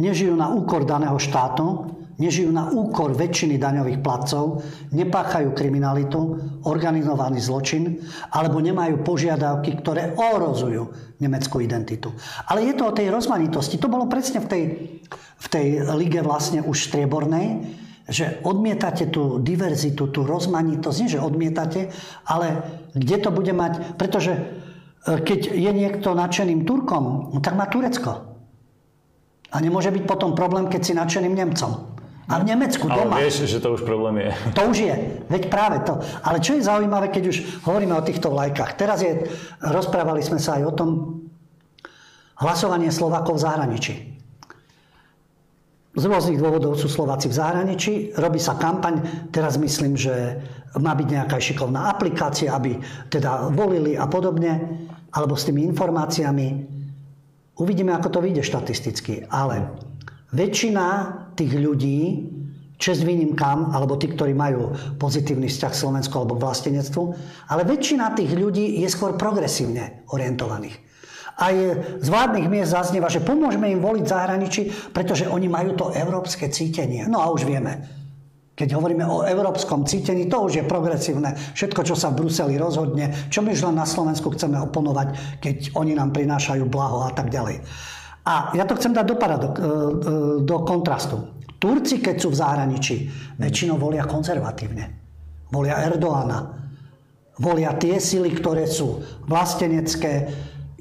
nežijú 0.02 0.34
na 0.34 0.50
úkor 0.50 0.82
daného 0.82 1.14
štátu, 1.22 1.86
nežijú 2.20 2.52
na 2.52 2.68
úkor 2.68 3.16
väčšiny 3.16 3.56
daňových 3.56 4.04
platcov, 4.04 4.60
nepáchajú 4.92 5.56
kriminalitu, 5.56 6.40
organizovaný 6.68 7.40
zločin, 7.40 8.00
alebo 8.32 8.60
nemajú 8.60 9.00
požiadavky, 9.00 9.80
ktoré 9.80 10.12
ohrozujú 10.16 11.16
nemeckú 11.22 11.62
identitu. 11.62 12.12
Ale 12.50 12.66
je 12.66 12.74
to 12.76 12.90
o 12.90 12.96
tej 12.96 13.08
rozmanitosti. 13.08 13.78
To 13.78 13.88
bolo 13.88 14.10
presne 14.10 14.42
v 14.42 14.48
tej, 14.48 14.62
v 15.38 15.46
tej 15.48 15.66
lige 15.96 16.20
vlastne 16.20 16.60
už 16.60 16.90
striebornej, 16.90 17.80
že 18.10 18.42
odmietate 18.42 19.06
tú 19.08 19.38
diverzitu, 19.38 20.10
tú 20.10 20.26
rozmanitosť, 20.26 20.98
nie 20.98 21.12
že 21.14 21.22
odmietate, 21.22 21.94
ale 22.26 22.66
kde 22.98 23.16
to 23.22 23.30
bude 23.30 23.54
mať, 23.54 23.94
pretože 23.94 24.34
e, 24.34 24.40
keď 25.22 25.54
je 25.54 25.70
niekto 25.70 26.10
nadšeným 26.10 26.66
Turkom, 26.66 27.30
no 27.30 27.38
tak 27.38 27.54
má 27.54 27.70
Turecko. 27.70 28.32
A 29.52 29.56
nemôže 29.60 29.94
byť 29.94 30.04
potom 30.08 30.34
problém, 30.34 30.66
keď 30.66 30.80
si 30.82 30.98
nadšeným 30.98 31.36
Nemcom. 31.36 31.91
A 32.32 32.40
v 32.40 32.48
Nemecku 32.48 32.88
doma. 32.88 33.20
Ale 33.20 33.28
vieš, 33.28 33.44
že 33.44 33.60
to 33.60 33.76
už 33.76 33.84
problém 33.84 34.24
je. 34.24 34.30
To 34.56 34.62
už 34.72 34.76
je. 34.88 34.94
Veď 35.28 35.52
práve 35.52 35.84
to. 35.84 36.00
Ale 36.24 36.40
čo 36.40 36.56
je 36.56 36.64
zaujímavé, 36.64 37.12
keď 37.12 37.28
už 37.28 37.36
hovoríme 37.68 37.92
o 37.92 38.00
týchto 38.00 38.32
vlajkách. 38.32 38.80
Teraz 38.80 39.04
je, 39.04 39.28
rozprávali 39.60 40.24
sme 40.24 40.40
sa 40.40 40.56
aj 40.56 40.62
o 40.64 40.72
tom, 40.72 40.90
hlasovanie 42.40 42.88
Slovákov 42.88 43.36
v 43.36 43.44
zahraničí. 43.44 43.94
Z 45.92 46.04
rôznych 46.08 46.40
dôvodov 46.40 46.80
sú 46.80 46.88
Slováci 46.88 47.28
v 47.28 47.36
zahraničí, 47.36 48.16
robí 48.16 48.40
sa 48.40 48.56
kampaň, 48.56 49.28
teraz 49.28 49.60
myslím, 49.60 49.92
že 49.92 50.40
má 50.80 50.96
byť 50.96 51.04
nejaká 51.04 51.36
šikovná 51.36 51.92
aplikácia, 51.92 52.56
aby 52.56 52.80
teda 53.12 53.52
volili 53.52 53.92
a 53.92 54.08
podobne, 54.08 54.56
alebo 55.12 55.36
s 55.36 55.44
tými 55.44 55.68
informáciami. 55.68 56.48
Uvidíme, 57.60 57.92
ako 57.92 58.08
to 58.08 58.24
vyjde 58.24 58.40
štatisticky. 58.40 59.28
Ale 59.28 59.68
väčšina 60.32 60.86
tých 61.34 61.52
ľudí, 61.56 62.28
čest 62.82 63.06
výnimkám, 63.06 63.70
alebo 63.70 63.94
tí, 63.94 64.10
ktorí 64.10 64.34
majú 64.34 64.74
pozitívny 64.98 65.46
vzťah 65.46 65.70
k 65.70 65.80
Slovensku 65.86 66.14
alebo 66.18 66.34
k 66.34 66.42
vlastenectvu, 66.42 67.02
ale 67.46 67.62
väčšina 67.62 68.10
tých 68.18 68.34
ľudí 68.34 68.82
je 68.82 68.88
skôr 68.90 69.14
progresívne 69.14 70.02
orientovaných. 70.10 70.74
Aj 71.32 71.54
z 72.02 72.08
vládnych 72.12 72.50
miest 72.50 72.76
zaznieva, 72.76 73.08
že 73.08 73.24
pomôžeme 73.24 73.70
im 73.70 73.80
voliť 73.80 74.04
zahraničí, 74.04 74.62
pretože 74.92 75.30
oni 75.30 75.48
majú 75.48 75.78
to 75.78 75.94
európske 75.94 76.52
cítenie. 76.52 77.08
No 77.08 77.24
a 77.24 77.32
už 77.32 77.48
vieme, 77.48 77.88
keď 78.52 78.76
hovoríme 78.76 79.08
o 79.08 79.24
európskom 79.24 79.88
cítení, 79.88 80.28
to 80.28 80.44
už 80.44 80.60
je 80.60 80.64
progresívne. 80.68 81.32
Všetko, 81.56 81.88
čo 81.88 81.96
sa 81.96 82.12
v 82.12 82.20
Bruseli 82.20 82.60
rozhodne, 82.60 83.32
čo 83.32 83.40
my 83.40 83.56
už 83.56 83.64
len 83.64 83.80
na 83.80 83.88
Slovensku 83.88 84.28
chceme 84.36 84.60
oponovať, 84.60 85.40
keď 85.40 85.72
oni 85.72 85.96
nám 85.96 86.12
prinášajú 86.12 86.68
blaho 86.68 87.08
a 87.08 87.10
tak 87.16 87.32
ďalej. 87.32 87.64
A 88.22 88.54
ja 88.54 88.62
to 88.62 88.78
chcem 88.78 88.94
dať 88.94 89.06
do, 89.06 89.16
paradok, 89.18 89.54
e, 89.58 89.62
e, 89.62 89.68
do 90.46 90.56
kontrastu. 90.62 91.42
Turci, 91.58 91.98
keď 91.98 92.16
sú 92.22 92.28
v 92.30 92.38
zahraničí, 92.38 92.96
väčšinou 93.38 93.78
volia 93.78 94.06
konzervatívne. 94.06 94.84
Volia 95.50 95.82
Erdoána. 95.82 96.58
Volia 97.38 97.74
tie 97.74 97.98
sily, 97.98 98.30
ktoré 98.34 98.66
sú 98.70 99.02
vlastenecké, 99.26 100.30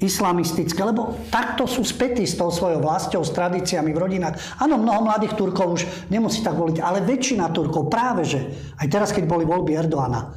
islamistické, 0.02 0.82
lebo 0.82 1.14
takto 1.30 1.70
sú 1.70 1.86
spätí 1.86 2.26
s 2.26 2.34
tou 2.34 2.50
svojou 2.50 2.82
vlastou, 2.82 3.22
s 3.22 3.30
tradíciami 3.30 3.94
v 3.94 4.02
rodinách. 4.02 4.58
Áno, 4.58 4.74
mnoho 4.74 5.06
mladých 5.06 5.38
Turkov 5.38 5.78
už 5.78 5.82
nemusí 6.10 6.42
tak 6.42 6.58
voliť, 6.58 6.82
ale 6.82 7.06
väčšina 7.06 7.54
Turkov 7.54 7.86
práve, 7.86 8.26
že 8.26 8.42
aj 8.82 8.86
teraz, 8.90 9.14
keď 9.14 9.30
boli 9.30 9.46
voľby 9.46 9.78
Erdoána, 9.78 10.34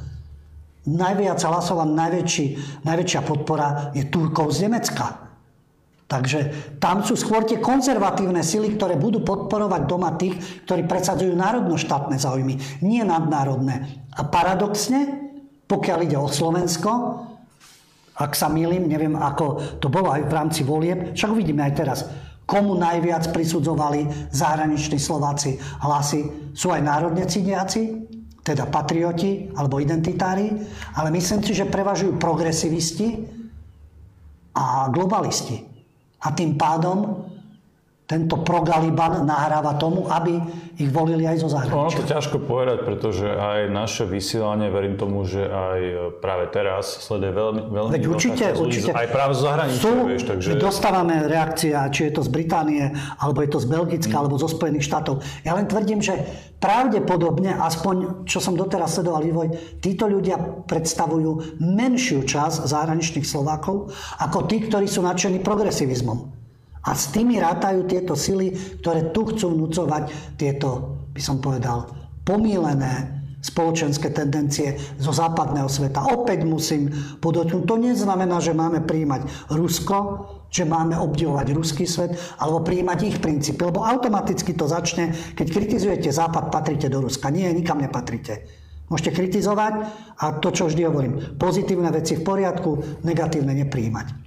najviac 0.86 1.42
najväčší, 1.42 2.46
najväčšia 2.86 3.20
podpora 3.26 3.90
je 3.90 4.06
Turkov 4.06 4.54
z 4.54 4.70
Nemecka. 4.70 5.25
Takže 6.06 6.70
tam 6.78 7.02
sú 7.02 7.18
skôr 7.18 7.42
tie 7.42 7.58
konzervatívne 7.58 8.38
sily, 8.38 8.78
ktoré 8.78 8.94
budú 8.94 9.26
podporovať 9.26 9.82
doma 9.90 10.14
tých, 10.14 10.38
ktorí 10.62 10.86
presadzujú 10.86 11.34
národno-štátne 11.34 12.14
záujmy, 12.14 12.54
nie 12.86 13.02
nadnárodné. 13.02 14.06
A 14.14 14.22
paradoxne, 14.22 15.26
pokiaľ 15.66 15.98
ide 16.06 16.14
o 16.14 16.30
Slovensko, 16.30 16.90
ak 18.16 18.32
sa 18.38 18.46
milím, 18.46 18.86
neviem, 18.86 19.18
ako 19.18 19.76
to 19.82 19.90
bolo 19.90 20.14
aj 20.14 20.30
v 20.30 20.32
rámci 20.32 20.62
volieb, 20.62 21.18
však 21.18 21.34
uvidíme 21.34 21.66
aj 21.66 21.74
teraz, 21.74 21.98
komu 22.46 22.78
najviac 22.78 23.34
prisudzovali 23.34 24.30
zahraniční 24.30 25.02
Slováci 25.02 25.58
hlasy. 25.82 26.54
Sú 26.54 26.70
aj 26.70 26.86
národne 26.86 27.26
cítiaci, 27.26 28.06
teda 28.46 28.70
patrioti 28.70 29.50
alebo 29.58 29.82
identitári, 29.82 30.54
ale 30.94 31.10
myslím 31.10 31.42
si, 31.42 31.50
že 31.50 31.66
prevažujú 31.66 32.14
progresivisti 32.14 33.26
a 34.54 34.86
globalisti. 34.86 35.75
A 36.26 36.30
tým 36.34 36.58
pádom 36.58 37.22
tento 38.06 38.38
progaliban 38.46 39.26
nahráva 39.26 39.74
tomu, 39.74 40.06
aby 40.06 40.38
ich 40.78 40.86
volili 40.94 41.26
aj 41.26 41.42
zo 41.42 41.48
zahraničia. 41.50 41.74
Ono 41.74 41.90
to 41.90 42.06
ťažko 42.06 42.36
povedať, 42.46 42.78
pretože 42.86 43.26
aj 43.26 43.66
naše 43.74 44.06
vysielanie, 44.06 44.70
verím 44.70 44.94
tomu, 44.94 45.26
že 45.26 45.42
aj 45.42 45.80
práve 46.22 46.46
teraz 46.54 47.02
sleduje 47.02 47.34
veľmi, 47.34 47.62
veľmi 47.66 47.90
Veď 47.98 48.04
určite, 48.06 48.44
určite. 48.54 48.94
aj 48.94 49.10
práve 49.10 49.32
zo 49.34 49.50
zahraničia, 49.50 49.82
Sú, 49.82 49.92
vieš, 50.06 50.22
takže... 50.22 50.54
dostávame 50.54 51.26
reakcia, 51.26 51.90
či 51.90 52.06
je 52.06 52.12
to 52.14 52.22
z 52.22 52.30
Británie, 52.30 52.94
alebo 53.18 53.42
je 53.42 53.50
to 53.50 53.58
z 53.58 53.66
Belgicka, 53.66 54.14
mm. 54.14 54.20
alebo 54.22 54.38
zo 54.38 54.46
Spojených 54.46 54.86
štátov. 54.86 55.26
Ja 55.42 55.58
len 55.58 55.66
tvrdím, 55.66 55.98
že 55.98 56.14
pravdepodobne, 56.62 57.58
aspoň 57.58 58.22
čo 58.22 58.38
som 58.38 58.54
doteraz 58.54 58.94
sledoval 58.94 59.26
vývoj, 59.26 59.48
títo 59.82 60.06
ľudia 60.06 60.38
predstavujú 60.70 61.58
menšiu 61.58 62.22
časť 62.22 62.70
zahraničných 62.70 63.26
Slovákov 63.26 63.90
ako 64.22 64.46
tí, 64.46 64.62
ktorí 64.62 64.86
sú 64.86 65.02
nadšení 65.02 65.42
progresivizmom. 65.42 66.35
A 66.86 66.94
s 66.94 67.10
tými 67.10 67.42
rátajú 67.42 67.84
tieto 67.90 68.14
sily, 68.14 68.54
ktoré 68.78 69.10
tu 69.10 69.26
chcú 69.26 69.52
vnúcovať 69.52 70.36
tieto, 70.38 71.02
by 71.10 71.20
som 71.20 71.42
povedal, 71.42 71.90
pomílené 72.22 73.16
spoločenské 73.46 74.10
tendencie 74.10 74.74
zo 74.98 75.14
západného 75.14 75.70
sveta. 75.70 76.02
Opäť 76.10 76.42
musím 76.42 76.90
podotknúť, 77.22 77.62
to 77.62 77.76
neznamená, 77.78 78.42
že 78.42 78.50
máme 78.50 78.82
príjmať 78.82 79.50
Rusko, 79.54 79.98
že 80.50 80.66
máme 80.66 80.98
obdivovať 80.98 81.46
ruský 81.54 81.86
svet, 81.86 82.18
alebo 82.42 82.66
príjmať 82.66 82.98
ich 83.06 83.16
princípy, 83.22 83.60
lebo 83.62 83.86
automaticky 83.86 84.54
to 84.54 84.66
začne, 84.66 85.14
keď 85.38 85.46
kritizujete 85.52 86.10
Západ, 86.10 86.50
patríte 86.50 86.90
do 86.90 87.02
Ruska. 87.02 87.30
Nie, 87.30 87.54
nikam 87.54 87.78
nepatrite. 87.78 88.46
Môžete 88.86 89.18
kritizovať 89.18 89.90
a 90.22 90.38
to, 90.38 90.54
čo 90.54 90.70
vždy 90.70 90.82
hovorím, 90.86 91.14
pozitívne 91.38 91.90
veci 91.90 92.18
v 92.18 92.22
poriadku, 92.22 93.02
negatívne 93.02 93.54
nepríjmať. 93.66 94.25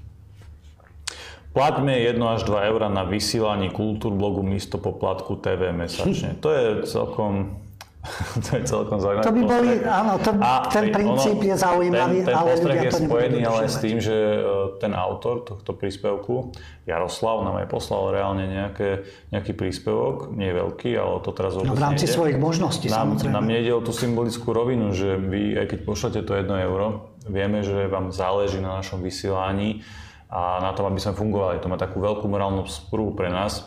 Plaťme 1.49 1.97
1 1.97 2.19
až 2.21 2.45
2 2.45 2.69
eur 2.69 2.81
na 2.93 3.03
vysielaní 3.03 3.73
kultúrblogu 3.73 4.45
místo 4.45 4.77
poplatku 4.77 5.33
TV 5.41 5.73
mesačne. 5.73 6.37
To 6.45 6.49
je 6.53 6.65
celkom 6.85 7.57
to 8.47 8.55
je 8.55 8.63
celkom 8.63 8.95
zaujímavé. 8.95 9.27
To 9.27 9.35
by 9.35 9.43
boli, 9.43 9.71
áno, 9.83 10.13
to, 10.23 10.31
a 10.39 10.71
ten 10.71 10.87
princíp 10.87 11.35
ono, 11.43 11.49
je 11.51 11.55
zaujímavý, 11.59 12.17
ten, 12.23 12.31
ten 12.31 12.35
ale 12.35 12.49
ľudia 12.55 12.81
je 12.87 12.91
to 12.95 12.99
spojený 13.11 13.39
ale 13.43 13.61
s 13.67 13.75
tým, 13.83 13.97
že 13.99 14.15
e, 14.15 14.39
ten 14.79 14.95
autor 14.95 15.43
tohto 15.43 15.75
príspevku, 15.75 16.55
Jaroslav, 16.87 17.43
nám 17.43 17.59
aj 17.59 17.67
poslal 17.67 18.15
reálne 18.15 18.47
nejaké, 18.47 19.03
nejaký 19.35 19.51
príspevok, 19.51 20.31
nie 20.31 20.47
veľký, 20.47 20.95
ale 20.95 21.19
to 21.27 21.35
teraz 21.35 21.59
vôbec 21.59 21.75
no, 21.75 21.75
v 21.75 21.83
rámci 21.83 22.07
nejde. 22.07 22.15
svojich 22.15 22.37
možností, 22.39 22.87
nám, 22.87 23.19
samozrejme. 23.19 23.35
Nám 23.35 23.47
nejde 23.51 23.71
o 23.75 23.81
tú 23.83 23.91
symbolickú 23.91 24.47
rovinu, 24.55 24.95
že 24.95 25.19
vy, 25.19 25.59
aj 25.59 25.65
keď 25.67 25.79
pošlete 25.83 26.19
to 26.23 26.39
1 26.39 26.47
euro, 26.71 27.11
vieme, 27.27 27.67
že 27.67 27.91
vám 27.91 28.15
záleží 28.15 28.63
na 28.63 28.79
našom 28.79 29.03
vysielaní, 29.03 29.83
a 30.29 30.61
na 30.61 30.71
tom, 30.77 30.85
aby 30.85 31.01
sme 31.01 31.17
fungovali. 31.17 31.57
To 31.61 31.69
má 31.73 31.77
takú 31.81 31.97
veľkú 31.97 32.29
morálnu 32.29 32.69
sprúvu 32.69 33.17
pre 33.17 33.33
nás, 33.33 33.65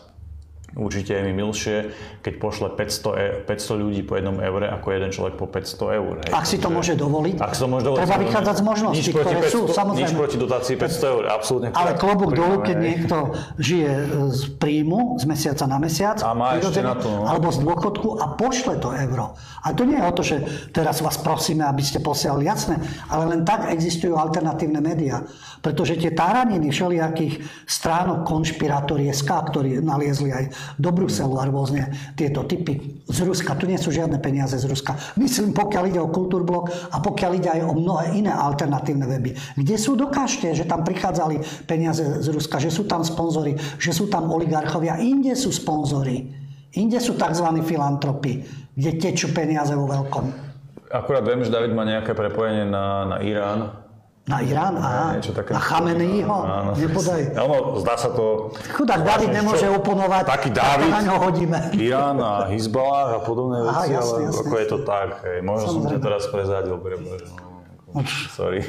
Určite 0.73 1.21
je 1.21 1.23
mi 1.29 1.37
milšie, 1.37 1.93
keď 2.25 2.35
pošle 2.41 2.69
500, 2.73 3.45
e, 3.45 3.45
500 3.45 3.77
ľudí 3.77 4.01
po 4.09 4.17
jednom 4.17 4.41
eure, 4.41 4.73
ako 4.73 4.87
jeden 4.89 5.13
človek 5.13 5.35
po 5.37 5.45
500 5.45 6.01
eur. 6.01 6.15
Hej. 6.25 6.33
Ak 6.33 6.49
si 6.49 6.57
to 6.57 6.73
môže 6.73 6.97
dovoliť, 6.97 7.37
ak 7.45 7.53
si 7.53 7.61
to 7.61 7.69
môže 7.69 7.85
dovoliť 7.85 8.01
treba 8.01 8.17
vychádzať 8.25 8.55
z 8.57 8.65
možností, 8.65 9.11
ktoré 9.13 9.37
500, 9.45 9.53
sú, 9.53 9.61
samozrejme. 9.69 10.09
Nič 10.09 10.17
proti 10.17 10.37
dotácii 10.41 10.75
500 10.81 11.13
eur, 11.13 11.23
absolútne. 11.29 11.69
Ale 11.77 11.93
klobúk 12.01 12.31
dolu, 12.33 12.65
keď 12.65 12.77
niekto 12.81 13.17
žije 13.61 13.93
z 14.33 14.43
príjmu, 14.57 15.21
z 15.21 15.25
mesiaca 15.29 15.65
na 15.69 15.77
mesiac, 15.77 16.17
a 16.25 16.33
má 16.33 16.57
ešte 16.57 16.81
na 16.81 16.97
to, 16.97 17.09
no. 17.21 17.29
alebo 17.29 17.53
z 17.53 17.59
dôchodku 17.61 18.09
a 18.17 18.33
pošle 18.33 18.81
to 18.81 18.97
euro. 18.97 19.37
A 19.63 19.77
to 19.77 19.85
nie 19.85 20.01
je 20.01 20.05
o 20.09 20.13
to, 20.17 20.23
že 20.25 20.37
teraz 20.73 21.05
vás 21.05 21.21
prosíme, 21.21 21.69
aby 21.69 21.85
ste 21.85 22.01
posielali, 22.01 22.49
jasné, 22.49 22.81
ale 23.13 23.29
len 23.29 23.45
tak 23.45 23.69
existujú 23.69 24.17
alternatívne 24.17 24.81
médiá. 24.81 25.21
Pretože 25.61 26.01
tie 26.01 26.17
táraniny 26.17 26.73
všelijakých 26.73 27.45
stránok 27.69 28.25
konšpiratórie 28.25 29.13
ktorí 29.13 29.83
naliezli 29.83 30.31
aj 30.31 30.45
do 30.79 30.91
Bruselu 30.93 31.35
a 31.39 31.49
rôzne 31.49 31.91
tieto 32.15 32.45
typy 32.45 33.03
z 33.09 33.19
Ruska. 33.25 33.59
Tu 33.59 33.67
nie 33.69 33.81
sú 33.81 33.91
žiadne 33.91 34.19
peniaze 34.23 34.55
z 34.59 34.67
Ruska. 34.69 34.97
Myslím, 35.19 35.53
pokiaľ 35.57 35.85
ide 35.91 36.01
o 36.01 36.13
Kultúrblok 36.13 36.71
a 36.93 36.97
pokiaľ 37.03 37.31
ide 37.37 37.51
aj 37.51 37.63
o 37.67 37.75
mnohé 37.77 38.17
iné 38.17 38.33
alternatívne 38.33 39.05
weby. 39.09 39.35
Kde 39.59 39.77
sú, 39.77 39.99
dokážte, 39.99 40.55
že 40.55 40.69
tam 40.69 40.87
prichádzali 40.87 41.67
peniaze 41.67 42.03
z 42.23 42.29
Ruska, 42.31 42.63
že 42.63 42.71
sú 42.71 42.87
tam 42.87 43.03
sponzory, 43.03 43.59
že 43.81 43.91
sú 43.91 44.07
tam 44.07 44.31
oligarchovia. 44.31 45.01
Inde 45.03 45.35
sú 45.35 45.51
sponzory. 45.51 46.29
Inde 46.73 46.97
sú 47.05 47.21
tzv. 47.21 47.47
filantropy, 47.69 48.33
kde 48.73 48.91
tečú 48.97 49.29
peniaze 49.37 49.77
vo 49.77 49.85
veľkom. 49.85 50.53
Akurát 50.93 51.25
viem, 51.25 51.45
že 51.45 51.53
David 51.53 51.73
má 51.73 51.85
nejaké 51.85 52.13
prepojenie 52.13 52.69
na, 52.69 53.09
na 53.09 53.17
Irán, 53.25 53.82
Na 54.23 54.39
Irán? 54.39 54.79
Aha. 54.79 55.19
Niečo 55.19 55.35
také. 55.35 55.51
Na 55.51 55.59
Chameneiho? 55.59 56.31
Áno. 56.31 56.71
Nepodaj. 56.79 57.35
Áno, 57.35 57.75
zdá 57.83 57.99
sa 57.99 58.15
to... 58.15 58.55
Chudák 58.71 59.03
David 59.03 59.35
nemôže 59.35 59.67
čo? 59.67 59.75
oponovať. 59.83 60.23
Taký 60.31 60.51
tak 60.55 60.59
Dávid. 60.63 60.91
Na 60.95 61.03
ňo 61.03 61.15
hodíme. 61.27 61.59
Irán 61.75 62.23
a 62.23 62.47
Hezbollah 62.47 63.19
a 63.19 63.21
podobné 63.27 63.67
Aha, 63.67 63.83
veci, 63.83 63.99
jasne, 63.99 64.15
ale 64.23 64.31
jasne. 64.31 64.41
ako 64.47 64.55
je 64.55 64.67
to 64.71 64.79
tak, 64.87 65.09
hej. 65.27 65.39
Možno 65.43 65.67
som 65.67 65.83
ťa 65.83 65.99
Samozrejme. 65.99 66.07
teraz 66.07 66.23
prezradil, 66.31 66.77
pre 66.79 66.95
Bože, 67.03 67.27
no, 67.35 67.99
sorry. 68.31 68.63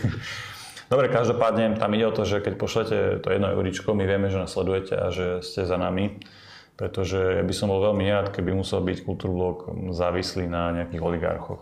Dobre, 0.92 1.06
každopádne 1.14 1.78
tam 1.78 1.90
ide 1.94 2.06
o 2.06 2.14
to, 2.14 2.26
že 2.26 2.42
keď 2.42 2.54
pošlete 2.58 2.98
to 3.22 3.28
jedno 3.30 3.50
euričko, 3.54 3.94
my 3.94 4.10
vieme, 4.10 4.34
že 4.34 4.42
nás 4.42 4.50
sledujete 4.50 4.98
a 4.98 5.14
že 5.14 5.46
ste 5.46 5.70
za 5.70 5.78
nami, 5.78 6.18
pretože 6.78 7.18
ja 7.18 7.46
by 7.46 7.54
som 7.54 7.70
bol 7.70 7.82
veľmi 7.82 8.02
nerad, 8.02 8.34
keby 8.34 8.58
musel 8.58 8.82
byť 8.82 9.06
Kultúrblok 9.06 9.70
závislý 9.94 10.50
na 10.50 10.74
nejakých 10.74 11.02
oligarchoch. 11.02 11.62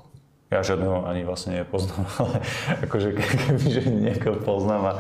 Ja 0.51 0.59
žiadneho 0.67 1.07
ani 1.07 1.23
vlastne 1.23 1.63
nepoznám, 1.63 2.03
ale 2.19 2.43
akože 2.83 3.15
ke- 3.15 3.39
kebyže 3.39 3.87
niekoho 3.87 4.35
poznám 4.43 4.83
a, 4.83 4.93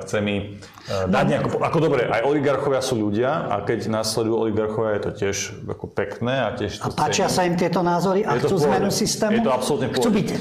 chce 0.00 0.24
mi 0.24 0.56
dať 0.88 1.24
nejako... 1.28 1.60
Ako 1.60 1.78
dobre, 1.84 2.08
aj 2.08 2.24
oligarchovia 2.24 2.80
sú 2.80 2.96
ľudia 2.96 3.44
a 3.52 3.60
keď 3.60 3.92
následujú 3.92 4.48
oligarchovia, 4.48 4.96
je 4.96 5.02
to 5.04 5.10
tiež 5.20 5.36
ako 5.68 5.84
pekné 5.92 6.48
a 6.48 6.56
tiež 6.56 6.80
to 6.80 6.88
A 6.88 6.96
páčia 6.96 7.28
sa 7.28 7.44
im 7.44 7.60
tieto 7.60 7.84
názory 7.84 8.24
a 8.24 8.40
chcú 8.40 8.56
zmenu 8.56 8.88
systému? 8.88 9.36
Je 9.36 9.44
to 9.44 9.52
absolútne 9.52 9.88
chcú 9.92 10.08
byť, 10.08 10.28
e, 10.32 10.36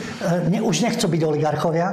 ne, 0.55 0.59
Už 0.63 0.75
nechcú 0.87 1.05
byť 1.11 1.21
oligarchovia? 1.27 1.87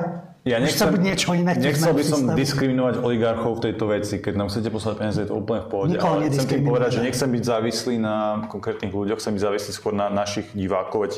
Ja 0.47 0.57
chcú 0.63 0.97
byť 0.97 1.03
niečo 1.03 1.35
iné, 1.35 1.53
nechcel 1.53 1.93
by 1.93 2.05
som 2.07 2.25
systému. 2.25 2.39
diskriminovať 2.39 2.95
oligarchov 3.05 3.59
v 3.59 3.63
tejto 3.69 3.85
veci. 3.91 4.23
Keď 4.23 4.35
nám 4.41 4.49
chcete 4.49 4.73
poslať 4.73 4.95
peniaze, 4.97 5.19
je 5.21 5.29
to 5.29 5.37
úplne 5.37 5.67
v 5.67 5.69
pohode. 5.69 5.93
Nikoho 5.93 6.17
ale 6.17 6.33
chcem 6.33 6.47
tým 6.49 6.63
povedať, 6.65 6.91
že 6.97 7.01
nechcem 7.05 7.29
byť 7.29 7.43
závislý 7.45 7.95
na 8.01 8.47
konkrétnych 8.49 8.89
ľuďoch, 8.89 9.19
chcem 9.21 9.37
byť 9.37 9.43
závislý 9.45 9.73
skôr 9.77 9.93
na 9.93 10.09
našich 10.09 10.49
divákov. 10.57 10.99
Veď 11.05 11.15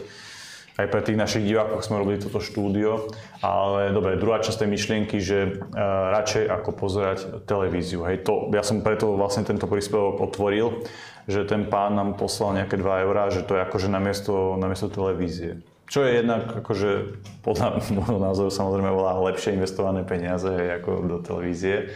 aj 0.81 0.87
pre 0.89 1.05
tých 1.05 1.21
našich 1.21 1.45
divákov 1.45 1.85
sme 1.85 2.01
robili 2.01 2.17
toto 2.17 2.41
štúdio. 2.41 3.13
Ale 3.45 3.93
dobre, 3.93 4.17
druhá 4.17 4.41
časť 4.41 4.65
tej 4.65 4.71
myšlienky, 4.73 5.19
že 5.21 5.39
uh, 5.61 6.15
radšej 6.17 6.49
ako 6.49 6.71
pozerať 6.73 7.19
televíziu. 7.45 8.07
Hej, 8.09 8.25
to, 8.25 8.49
ja 8.57 8.65
som 8.65 8.81
preto 8.81 9.13
vlastne 9.13 9.45
tento 9.45 9.69
príspevok 9.69 10.23
otvoril, 10.25 10.87
že 11.29 11.45
ten 11.45 11.69
pán 11.69 11.95
nám 11.95 12.17
poslal 12.17 12.57
nejaké 12.57 12.81
2 12.81 13.05
eurá, 13.05 13.29
že 13.29 13.45
to 13.45 13.59
je 13.59 13.65
akože 13.69 13.89
namiesto, 13.93 14.57
namiesto 14.57 14.89
televízie. 14.89 15.61
Čo 15.93 16.09
je 16.09 16.25
jednak 16.25 16.49
akože 16.49 17.21
podľa 17.45 17.85
môjho 17.93 18.17
názoru 18.17 18.49
samozrejme 18.49 18.89
veľa 18.89 19.29
lepšie 19.29 19.53
investované 19.53 20.09
peniaze 20.09 20.49
hej, 20.49 20.81
ako 20.81 21.05
do 21.05 21.17
televízie. 21.21 21.93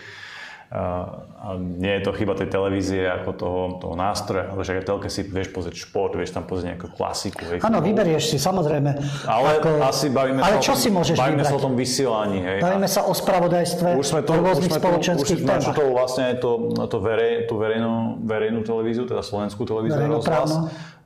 A, 0.67 1.55
nie 1.59 2.03
je 2.03 2.03
to 2.03 2.11
chyba 2.11 2.35
tej 2.35 2.51
televízie 2.51 3.07
ako 3.07 3.31
toho, 3.39 3.61
toho 3.79 3.95
nástroja, 3.95 4.51
ale 4.51 4.67
že 4.67 4.75
aj 4.75 4.83
telke 4.83 5.07
si 5.07 5.23
vieš 5.23 5.55
pozrieť 5.55 5.79
šport, 5.79 6.11
vieš 6.19 6.35
tam 6.35 6.43
pozrieť 6.43 6.75
nejakú 6.75 6.91
klasiku. 6.91 7.47
Áno, 7.63 7.79
vyberieš 7.79 8.35
si, 8.35 8.37
samozrejme. 8.43 8.99
Ale 9.31 9.63
Ako- 9.63 9.79
asi 9.87 10.11
bavíme 10.11 10.43
Ale 10.43 10.59
sa 10.59 10.67
čo 10.67 10.75
o 10.75 10.81
si 10.83 10.89
môžeš 10.91 11.15
bavíme 11.23 11.47
vybrať? 11.47 11.51
sa 11.51 11.55
o 11.55 11.63
tom 11.63 11.75
vysielaní. 11.79 12.39
Hej. 12.43 12.59
Bavíme 12.67 12.89
sa 12.91 13.01
o 13.07 13.15
spravodajstve, 13.15 13.89
už 13.95 14.07
sme 14.11 14.21
to, 14.27 14.33
o 14.35 14.37
už 14.37 14.43
rôznych 14.43 14.73
sme 14.75 14.75
to, 14.75 14.75
už 14.75 14.83
spoločenských 14.83 15.41
témach. 15.47 15.55
načrtol 15.63 15.89
vlastne 15.95 16.23
aj 16.35 16.37
to, 16.43 16.51
to 16.91 16.99
verej, 16.99 17.33
tú 17.47 17.55
verejnú, 17.63 17.95
verejnú 18.27 18.61
televíziu, 18.67 19.07
teda 19.07 19.23
slovenskú 19.23 19.63
televíziu 19.63 20.03
rozhlas. 20.03 20.51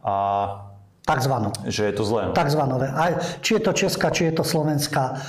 A 0.00 0.14
Takzvanú. 1.04 1.52
že 1.68 1.84
je 1.84 1.94
to 1.96 2.04
zlé. 2.08 2.30
no. 2.30 2.32
Takzvanové. 2.32 2.88
Aj, 2.88 3.12
či 3.44 3.58
je 3.58 3.62
to 3.66 3.72
česká, 3.76 4.08
či 4.08 4.30
je 4.30 4.40
to 4.40 4.44
slovenská. 4.46 5.20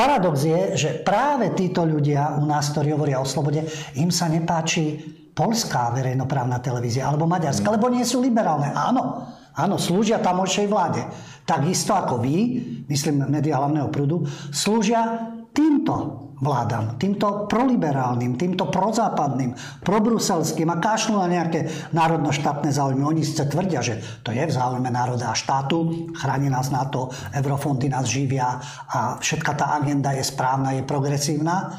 Paradox 0.00 0.48
je, 0.48 0.60
že 0.80 0.90
práve 1.04 1.52
títo 1.52 1.84
ľudia 1.84 2.40
u 2.40 2.48
nás, 2.48 2.72
ktorí 2.72 2.96
hovoria 2.96 3.20
o 3.20 3.28
slobode, 3.28 3.68
im 4.00 4.08
sa 4.08 4.32
nepáči 4.32 4.96
polská 5.36 5.92
verejnoprávna 5.92 6.56
televízia 6.64 7.04
alebo 7.04 7.28
maďarská, 7.28 7.68
Mm. 7.68 7.76
lebo 7.76 7.92
nie 7.92 8.08
sú 8.08 8.24
liberálne. 8.24 8.72
Áno, 8.72 9.28
áno, 9.52 9.76
slúžia 9.76 10.16
tamojšej 10.24 10.66
vláde. 10.72 11.04
Takisto 11.44 11.92
ako 11.92 12.16
vy, 12.16 12.36
myslím 12.88 13.28
médiá 13.28 13.60
hlavného 13.60 13.92
prúdu, 13.92 14.24
slúžia 14.48 15.04
týmto 15.52 16.29
vládam, 16.40 16.96
týmto 16.96 17.44
proliberálnym, 17.46 18.40
týmto 18.40 18.72
prozápadným, 18.72 19.52
probruselským 19.84 20.72
a 20.72 20.80
kašľú 20.80 21.20
na 21.20 21.28
nejaké 21.28 21.92
národno-štátne 21.92 22.72
záujmy. 22.72 23.04
Oni 23.04 23.20
sice 23.20 23.44
tvrdia, 23.44 23.84
že 23.84 24.00
to 24.24 24.32
je 24.32 24.40
v 24.40 24.52
záujme 24.52 24.88
národa 24.88 25.30
a 25.30 25.36
štátu, 25.36 26.08
chráni 26.16 26.48
nás 26.48 26.72
na 26.72 26.88
to, 26.88 27.12
eurofondy 27.36 27.92
nás 27.92 28.08
živia 28.08 28.56
a 28.88 29.20
všetka 29.20 29.52
tá 29.52 29.76
agenda 29.76 30.16
je 30.16 30.24
správna, 30.24 30.72
je 30.80 30.82
progresívna, 30.88 31.76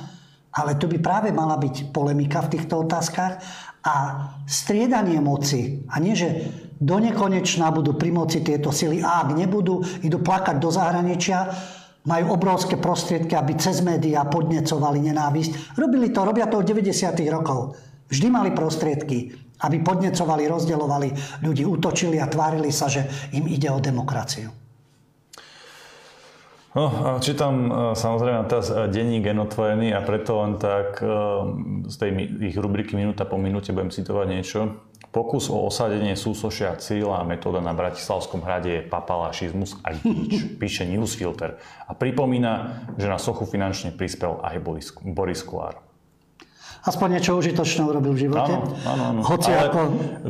ale 0.53 0.77
tu 0.77 0.85
by 0.85 1.01
práve 1.01 1.33
mala 1.33 1.57
byť 1.57 1.89
polemika 1.89 2.45
v 2.45 2.51
týchto 2.53 2.85
otázkach 2.85 3.41
a 3.81 3.95
striedanie 4.45 5.17
moci. 5.17 5.81
A 5.89 5.97
nie, 5.97 6.13
že 6.13 6.53
do 6.77 7.01
nekonečná 7.01 7.73
budú 7.73 7.97
pri 7.97 8.13
moci 8.13 8.45
tieto 8.45 8.69
sily 8.69 9.01
a 9.01 9.25
ak 9.25 9.33
nebudú, 9.33 9.81
idú 10.05 10.21
plakať 10.21 10.61
do 10.61 10.69
zahraničia, 10.69 11.49
majú 12.05 12.33
obrovské 12.33 12.81
prostriedky, 12.81 13.37
aby 13.37 13.53
cez 13.61 13.85
médiá 13.85 14.25
podnecovali 14.25 14.99
nenávisť. 15.11 15.77
Robili 15.77 16.09
to, 16.09 16.25
robia 16.25 16.49
to 16.49 16.61
od 16.61 16.65
90. 16.65 16.89
rokov. 17.29 17.77
Vždy 18.09 18.27
mali 18.27 18.49
prostriedky, 18.51 19.31
aby 19.61 19.77
podnecovali, 19.85 20.49
rozdeľovali 20.49 21.09
ľudí, 21.45 21.63
útočili 21.63 22.17
a 22.17 22.25
tvárili 22.25 22.73
sa, 22.73 22.89
že 22.89 23.05
im 23.37 23.45
ide 23.45 23.69
o 23.69 23.77
demokraciu. 23.77 24.49
No, 26.71 26.87
čítam 27.19 27.67
e, 27.67 27.71
samozrejme 27.99 28.47
teraz 28.47 28.71
e, 28.71 28.87
denník 28.87 29.27
N 29.27 29.43
otvorený 29.43 29.91
a 29.91 29.99
preto 30.07 30.39
len 30.39 30.55
tak 30.55 31.03
e, 31.03 31.07
z 31.91 31.95
tej 31.99 32.09
ich 32.47 32.55
rubriky 32.55 32.95
Minúta 32.95 33.27
po 33.27 33.35
minúte 33.35 33.75
budem 33.75 33.91
citovať 33.91 34.27
niečo. 34.31 34.59
Pokus 35.11 35.51
o 35.51 35.67
osadenie 35.67 36.15
súsošia 36.15 36.79
cíla 36.79 37.19
a 37.19 37.27
metóda 37.27 37.59
na 37.59 37.75
Bratislavskom 37.75 38.47
hrade 38.47 38.79
je 38.79 38.87
papalašizmus 38.87 39.83
a 39.83 39.91
nič, 39.91 40.55
píše 40.55 40.87
Newsfilter. 40.87 41.59
A 41.83 41.91
pripomína, 41.91 42.87
že 42.95 43.11
na 43.11 43.19
sochu 43.19 43.43
finančne 43.43 43.91
prispel 43.91 44.39
aj 44.39 44.63
Boris, 45.03 45.43
Kolár. 45.43 45.90
Aspoň 46.81 47.07
niečo 47.21 47.37
užitočné 47.37 47.85
urobil 47.85 48.17
v 48.17 48.25
živote. 48.25 48.57
Áno, 48.57 48.73
áno, 48.89 49.03
áno. 49.13 49.19
Hoci 49.21 49.53
Ale 49.53 49.69
ako... 49.69 49.79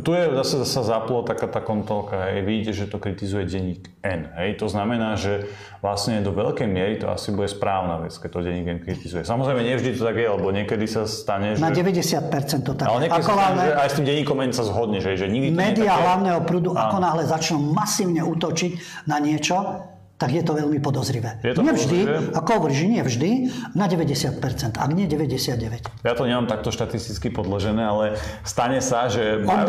Tu 0.03 0.11
je 0.11 0.23
zase 0.36 0.56
sa 0.68 0.84
zaplo 0.84 1.23
taká 1.23 1.48
tá 1.48 1.64
kontrolka, 1.64 2.28
hej, 2.28 2.44
vidíte, 2.44 2.72
že 2.76 2.86
to 2.91 2.99
kritizuje 2.99 3.48
denník 3.48 3.88
N. 4.03 4.28
Hej. 4.36 4.60
To 4.60 4.68
znamená, 4.68 5.15
že 5.15 5.48
vlastne 5.80 6.19
do 6.19 6.36
veľkej 6.36 6.68
miery 6.68 6.99
to 6.99 7.07
asi 7.07 7.32
bude 7.32 7.48
správna 7.48 8.03
vec, 8.03 8.11
keď 8.19 8.30
to 8.36 8.40
denník 8.44 8.68
N 8.68 8.80
kritizuje. 8.84 9.23
Samozrejme, 9.23 9.64
nie 9.64 9.80
vždy 9.80 9.90
to 9.95 10.03
tak 10.03 10.19
je, 10.19 10.28
lebo 10.28 10.48
niekedy 10.52 10.86
sa 10.91 11.07
stane, 11.07 11.56
že... 11.56 11.64
Na 11.64 11.72
90% 11.72 12.68
to 12.68 12.76
tak. 12.76 12.86
ale 12.91 13.07
niekedy 13.07 13.23
ako 13.23 13.32
sa 13.32 13.36
stane, 13.40 13.64
že 13.64 13.72
aj 13.72 13.88
s 13.88 13.94
tým 13.95 14.06
denníkom 14.11 14.38
N 14.44 14.52
sa 14.52 14.64
zhodne, 14.68 14.99
že, 14.99 15.11
že 15.15 15.32
nikdy 15.32 15.56
také. 15.56 15.88
hlavného 15.88 16.40
prúdu, 16.44 16.76
ako 16.76 16.98
náhle 16.99 17.23
začnú 17.32 17.64
masívne 17.72 18.28
útočiť 18.28 18.72
na 19.07 19.23
niečo, 19.23 19.88
tak 20.22 20.30
je 20.30 20.45
to 20.45 20.53
veľmi 20.53 20.77
podozrivé. 20.77 21.41
Je 21.41 21.57
to 21.57 21.65
nie 21.65 21.73
vždy, 21.73 21.99
podozrivé? 22.06 22.38
ako 22.38 22.49
hovoríš, 22.61 22.80
nie 22.85 23.02
vždy, 23.02 23.30
na 23.73 23.89
90%, 23.89 24.77
ak 24.77 24.89
nie 24.93 25.10
99%. 25.10 26.06
Ja 26.06 26.14
to 26.14 26.30
nemám 26.30 26.45
takto 26.45 26.69
štatisticky 26.69 27.34
podložené, 27.34 27.81
ale 27.81 28.22
stane 28.45 28.85
sa, 28.85 29.10
že... 29.10 29.41
Tam, 29.41 29.65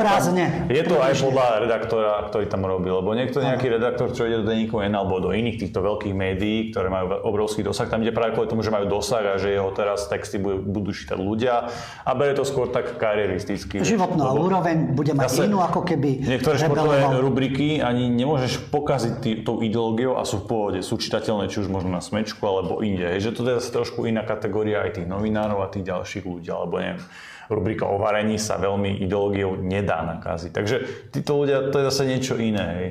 je 0.69 0.83
to 0.85 1.01
aj 1.01 1.17
podľa 1.25 1.47
redaktora, 1.65 2.29
ktorý 2.29 2.45
tam 2.53 2.69
robil. 2.69 3.01
Lebo 3.01 3.17
niekto, 3.17 3.41
nejaký 3.41 3.73
redaktor, 3.73 4.13
čo 4.13 4.29
ide 4.29 4.45
do 4.45 4.53
denníku 4.53 4.85
N 4.85 4.93
alebo 4.93 5.25
do 5.25 5.33
iných 5.33 5.57
týchto 5.57 5.81
veľkých 5.81 6.13
médií, 6.13 6.69
ktoré 6.69 6.93
majú 6.93 7.25
obrovský 7.25 7.65
dosah, 7.65 7.89
tam 7.89 8.05
ide 8.05 8.13
práve 8.13 8.37
kvôli 8.37 8.53
tomu, 8.53 8.61
že 8.61 8.69
majú 8.69 8.93
dosah 8.93 9.25
a 9.25 9.41
že 9.41 9.57
jeho 9.57 9.73
teraz 9.73 10.13
texty 10.13 10.37
budú, 10.37 10.93
čítať 10.93 11.17
ľudia 11.17 11.73
a 12.05 12.11
bere 12.13 12.37
to 12.37 12.45
skôr 12.45 12.69
tak 12.69 13.01
karieristicky. 13.01 13.81
Životná 13.81 14.37
úroveň 14.37 14.93
bude 14.93 15.17
mať 15.17 15.33
zase 15.33 15.49
inú, 15.49 15.65
ako 15.65 15.89
keby 15.89 16.21
Niektoré 16.21 16.61
športové 16.61 17.01
rubriky 17.17 17.81
ani 17.81 18.13
nemôžeš 18.13 18.69
pokaziť 18.69 19.15
tý, 19.25 19.31
tou 19.41 19.65
ideológiou 19.65 20.21
a 20.21 20.27
sú 20.27 20.42
v 20.43 20.47
pohode. 20.51 20.79
Sú 20.83 20.99
čitateľné 20.99 21.47
či 21.47 21.63
už 21.63 21.71
možno 21.71 21.95
na 21.95 22.03
smečku 22.03 22.43
alebo 22.43 22.83
inde. 22.83 23.07
Hej, 23.07 23.31
že 23.31 23.35
to 23.39 23.47
je 23.47 23.63
zase 23.63 23.71
trošku 23.71 24.05
iná 24.05 24.27
kategória 24.27 24.83
aj 24.83 24.99
tých 24.99 25.09
novinárov 25.09 25.63
a 25.63 25.71
tých 25.71 25.87
ďalších 25.87 26.27
ľudí. 26.27 26.51
Alebo 26.51 26.83
neviem, 26.83 27.01
rubrika 27.47 27.87
o 27.87 27.97
varení 28.03 28.37
sa 28.37 28.59
veľmi 28.59 29.01
ideológiou 29.03 29.57
nedá 29.63 30.03
nakaziť. 30.03 30.51
Takže 30.51 30.77
títo 31.15 31.43
ľudia, 31.43 31.71
to 31.71 31.81
je 31.81 31.89
zase 31.89 32.03
niečo 32.11 32.35
iné. 32.37 32.67
Hej. 32.77 32.89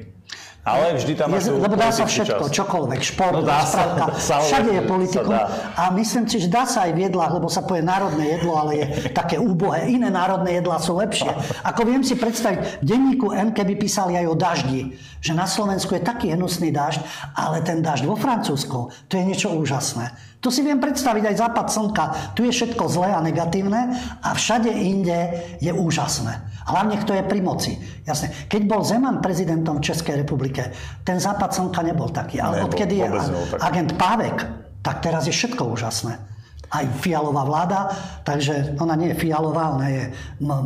Ale 0.61 0.93
vždy 0.93 1.17
tam 1.17 1.33
Je, 1.33 1.49
lebo 1.49 1.73
dá 1.73 1.89
sa 1.89 2.05
všetko, 2.05 2.45
časť. 2.45 2.53
čokoľvek, 2.53 3.01
šport, 3.01 3.33
No 3.33 3.41
dá 3.41 3.65
sa, 3.65 3.81
rozprávka, 3.81 4.13
samozrejme, 4.29 4.45
všade 4.45 4.69
je 4.69 4.81
sa 5.09 5.21
dá. 5.25 5.41
A 5.73 5.83
myslím 5.97 6.25
si, 6.29 6.37
že 6.37 6.47
dá 6.53 6.63
sa 6.69 6.85
aj 6.85 6.91
v 6.93 6.99
jedlách, 7.09 7.31
lebo 7.41 7.49
sa 7.49 7.65
povie 7.65 7.81
národné 7.81 8.37
jedlo, 8.37 8.53
ale 8.53 8.71
je 8.77 8.85
také 9.09 9.41
úbohé. 9.41 9.89
Iné 9.89 10.13
národné 10.13 10.61
jedlá 10.61 10.77
sú 10.77 10.93
lepšie. 11.01 11.33
Ako 11.73 11.81
viem 11.81 12.05
si 12.05 12.13
predstaviť, 12.13 12.77
v 12.77 12.85
denníku 12.85 13.33
N, 13.33 13.57
keby 13.57 13.73
písali 13.73 14.13
aj 14.21 14.25
o 14.29 14.35
daždi, 14.37 14.93
že 15.17 15.33
na 15.33 15.49
Slovensku 15.49 15.97
je 15.97 16.05
taký 16.05 16.29
hnusný 16.37 16.69
dažď, 16.69 17.01
ale 17.33 17.65
ten 17.65 17.81
dažď 17.81 18.05
vo 18.05 18.13
Francúzsku, 18.13 18.93
to 19.09 19.17
je 19.17 19.23
niečo 19.25 19.49
úžasné. 19.49 20.13
To 20.41 20.49
si 20.49 20.65
viem 20.65 20.81
predstaviť 20.81 21.25
aj 21.25 21.35
západ 21.37 21.67
slnka. 21.69 22.05
Tu 22.33 22.49
je 22.49 22.53
všetko 22.53 22.89
zlé 22.89 23.13
a 23.13 23.21
negatívne 23.21 23.93
a 24.25 24.29
všade 24.33 24.73
inde 24.73 25.41
je 25.61 25.69
úžasné. 25.69 26.41
Hlavne 26.65 26.95
kto 27.01 27.11
je 27.17 27.23
pri 27.25 27.39
moci. 27.41 27.73
Jasne. 28.05 28.31
Keď 28.47 28.61
bol 28.69 28.81
Zeman 28.85 29.19
prezidentom 29.19 29.81
v 29.81 29.85
Českej 29.91 30.21
republike, 30.21 30.69
ten 31.01 31.17
západ 31.17 31.51
slnka 31.51 31.81
nebol 31.81 32.09
taký. 32.13 32.37
Ale 32.37 32.61
Nebol, 32.61 32.69
odkedy 32.69 32.95
je 33.01 33.07
nebol 33.09 33.57
agent 33.61 33.91
Pávek, 33.97 34.37
tak 34.85 35.01
teraz 35.01 35.25
je 35.25 35.33
všetko 35.33 35.73
úžasné. 35.73 36.30
Aj 36.71 37.03
fialová 37.03 37.43
vláda, 37.43 37.79
takže 38.23 38.79
ona 38.79 38.95
nie 38.95 39.11
je 39.11 39.19
fialová, 39.19 39.75
ona 39.75 39.87
je 39.91 40.03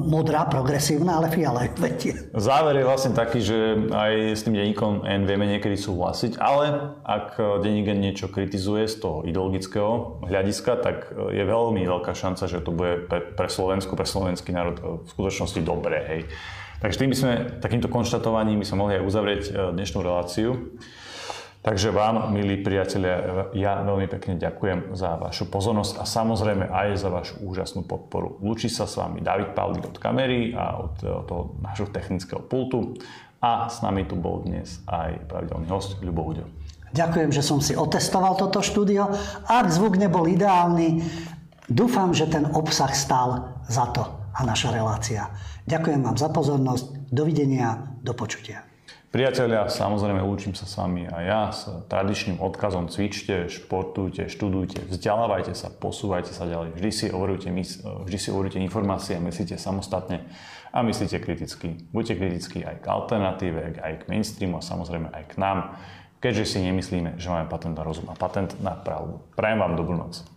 modrá, 0.06 0.46
progresívna, 0.46 1.18
ale 1.18 1.34
fiala 1.34 1.66
je 1.66 1.72
vetie. 1.82 2.14
Záver 2.38 2.78
je 2.78 2.86
vlastne 2.86 3.18
taký, 3.18 3.42
že 3.42 3.90
aj 3.90 4.38
s 4.38 4.46
tým 4.46 4.54
denníkom 4.54 5.02
N 5.02 5.26
vieme 5.26 5.50
niekedy 5.50 5.74
súhlasiť, 5.74 6.38
ale 6.38 6.94
ak 7.02 7.42
denník 7.66 7.90
N 7.90 8.06
niečo 8.06 8.30
kritizuje 8.30 8.86
z 8.86 9.02
toho 9.02 9.26
ideologického 9.26 10.22
hľadiska, 10.30 10.78
tak 10.86 11.10
je 11.34 11.42
veľmi 11.42 11.82
veľká 11.82 12.14
šanca, 12.14 12.46
že 12.46 12.62
to 12.62 12.70
bude 12.70 13.10
pre, 13.10 13.26
pre 13.34 13.50
Slovensku, 13.50 13.98
pre 13.98 14.06
slovenský 14.06 14.54
národ 14.54 14.78
v 14.78 15.08
skutočnosti 15.10 15.60
dobré. 15.66 16.00
Hej. 16.06 16.22
Takže 16.86 16.98
tým 17.02 17.10
by 17.10 17.18
sme, 17.18 17.34
takýmto 17.66 17.90
konštatovaním 17.90 18.62
by 18.62 18.68
sme 18.68 18.78
mohli 18.78 18.94
aj 19.02 19.04
uzavrieť 19.10 19.42
dnešnú 19.74 20.06
reláciu. 20.06 20.78
Takže 21.66 21.90
vám, 21.90 22.30
milí 22.30 22.62
priatelia, 22.62 23.50
ja 23.58 23.82
veľmi 23.82 24.06
pekne 24.06 24.38
ďakujem 24.38 24.94
za 24.94 25.18
vašu 25.18 25.50
pozornosť 25.50 25.98
a 25.98 26.06
samozrejme 26.06 26.70
aj 26.70 26.88
za 26.94 27.10
vašu 27.10 27.42
úžasnú 27.42 27.82
podporu. 27.90 28.38
Lúči 28.38 28.70
sa 28.70 28.86
s 28.86 29.02
vami 29.02 29.26
David 29.26 29.58
Pavlík 29.58 29.90
od 29.90 29.98
kamery 29.98 30.54
a 30.54 30.78
od 30.78 31.02
toho 31.02 31.58
nášho 31.66 31.90
technického 31.90 32.46
pultu 32.46 32.94
a 33.42 33.66
s 33.66 33.82
nami 33.82 34.06
tu 34.06 34.14
bol 34.14 34.46
dnes 34.46 34.78
aj 34.86 35.26
pravidelný 35.26 35.66
host 35.66 35.98
Ľubo 36.06 36.22
Huďo. 36.22 36.46
Ďakujem, 36.94 37.34
že 37.34 37.42
som 37.42 37.58
si 37.58 37.74
otestoval 37.74 38.38
toto 38.38 38.62
štúdio. 38.62 39.10
Ak 39.50 39.74
zvuk 39.74 39.98
nebol 39.98 40.30
ideálny, 40.30 41.02
dúfam, 41.66 42.14
že 42.14 42.30
ten 42.30 42.46
obsah 42.46 42.94
stál 42.94 43.58
za 43.66 43.90
to 43.90 44.06
a 44.38 44.46
naša 44.46 44.70
relácia. 44.70 45.34
Ďakujem 45.66 46.06
vám 46.06 46.14
za 46.14 46.30
pozornosť. 46.30 47.10
Dovidenia, 47.10 47.90
do 48.06 48.14
počutia. 48.14 48.75
Priatelia, 49.16 49.64
samozrejme 49.72 50.20
učím 50.28 50.60
sa 50.60 50.68
s 50.68 50.76
vami 50.76 51.08
a 51.08 51.24
ja 51.24 51.42
s 51.48 51.72
tradičným 51.88 52.44
odkazom 52.44 52.92
cvičte, 52.92 53.48
športujte, 53.48 54.28
študujte, 54.28 54.92
vzdelávajte 54.92 55.56
sa, 55.56 55.72
posúvajte 55.72 56.36
sa 56.36 56.44
ďalej. 56.44 56.76
Vždy 56.76 56.90
si 56.92 57.06
overujte, 57.08 57.48
vždy 57.80 58.18
si 58.20 58.28
overujte 58.28 58.60
informácie, 58.60 59.16
myslíte 59.16 59.56
samostatne 59.56 60.28
a 60.76 60.84
myslíte 60.84 61.24
kriticky. 61.24 61.88
Buďte 61.96 62.20
kritickí 62.20 62.68
aj 62.68 62.84
k 62.84 62.92
alternatíve, 62.92 63.80
aj 63.80 64.04
k 64.04 64.08
mainstreamu 64.12 64.60
a 64.60 64.68
samozrejme 64.68 65.08
aj 65.08 65.24
k 65.32 65.34
nám, 65.40 65.80
keďže 66.20 66.52
si 66.52 66.68
nemyslíme, 66.68 67.16
že 67.16 67.32
máme 67.32 67.48
patent 67.48 67.72
na 67.72 67.88
rozum 67.88 68.12
a 68.12 68.20
patent 68.20 68.52
na 68.60 68.76
pravdu. 68.76 69.24
Prajem 69.40 69.64
vám 69.64 69.80
dobrú 69.80 69.96
noc. 69.96 70.28